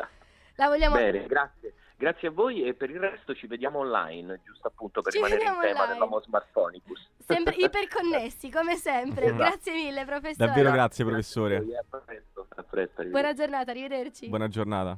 La 0.55 0.67
vogliamo 0.67 0.95
Bene, 0.95 1.25
grazie. 1.25 1.73
Grazie 2.02 2.30
a 2.30 2.32
voi 2.32 2.64
e 2.64 2.74
per 2.74 2.90
il 2.90 2.98
resto 3.00 3.36
ci 3.36 3.46
vediamo 3.46 3.78
online, 3.78 4.42
giusto 4.44 4.68
appunto 4.68 5.04
per 5.04 5.12
Ci 5.12 5.20
rimanere 5.20 5.40
in 5.44 5.46
vediamo 5.50 5.62
tema 5.68 5.82
online. 5.84 5.94
dell'homo 6.00 6.20
smartphonicus. 6.24 7.10
sempre 7.20 7.54
iperconnessi, 7.62 8.50
come 8.50 8.76
sempre. 8.76 9.26
Esatto. 9.26 9.38
Grazie 9.44 9.74
mille, 9.74 10.04
professore. 10.06 10.48
Davvero 10.48 10.72
grazie, 10.72 11.06
professore. 11.06 11.58
a 11.58 11.62
voi, 11.62 11.76
A 11.76 11.84
presto, 12.04 12.48
a 12.56 12.64
presto. 12.64 13.04
Buona 13.04 13.34
giornata, 13.34 13.70
arrivederci. 13.70 14.30
Buona 14.30 14.48
giornata. 14.48 14.98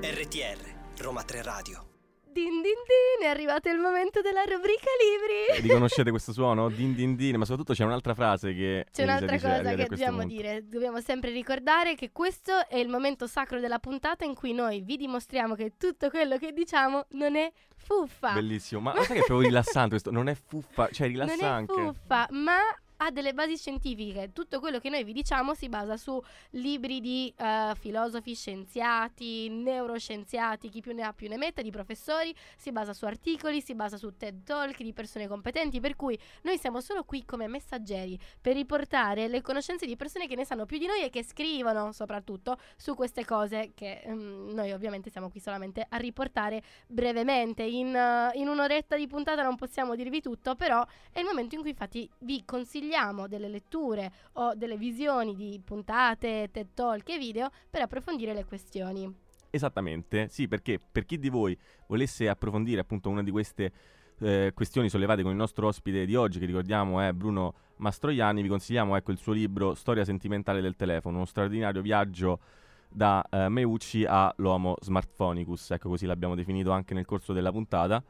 RTR, 0.00 1.02
Roma 1.02 1.22
3 1.22 1.42
Radio. 1.42 1.87
Din 2.32 2.62
din 2.62 2.62
din, 2.62 3.26
è 3.26 3.30
arrivato 3.30 3.68
il 3.68 3.78
momento 3.78 4.20
della 4.20 4.42
rubrica 4.42 4.88
libri. 5.00 5.62
Riconoscete 5.62 6.10
questo 6.10 6.32
suono? 6.32 6.68
Din 6.68 6.94
din 6.94 7.16
din, 7.16 7.36
ma 7.36 7.44
soprattutto 7.44 7.72
c'è 7.72 7.84
un'altra 7.84 8.14
frase 8.14 8.52
che 8.54 8.86
C'è 8.92 9.02
Elisa 9.02 9.24
un'altra 9.24 9.36
dice 9.36 9.48
cosa 9.48 9.74
che 9.74 9.86
dobbiamo 9.88 10.18
punto. 10.18 10.34
dire, 10.34 10.68
dobbiamo 10.68 11.00
sempre 11.00 11.30
ricordare 11.30 11.94
che 11.94 12.10
questo 12.12 12.68
è 12.68 12.76
il 12.76 12.88
momento 12.88 13.26
sacro 13.26 13.60
della 13.60 13.78
puntata 13.78 14.24
in 14.24 14.34
cui 14.34 14.52
noi 14.52 14.82
vi 14.82 14.96
dimostriamo 14.96 15.54
che 15.54 15.72
tutto 15.76 16.10
quello 16.10 16.36
che 16.36 16.52
diciamo 16.52 17.06
non 17.10 17.34
è 17.36 17.50
fuffa. 17.76 18.32
Bellissimo, 18.32 18.80
ma 18.80 18.94
lo 18.94 19.02
sai 19.02 19.16
che 19.16 19.22
è 19.22 19.24
proprio 19.24 19.48
rilassante 19.48 19.90
questo? 19.90 20.10
Non 20.10 20.28
è 20.28 20.34
fuffa, 20.34 20.88
cioè 20.92 21.08
non 21.08 21.26
rilassa 21.26 21.58
è 21.58 21.64
fuffa, 21.64 22.28
ma 22.30 22.58
ha 22.98 23.10
delle 23.10 23.32
basi 23.32 23.56
scientifiche. 23.56 24.32
Tutto 24.32 24.60
quello 24.60 24.78
che 24.78 24.88
noi 24.88 25.04
vi 25.04 25.12
diciamo 25.12 25.54
si 25.54 25.68
basa 25.68 25.96
su 25.96 26.20
libri 26.50 27.00
di 27.00 27.32
eh, 27.36 27.72
filosofi, 27.78 28.34
scienziati, 28.34 29.48
neuroscienziati, 29.48 30.68
chi 30.68 30.80
più 30.80 30.94
ne 30.94 31.02
ha 31.02 31.12
più 31.12 31.28
ne 31.28 31.36
metta, 31.36 31.62
di 31.62 31.70
professori, 31.70 32.34
si 32.56 32.72
basa 32.72 32.92
su 32.92 33.04
articoli, 33.04 33.60
si 33.60 33.74
basa 33.74 33.96
su 33.96 34.16
TED 34.16 34.42
Talk 34.44 34.82
di 34.82 34.92
persone 34.92 35.26
competenti, 35.28 35.80
per 35.80 35.96
cui 35.96 36.18
noi 36.42 36.58
siamo 36.58 36.80
solo 36.80 37.04
qui 37.04 37.24
come 37.24 37.46
messaggeri 37.46 38.18
per 38.40 38.54
riportare 38.54 39.28
le 39.28 39.42
conoscenze 39.42 39.86
di 39.86 39.96
persone 39.96 40.26
che 40.26 40.34
ne 40.34 40.44
sanno 40.44 40.66
più 40.66 40.78
di 40.78 40.86
noi 40.86 41.02
e 41.02 41.10
che 41.10 41.22
scrivono 41.22 41.92
soprattutto 41.92 42.58
su 42.76 42.94
queste 42.94 43.24
cose 43.24 43.72
che 43.74 44.00
ehm, 44.04 44.50
noi 44.52 44.72
ovviamente 44.72 45.10
siamo 45.10 45.30
qui 45.30 45.40
solamente 45.40 45.86
a 45.88 45.96
riportare 45.96 46.62
brevemente. 46.86 47.62
In, 47.62 47.94
eh, 47.94 48.30
in 48.34 48.48
un'oretta 48.48 48.96
di 48.96 49.06
puntata 49.06 49.42
non 49.42 49.56
possiamo 49.56 49.94
dirvi 49.94 50.20
tutto, 50.20 50.54
però 50.56 50.84
è 51.12 51.20
il 51.20 51.24
momento 51.24 51.54
in 51.54 51.60
cui 51.60 51.70
infatti 51.70 52.08
vi 52.20 52.44
consigliamo 52.88 53.28
delle 53.28 53.48
letture 53.48 54.10
o 54.34 54.54
delle 54.54 54.78
visioni 54.78 55.34
di 55.34 55.60
puntate, 55.62 56.48
TED 56.50 56.68
Talk 56.72 57.06
e 57.10 57.18
video 57.18 57.50
per 57.68 57.82
approfondire 57.82 58.32
le 58.32 58.46
questioni. 58.46 59.14
Esattamente, 59.50 60.28
sì, 60.30 60.48
perché 60.48 60.78
per 60.90 61.04
chi 61.04 61.18
di 61.18 61.28
voi 61.28 61.56
volesse 61.86 62.28
approfondire 62.28 62.80
appunto 62.80 63.10
una 63.10 63.22
di 63.22 63.30
queste 63.30 63.72
eh, 64.20 64.52
questioni 64.54 64.88
sollevate 64.88 65.22
con 65.22 65.30
il 65.32 65.36
nostro 65.36 65.66
ospite 65.66 66.06
di 66.06 66.14
oggi, 66.14 66.38
che 66.38 66.46
ricordiamo 66.46 67.00
è 67.00 67.12
Bruno 67.12 67.54
Mastroianni, 67.76 68.40
vi 68.40 68.48
consigliamo 68.48 68.96
ecco 68.96 69.12
il 69.12 69.18
suo 69.18 69.32
libro 69.32 69.74
Storia 69.74 70.04
sentimentale 70.04 70.62
del 70.62 70.74
telefono, 70.74 71.16
uno 71.16 71.26
straordinario 71.26 71.82
viaggio 71.82 72.40
da 72.88 73.22
eh, 73.30 73.48
Meucci 73.50 74.06
a 74.06 74.32
l'Homo 74.38 74.76
Smartphonicus, 74.80 75.72
ecco 75.72 75.90
così 75.90 76.06
l'abbiamo 76.06 76.34
definito 76.34 76.70
anche 76.70 76.94
nel 76.94 77.04
corso 77.04 77.34
della 77.34 77.52
puntata. 77.52 78.02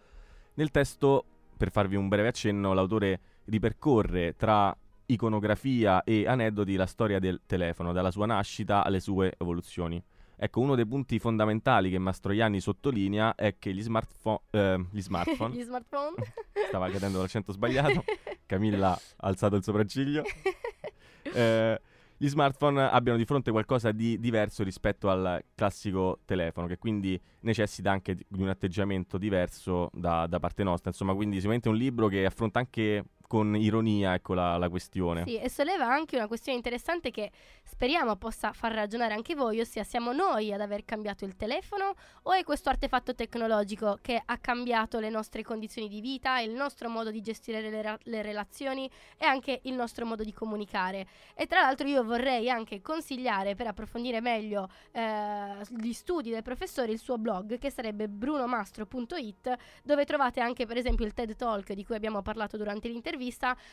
Nel 0.54 0.70
testo, 0.70 1.24
per 1.56 1.70
farvi 1.72 1.96
un 1.96 2.08
breve 2.08 2.28
accenno, 2.28 2.72
l'autore 2.72 3.20
ripercorre 3.48 4.34
tra 4.36 4.76
iconografia 5.06 6.04
e 6.04 6.26
aneddoti 6.26 6.76
la 6.76 6.86
storia 6.86 7.18
del 7.18 7.40
telefono, 7.46 7.92
dalla 7.92 8.10
sua 8.10 8.26
nascita 8.26 8.84
alle 8.84 9.00
sue 9.00 9.34
evoluzioni. 9.38 10.02
Ecco, 10.40 10.60
uno 10.60 10.76
dei 10.76 10.86
punti 10.86 11.18
fondamentali 11.18 11.90
che 11.90 11.98
Mastroianni 11.98 12.60
sottolinea 12.60 13.34
è 13.34 13.56
che 13.58 13.74
gli, 13.74 13.82
smartpho- 13.82 14.44
eh, 14.50 14.86
gli 14.92 15.00
smartphone, 15.00 15.54
Gli 15.56 15.62
smartphone. 15.62 16.14
stava 16.68 16.88
cadendo 16.90 17.20
l'accento 17.20 17.52
sbagliato, 17.52 18.04
Camilla 18.46 18.92
ha 18.92 19.26
alzato 19.26 19.56
il 19.56 19.64
sopracciglio, 19.64 20.22
eh, 21.34 21.80
gli 22.16 22.28
smartphone 22.28 22.82
abbiano 22.82 23.18
di 23.18 23.24
fronte 23.24 23.50
qualcosa 23.50 23.90
di 23.90 24.20
diverso 24.20 24.62
rispetto 24.62 25.08
al 25.08 25.42
classico 25.54 26.20
telefono, 26.24 26.66
che 26.66 26.78
quindi 26.78 27.20
necessita 27.40 27.90
anche 27.90 28.14
di 28.14 28.26
di 28.28 28.42
un 28.42 28.48
atteggiamento 28.48 29.18
diverso 29.18 29.88
da, 29.92 30.26
da 30.26 30.38
parte 30.38 30.62
nostra. 30.62 30.90
Insomma, 30.90 31.14
quindi 31.14 31.36
sicuramente 31.36 31.68
è 31.68 31.72
un 31.72 31.78
libro 31.78 32.08
che 32.08 32.24
affronta 32.24 32.58
anche 32.58 33.04
con 33.28 33.54
ironia 33.54 34.14
ecco, 34.14 34.34
la, 34.34 34.56
la 34.56 34.68
questione. 34.68 35.24
Sì, 35.24 35.38
e 35.38 35.48
solleva 35.50 35.86
anche 35.86 36.16
una 36.16 36.26
questione 36.26 36.56
interessante 36.56 37.10
che 37.10 37.30
speriamo 37.62 38.16
possa 38.16 38.52
far 38.52 38.72
ragionare 38.72 39.12
anche 39.14 39.34
voi, 39.34 39.60
ossia 39.60 39.84
siamo 39.84 40.12
noi 40.12 40.52
ad 40.52 40.62
aver 40.62 40.84
cambiato 40.84 41.26
il 41.26 41.36
telefono 41.36 41.94
o 42.22 42.32
è 42.32 42.42
questo 42.42 42.70
artefatto 42.70 43.14
tecnologico 43.14 43.98
che 44.00 44.20
ha 44.24 44.38
cambiato 44.38 44.98
le 44.98 45.10
nostre 45.10 45.42
condizioni 45.42 45.88
di 45.88 46.00
vita, 46.00 46.40
il 46.40 46.52
nostro 46.52 46.88
modo 46.88 47.10
di 47.10 47.20
gestire 47.20 47.60
le, 47.60 47.82
ra- 47.82 47.98
le 48.04 48.22
relazioni 48.22 48.90
e 49.18 49.26
anche 49.26 49.60
il 49.64 49.74
nostro 49.74 50.06
modo 50.06 50.24
di 50.24 50.32
comunicare. 50.32 51.06
E 51.34 51.46
tra 51.46 51.60
l'altro 51.60 51.86
io 51.86 52.02
vorrei 52.02 52.48
anche 52.48 52.80
consigliare 52.80 53.54
per 53.54 53.66
approfondire 53.66 54.22
meglio 54.22 54.70
eh, 54.92 55.54
gli 55.68 55.92
studi 55.92 56.30
del 56.30 56.42
professore 56.42 56.92
il 56.92 56.98
suo 56.98 57.18
blog 57.18 57.58
che 57.58 57.70
sarebbe 57.70 58.08
brunomastro.it 58.08 59.56
dove 59.82 60.04
trovate 60.06 60.40
anche 60.40 60.64
per 60.64 60.78
esempio 60.78 61.04
il 61.04 61.12
TED 61.12 61.36
Talk 61.36 61.74
di 61.74 61.84
cui 61.84 61.94
abbiamo 61.94 62.22
parlato 62.22 62.56
durante 62.56 62.88
l'intervista, 62.88 63.16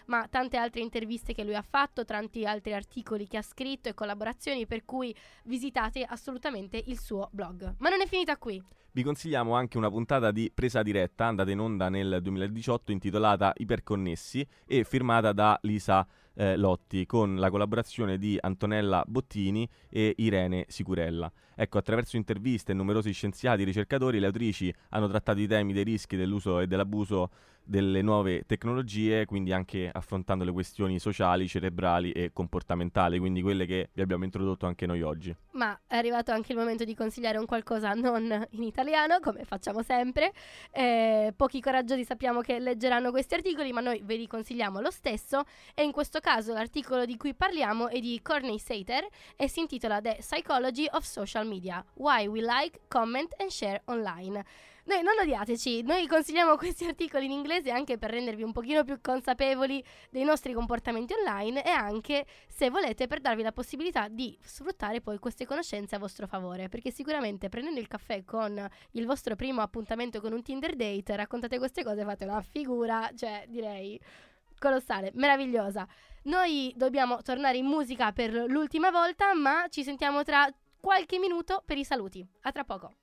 ma 0.07 0.27
tante 0.27 0.57
altre 0.57 0.81
interviste 0.81 1.33
che 1.33 1.43
lui 1.43 1.55
ha 1.55 1.61
fatto, 1.61 2.03
tanti 2.03 2.45
altri 2.45 2.73
articoli 2.73 3.27
che 3.27 3.37
ha 3.37 3.41
scritto 3.41 3.89
e 3.89 3.93
collaborazioni, 3.93 4.65
per 4.65 4.85
cui 4.85 5.15
visitate 5.43 6.03
assolutamente 6.03 6.81
il 6.85 6.99
suo 6.99 7.29
blog. 7.31 7.75
Ma 7.77 7.89
non 7.89 8.01
è 8.01 8.07
finita 8.07 8.37
qui. 8.37 8.61
Vi 8.95 9.03
consigliamo 9.03 9.53
anche 9.53 9.77
una 9.77 9.89
puntata 9.89 10.31
di 10.31 10.49
Presa 10.53 10.81
Diretta, 10.81 11.25
andata 11.25 11.51
in 11.51 11.59
onda 11.59 11.89
nel 11.89 12.19
2018, 12.21 12.93
intitolata 12.93 13.51
Iperconnessi 13.53 14.47
e 14.65 14.85
firmata 14.85 15.33
da 15.33 15.59
Lisa 15.63 16.07
eh, 16.33 16.55
Lotti, 16.55 17.05
con 17.05 17.35
la 17.35 17.49
collaborazione 17.49 18.17
di 18.17 18.37
Antonella 18.39 19.03
Bottini 19.05 19.67
e 19.89 20.13
Irene 20.17 20.63
Sicurella. 20.69 21.29
Ecco, 21.55 21.77
attraverso 21.77 22.15
interviste 22.15 22.71
e 22.71 22.75
numerosi 22.75 23.11
scienziati 23.11 23.63
e 23.63 23.65
ricercatori, 23.65 24.17
le 24.17 24.27
autrici 24.27 24.73
hanno 24.89 25.09
trattato 25.09 25.41
i 25.41 25.47
temi 25.47 25.73
dei 25.73 25.83
rischi 25.83 26.15
dell'uso 26.15 26.61
e 26.61 26.67
dell'abuso 26.67 27.31
delle 27.65 28.01
nuove 28.01 28.43
tecnologie, 28.45 29.25
quindi 29.25 29.51
anche 29.51 29.89
affrontando 29.91 30.43
le 30.43 30.51
questioni 30.51 30.99
sociali, 30.99 31.47
cerebrali 31.47 32.11
e 32.11 32.31
comportamentali, 32.31 33.19
quindi 33.19 33.41
quelle 33.41 33.65
che 33.65 33.89
vi 33.93 34.01
abbiamo 34.01 34.23
introdotto 34.23 34.65
anche 34.65 34.85
noi 34.85 35.01
oggi. 35.01 35.35
Ma 35.51 35.77
è 35.87 35.95
arrivato 35.95 36.31
anche 36.31 36.51
il 36.51 36.57
momento 36.57 36.83
di 36.83 36.95
consigliare 36.95 37.37
un 37.37 37.45
qualcosa 37.45 37.93
non 37.93 38.45
in 38.51 38.63
italiano, 38.63 39.19
come 39.19 39.43
facciamo 39.43 39.81
sempre. 39.81 40.31
Eh, 40.71 41.33
pochi 41.35 41.59
coraggiosi 41.59 42.03
sappiamo 42.03 42.41
che 42.41 42.59
leggeranno 42.59 43.11
questi 43.11 43.33
articoli, 43.33 43.71
ma 43.71 43.81
noi 43.81 44.01
ve 44.03 44.15
li 44.15 44.27
consigliamo 44.27 44.79
lo 44.79 44.91
stesso. 44.91 45.43
E 45.73 45.83
in 45.83 45.91
questo 45.91 46.19
caso 46.19 46.53
l'articolo 46.53 47.05
di 47.05 47.17
cui 47.17 47.33
parliamo 47.33 47.89
è 47.89 47.99
di 47.99 48.19
Courtney 48.21 48.59
Sater 48.59 49.07
e 49.35 49.49
si 49.49 49.59
intitola 49.59 50.01
The 50.01 50.17
Psychology 50.19 50.87
of 50.91 51.03
Social 51.03 51.47
Media: 51.47 51.83
Why 51.95 52.27
We 52.27 52.41
Like, 52.41 52.81
Comment 52.87 53.33
and 53.37 53.49
Share 53.49 53.81
Online. 53.85 54.43
Noi 54.87 55.01
non 55.01 55.15
odiateci, 55.19 55.81
noi 55.81 56.05
consigliamo 56.05 56.57
questi 56.57 56.85
articoli 56.85 57.25
in 57.25 57.31
inglese 57.31 57.71
anche 57.71 57.97
per 57.97 58.11
rendervi 58.11 58.43
un 58.43 58.51
pochino 58.51 58.83
più 58.83 58.99
consapevoli 59.01 59.83
dei 60.11 60.23
nostri 60.23 60.53
comportamenti 60.53 61.13
online 61.13 61.63
e 61.65 61.69
anche, 61.69 62.27
se 62.47 62.69
volete, 62.69 63.07
per 63.07 63.19
darvi 63.19 63.41
la 63.41 63.51
possibilità 63.51 64.07
di 64.07 64.37
sfruttare 64.43 65.01
poi 65.01 65.17
queste 65.17 65.47
conoscenze 65.47 65.95
a 65.95 65.99
vostro 65.99 66.27
favore, 66.27 66.69
perché 66.69 66.91
sicuramente 66.91 67.49
prendendo 67.49 67.79
il 67.79 67.87
caffè 67.87 68.23
con 68.23 68.63
il 68.91 69.05
vostro 69.07 69.35
primo 69.35 69.61
appuntamento 69.61 70.21
con 70.21 70.33
un 70.33 70.43
Tinder 70.43 70.75
date, 70.75 71.15
raccontate 71.15 71.57
queste 71.57 71.83
cose, 71.83 72.03
fate 72.03 72.25
una 72.25 72.41
figura, 72.43 73.09
cioè 73.15 73.43
direi 73.47 73.99
colossale, 74.59 75.09
meravigliosa. 75.15 75.87
Noi 76.25 76.71
dobbiamo 76.75 77.23
tornare 77.23 77.57
in 77.57 77.65
musica 77.65 78.11
per 78.11 78.31
l'ultima 78.47 78.91
volta, 78.91 79.33
ma 79.33 79.65
ci 79.67 79.83
sentiamo 79.83 80.23
tra 80.23 80.47
qualche 80.79 81.17
minuto 81.17 81.63
per 81.65 81.77
i 81.79 81.83
saluti. 81.83 82.23
A 82.41 82.51
tra 82.51 82.63
poco. 82.63 82.93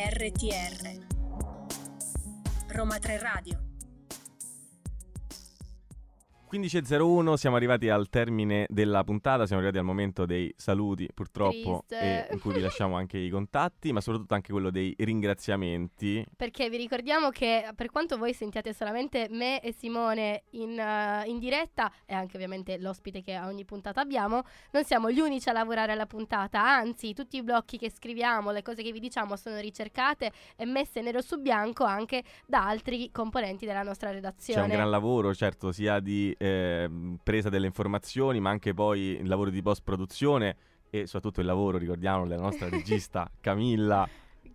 RTR 0.00 0.96
Roma 2.68 2.98
3 2.98 3.18
Radio 3.18 3.69
15.01, 6.50 7.34
siamo 7.34 7.54
arrivati 7.54 7.88
al 7.88 8.08
termine 8.08 8.66
della 8.68 9.04
puntata, 9.04 9.46
siamo 9.46 9.62
arrivati 9.62 9.78
al 9.78 9.84
momento 9.84 10.26
dei 10.26 10.52
saluti 10.56 11.08
purtroppo 11.14 11.84
Triste. 11.86 12.26
e 12.28 12.32
in 12.32 12.40
cui 12.40 12.54
vi 12.54 12.60
lasciamo 12.60 12.96
anche 12.96 13.18
i 13.18 13.28
contatti, 13.28 13.92
ma 13.92 14.00
soprattutto 14.00 14.34
anche 14.34 14.50
quello 14.50 14.70
dei 14.70 14.92
ringraziamenti. 14.98 16.26
Perché 16.36 16.68
vi 16.68 16.76
ricordiamo 16.76 17.30
che 17.30 17.70
per 17.76 17.92
quanto 17.92 18.18
voi 18.18 18.32
sentiate 18.32 18.72
solamente 18.72 19.28
me 19.30 19.60
e 19.60 19.72
Simone 19.72 20.42
in, 20.50 20.76
eh, 20.76 21.22
in 21.26 21.38
diretta 21.38 21.92
e 22.04 22.14
anche 22.14 22.34
ovviamente 22.34 22.78
l'ospite 22.78 23.22
che 23.22 23.34
a 23.34 23.46
ogni 23.46 23.64
puntata 23.64 24.00
abbiamo, 24.00 24.42
non 24.72 24.82
siamo 24.82 25.08
gli 25.12 25.20
unici 25.20 25.48
a 25.48 25.52
lavorare 25.52 25.92
alla 25.92 26.06
puntata, 26.06 26.60
anzi 26.60 27.14
tutti 27.14 27.36
i 27.36 27.44
blocchi 27.44 27.78
che 27.78 27.92
scriviamo, 27.92 28.50
le 28.50 28.62
cose 28.62 28.82
che 28.82 28.90
vi 28.90 28.98
diciamo 28.98 29.36
sono 29.36 29.60
ricercate 29.60 30.32
e 30.56 30.64
messe 30.64 31.00
nero 31.00 31.20
su 31.20 31.40
bianco 31.40 31.84
anche 31.84 32.24
da 32.44 32.66
altri 32.66 33.12
componenti 33.12 33.66
della 33.66 33.84
nostra 33.84 34.10
redazione. 34.10 34.62
C'è 34.62 34.66
un 34.66 34.74
gran 34.74 34.90
lavoro, 34.90 35.32
certo, 35.32 35.70
sia 35.70 36.00
di 36.00 36.34
eh, 36.42 36.88
presa 37.22 37.50
delle 37.50 37.66
informazioni, 37.66 38.40
ma 38.40 38.48
anche 38.48 38.72
poi 38.72 39.18
il 39.20 39.28
lavoro 39.28 39.50
di 39.50 39.60
post-produzione 39.60 40.56
e 40.88 41.06
soprattutto 41.06 41.40
il 41.40 41.46
lavoro, 41.46 41.76
ricordiamo, 41.76 42.26
della 42.26 42.40
nostra 42.40 42.68
regista 42.70 43.30
Camilla. 43.40 44.08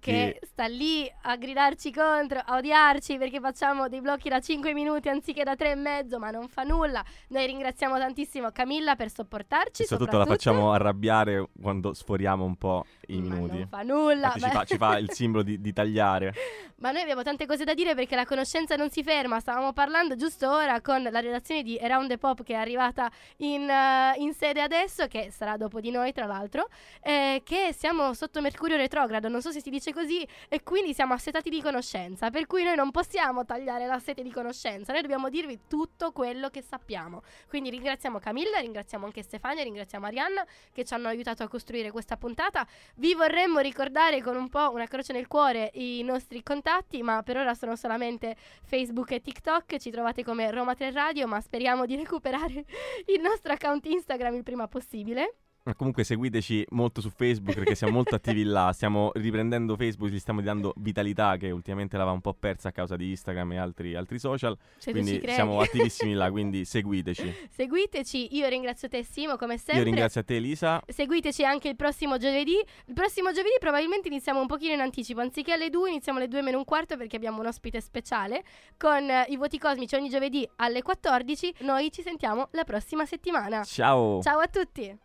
Che 0.06 0.40
sta 0.44 0.66
lì 0.66 1.12
a 1.24 1.36
gridarci 1.36 1.92
contro, 1.92 2.40
a 2.46 2.58
odiarci 2.58 3.18
perché 3.18 3.40
facciamo 3.40 3.90
dei 3.90 4.02
blocchi 4.02 4.30
da 4.30 4.40
5 4.40 4.74
minuti 4.74 5.10
anziché 5.10 5.44
da 5.44 5.56
3 5.56 5.72
e 5.72 5.76
mezzo, 5.76 6.20
ma 6.20 6.30
non 6.30 6.48
fa 6.48 6.62
nulla. 6.62 7.04
Noi 7.30 7.48
ringraziamo 7.48 7.98
tantissimo 7.98 8.52
Camilla 8.52 8.96
per 8.96 9.10
sopportarci. 9.10 9.82
E 9.82 9.86
soprattutto 9.86 10.18
la 10.20 10.26
facciamo 10.26 10.72
arrabbiare 10.72 11.50
quando 11.60 11.94
sforiamo 11.94 12.46
un 12.46 12.56
po' 12.56 12.86
i 13.08 13.20
Ma 13.20 13.36
minuti. 13.36 13.58
non 13.58 13.68
fa 13.68 13.82
nulla. 13.82 14.32
Ci, 14.34 14.40
fa, 14.40 14.64
ci 14.64 14.78
fa 14.78 14.98
il 14.98 15.10
simbolo 15.14 15.42
di, 15.42 15.60
di 15.60 15.74
tagliare. 15.74 16.34
Ma 16.78 16.92
noi 16.92 17.02
abbiamo 17.02 17.24
tante 17.24 17.48
cose 17.48 17.64
da 17.64 17.74
dire 17.74 17.96
perché 17.96 18.16
la 18.16 18.26
conoscenza 18.26 18.76
non 18.76 18.92
si 18.92 19.02
ferma. 19.02 19.40
Stavamo 19.40 19.74
parlando 19.74 20.16
giusto 20.16 20.52
ora 20.52 20.82
con 20.82 21.02
la 21.02 21.20
redazione 21.20 21.64
di 21.64 21.80
Around 21.80 22.10
the 22.10 22.18
Pop 22.20 22.44
che 22.44 22.54
è 22.54 22.58
arrivata 22.58 23.10
in, 23.38 23.68
eh, 23.68 24.14
in 24.18 24.34
sede 24.34 24.62
adesso, 24.62 25.08
che 25.08 25.32
sarà 25.32 25.58
dopo 25.58 25.80
di 25.80 25.90
noi 25.90 26.12
tra 26.12 26.26
l'altro, 26.26 26.68
eh, 27.02 27.42
che 27.44 27.74
siamo 27.76 28.14
sotto 28.14 28.40
Mercurio 28.42 28.78
retrogrado, 28.78 29.30
non 29.30 29.42
so 29.42 29.52
se 29.52 29.62
si 29.62 29.72
dice 29.72 29.94
così, 29.96 30.28
e 30.48 30.62
quindi 30.62 30.94
siamo 30.94 31.14
assetati 31.14 31.50
di 31.50 31.62
conoscenza, 31.62 32.30
per 32.30 32.46
cui 32.46 32.64
noi 32.64 32.76
non 32.76 32.92
possiamo 32.92 33.46
tagliare 33.46 33.88
la 33.88 33.98
sete 33.98 34.22
di 34.22 34.32
conoscenza, 34.32 34.92
noi 34.92 35.02
dobbiamo 35.02 35.30
dirvi 35.30 35.62
tutto 35.68 36.12
quello 36.12 36.50
che 36.50 36.62
sappiamo. 36.62 37.24
Quindi 37.48 37.72
ringraziamo 37.72 38.20
Camilla, 38.20 38.60
ringraziamo 38.60 39.06
anche 39.06 39.24
Stefania, 39.24 39.64
ringraziamo 39.64 40.06
Arianna 40.06 40.46
che 40.72 40.84
ci 40.84 40.94
hanno 40.94 41.08
aiutato 41.08 41.42
a 41.42 41.48
costruire 41.48 41.90
questa 41.92 42.18
puntata. 42.18 42.68
Vi 42.98 43.16
vorremmo 43.16 43.60
ricordare 43.60 44.22
con 44.22 44.36
un 44.36 44.50
po' 44.50 44.72
una 44.72 44.86
croce 44.86 45.14
nel 45.14 45.28
cuore 45.28 45.72
i 45.76 46.04
nostri 46.04 46.44
contatti, 46.44 47.02
ma 47.02 47.24
per 47.24 47.38
ora 47.38 47.54
sono 47.54 47.76
solamente 47.76 48.36
Facebook 48.64 49.12
e 49.12 49.22
TikTok. 49.22 49.78
Ci 49.78 49.90
trovate 49.90 50.24
come 50.24 50.52
Roma 50.52 50.76
3 50.76 50.92
Radio, 50.92 51.26
ma 51.26 51.40
speriamo 51.40 51.86
di 51.86 51.96
recuperare 51.96 52.66
il 53.08 53.22
nostro 53.22 53.54
account 53.54 53.86
Instagram 53.86 54.36
il 54.36 54.44
prima 54.44 54.68
possibile. 54.68 55.45
Ma 55.66 55.74
comunque 55.74 56.04
seguiteci 56.04 56.64
molto 56.70 57.02
su 57.02 57.10
Facebook 57.10 57.56
perché 57.56 57.74
siamo 57.74 57.94
molto 57.94 58.14
attivi 58.14 58.44
là. 58.44 58.72
Stiamo 58.72 59.10
riprendendo 59.16 59.76
Facebook, 59.76 60.12
gli 60.12 60.20
stiamo 60.20 60.40
dando 60.42 60.76
vitalità 60.78 61.38
che 61.38 61.50
ultimamente 61.50 61.98
l'aveva 61.98 62.14
un 62.14 62.22
po' 62.22 62.36
persa 62.36 62.70
a 62.70 62.72
causa 62.72 62.96
di 62.96 63.10
Instagram 63.10 63.54
e 63.54 63.58
altri, 63.58 63.96
altri 63.96 64.20
social. 64.20 64.56
Se 64.78 64.92
tu 64.92 65.00
ci 65.00 65.04
quindi 65.04 65.28
siamo 65.28 65.60
attivissimi 65.66 66.14
là, 66.14 66.30
quindi 66.30 66.66
seguiteci. 66.66 67.48
Seguiteci, 67.50 68.36
io 68.36 68.48
ringrazio 68.48 68.90
te 68.90 69.02
Simo 69.04 69.38
come 69.38 69.58
sempre. 69.58 69.78
Io 69.78 69.84
ringrazio 69.86 70.22
a 70.22 70.24
te 70.24 70.36
Elisa. 70.36 70.84
Seguiteci 70.86 71.44
anche 71.44 71.70
il 71.70 71.76
prossimo 71.76 72.20
giovedì. 72.20 72.64
Il 72.86 72.94
prossimo 72.94 73.32
giovedì 73.32 73.56
probabilmente 73.60 74.08
iniziamo 74.08 74.40
un 74.40 74.46
pochino 74.46 74.74
in 74.74 74.82
anticipo. 74.82 75.22
Anziché 75.22 75.54
alle 75.54 75.72
2, 75.72 75.90
iniziamo 75.90 76.20
alle 76.20 76.28
2 76.28 76.44
meno 76.44 76.60
un 76.60 76.64
quarto 76.64 76.96
perché 76.96 77.16
abbiamo 77.16 77.40
un 77.40 77.48
ospite 77.48 77.82
speciale 77.82 78.44
con 78.78 79.10
eh, 79.10 79.26
i 79.30 79.36
voti 79.36 79.58
cosmici 79.58 79.96
ogni 79.96 80.10
giovedì 80.10 80.48
alle 80.58 80.84
14. 80.84 81.56
Noi 81.62 81.92
ci 81.92 82.04
sentiamo 82.04 82.50
la 82.52 82.64
prossima 82.66 83.08
settimana. 83.08 83.64
Ciao. 83.64 84.22
Ciao 84.22 84.38
a 84.38 84.48
tutti. 84.48 85.05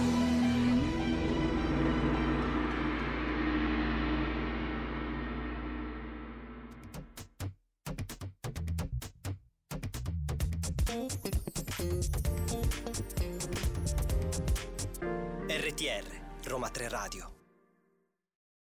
RTR 15.47 16.03
Roma 16.43 16.69
3 16.69 16.89
Radio 16.89 17.40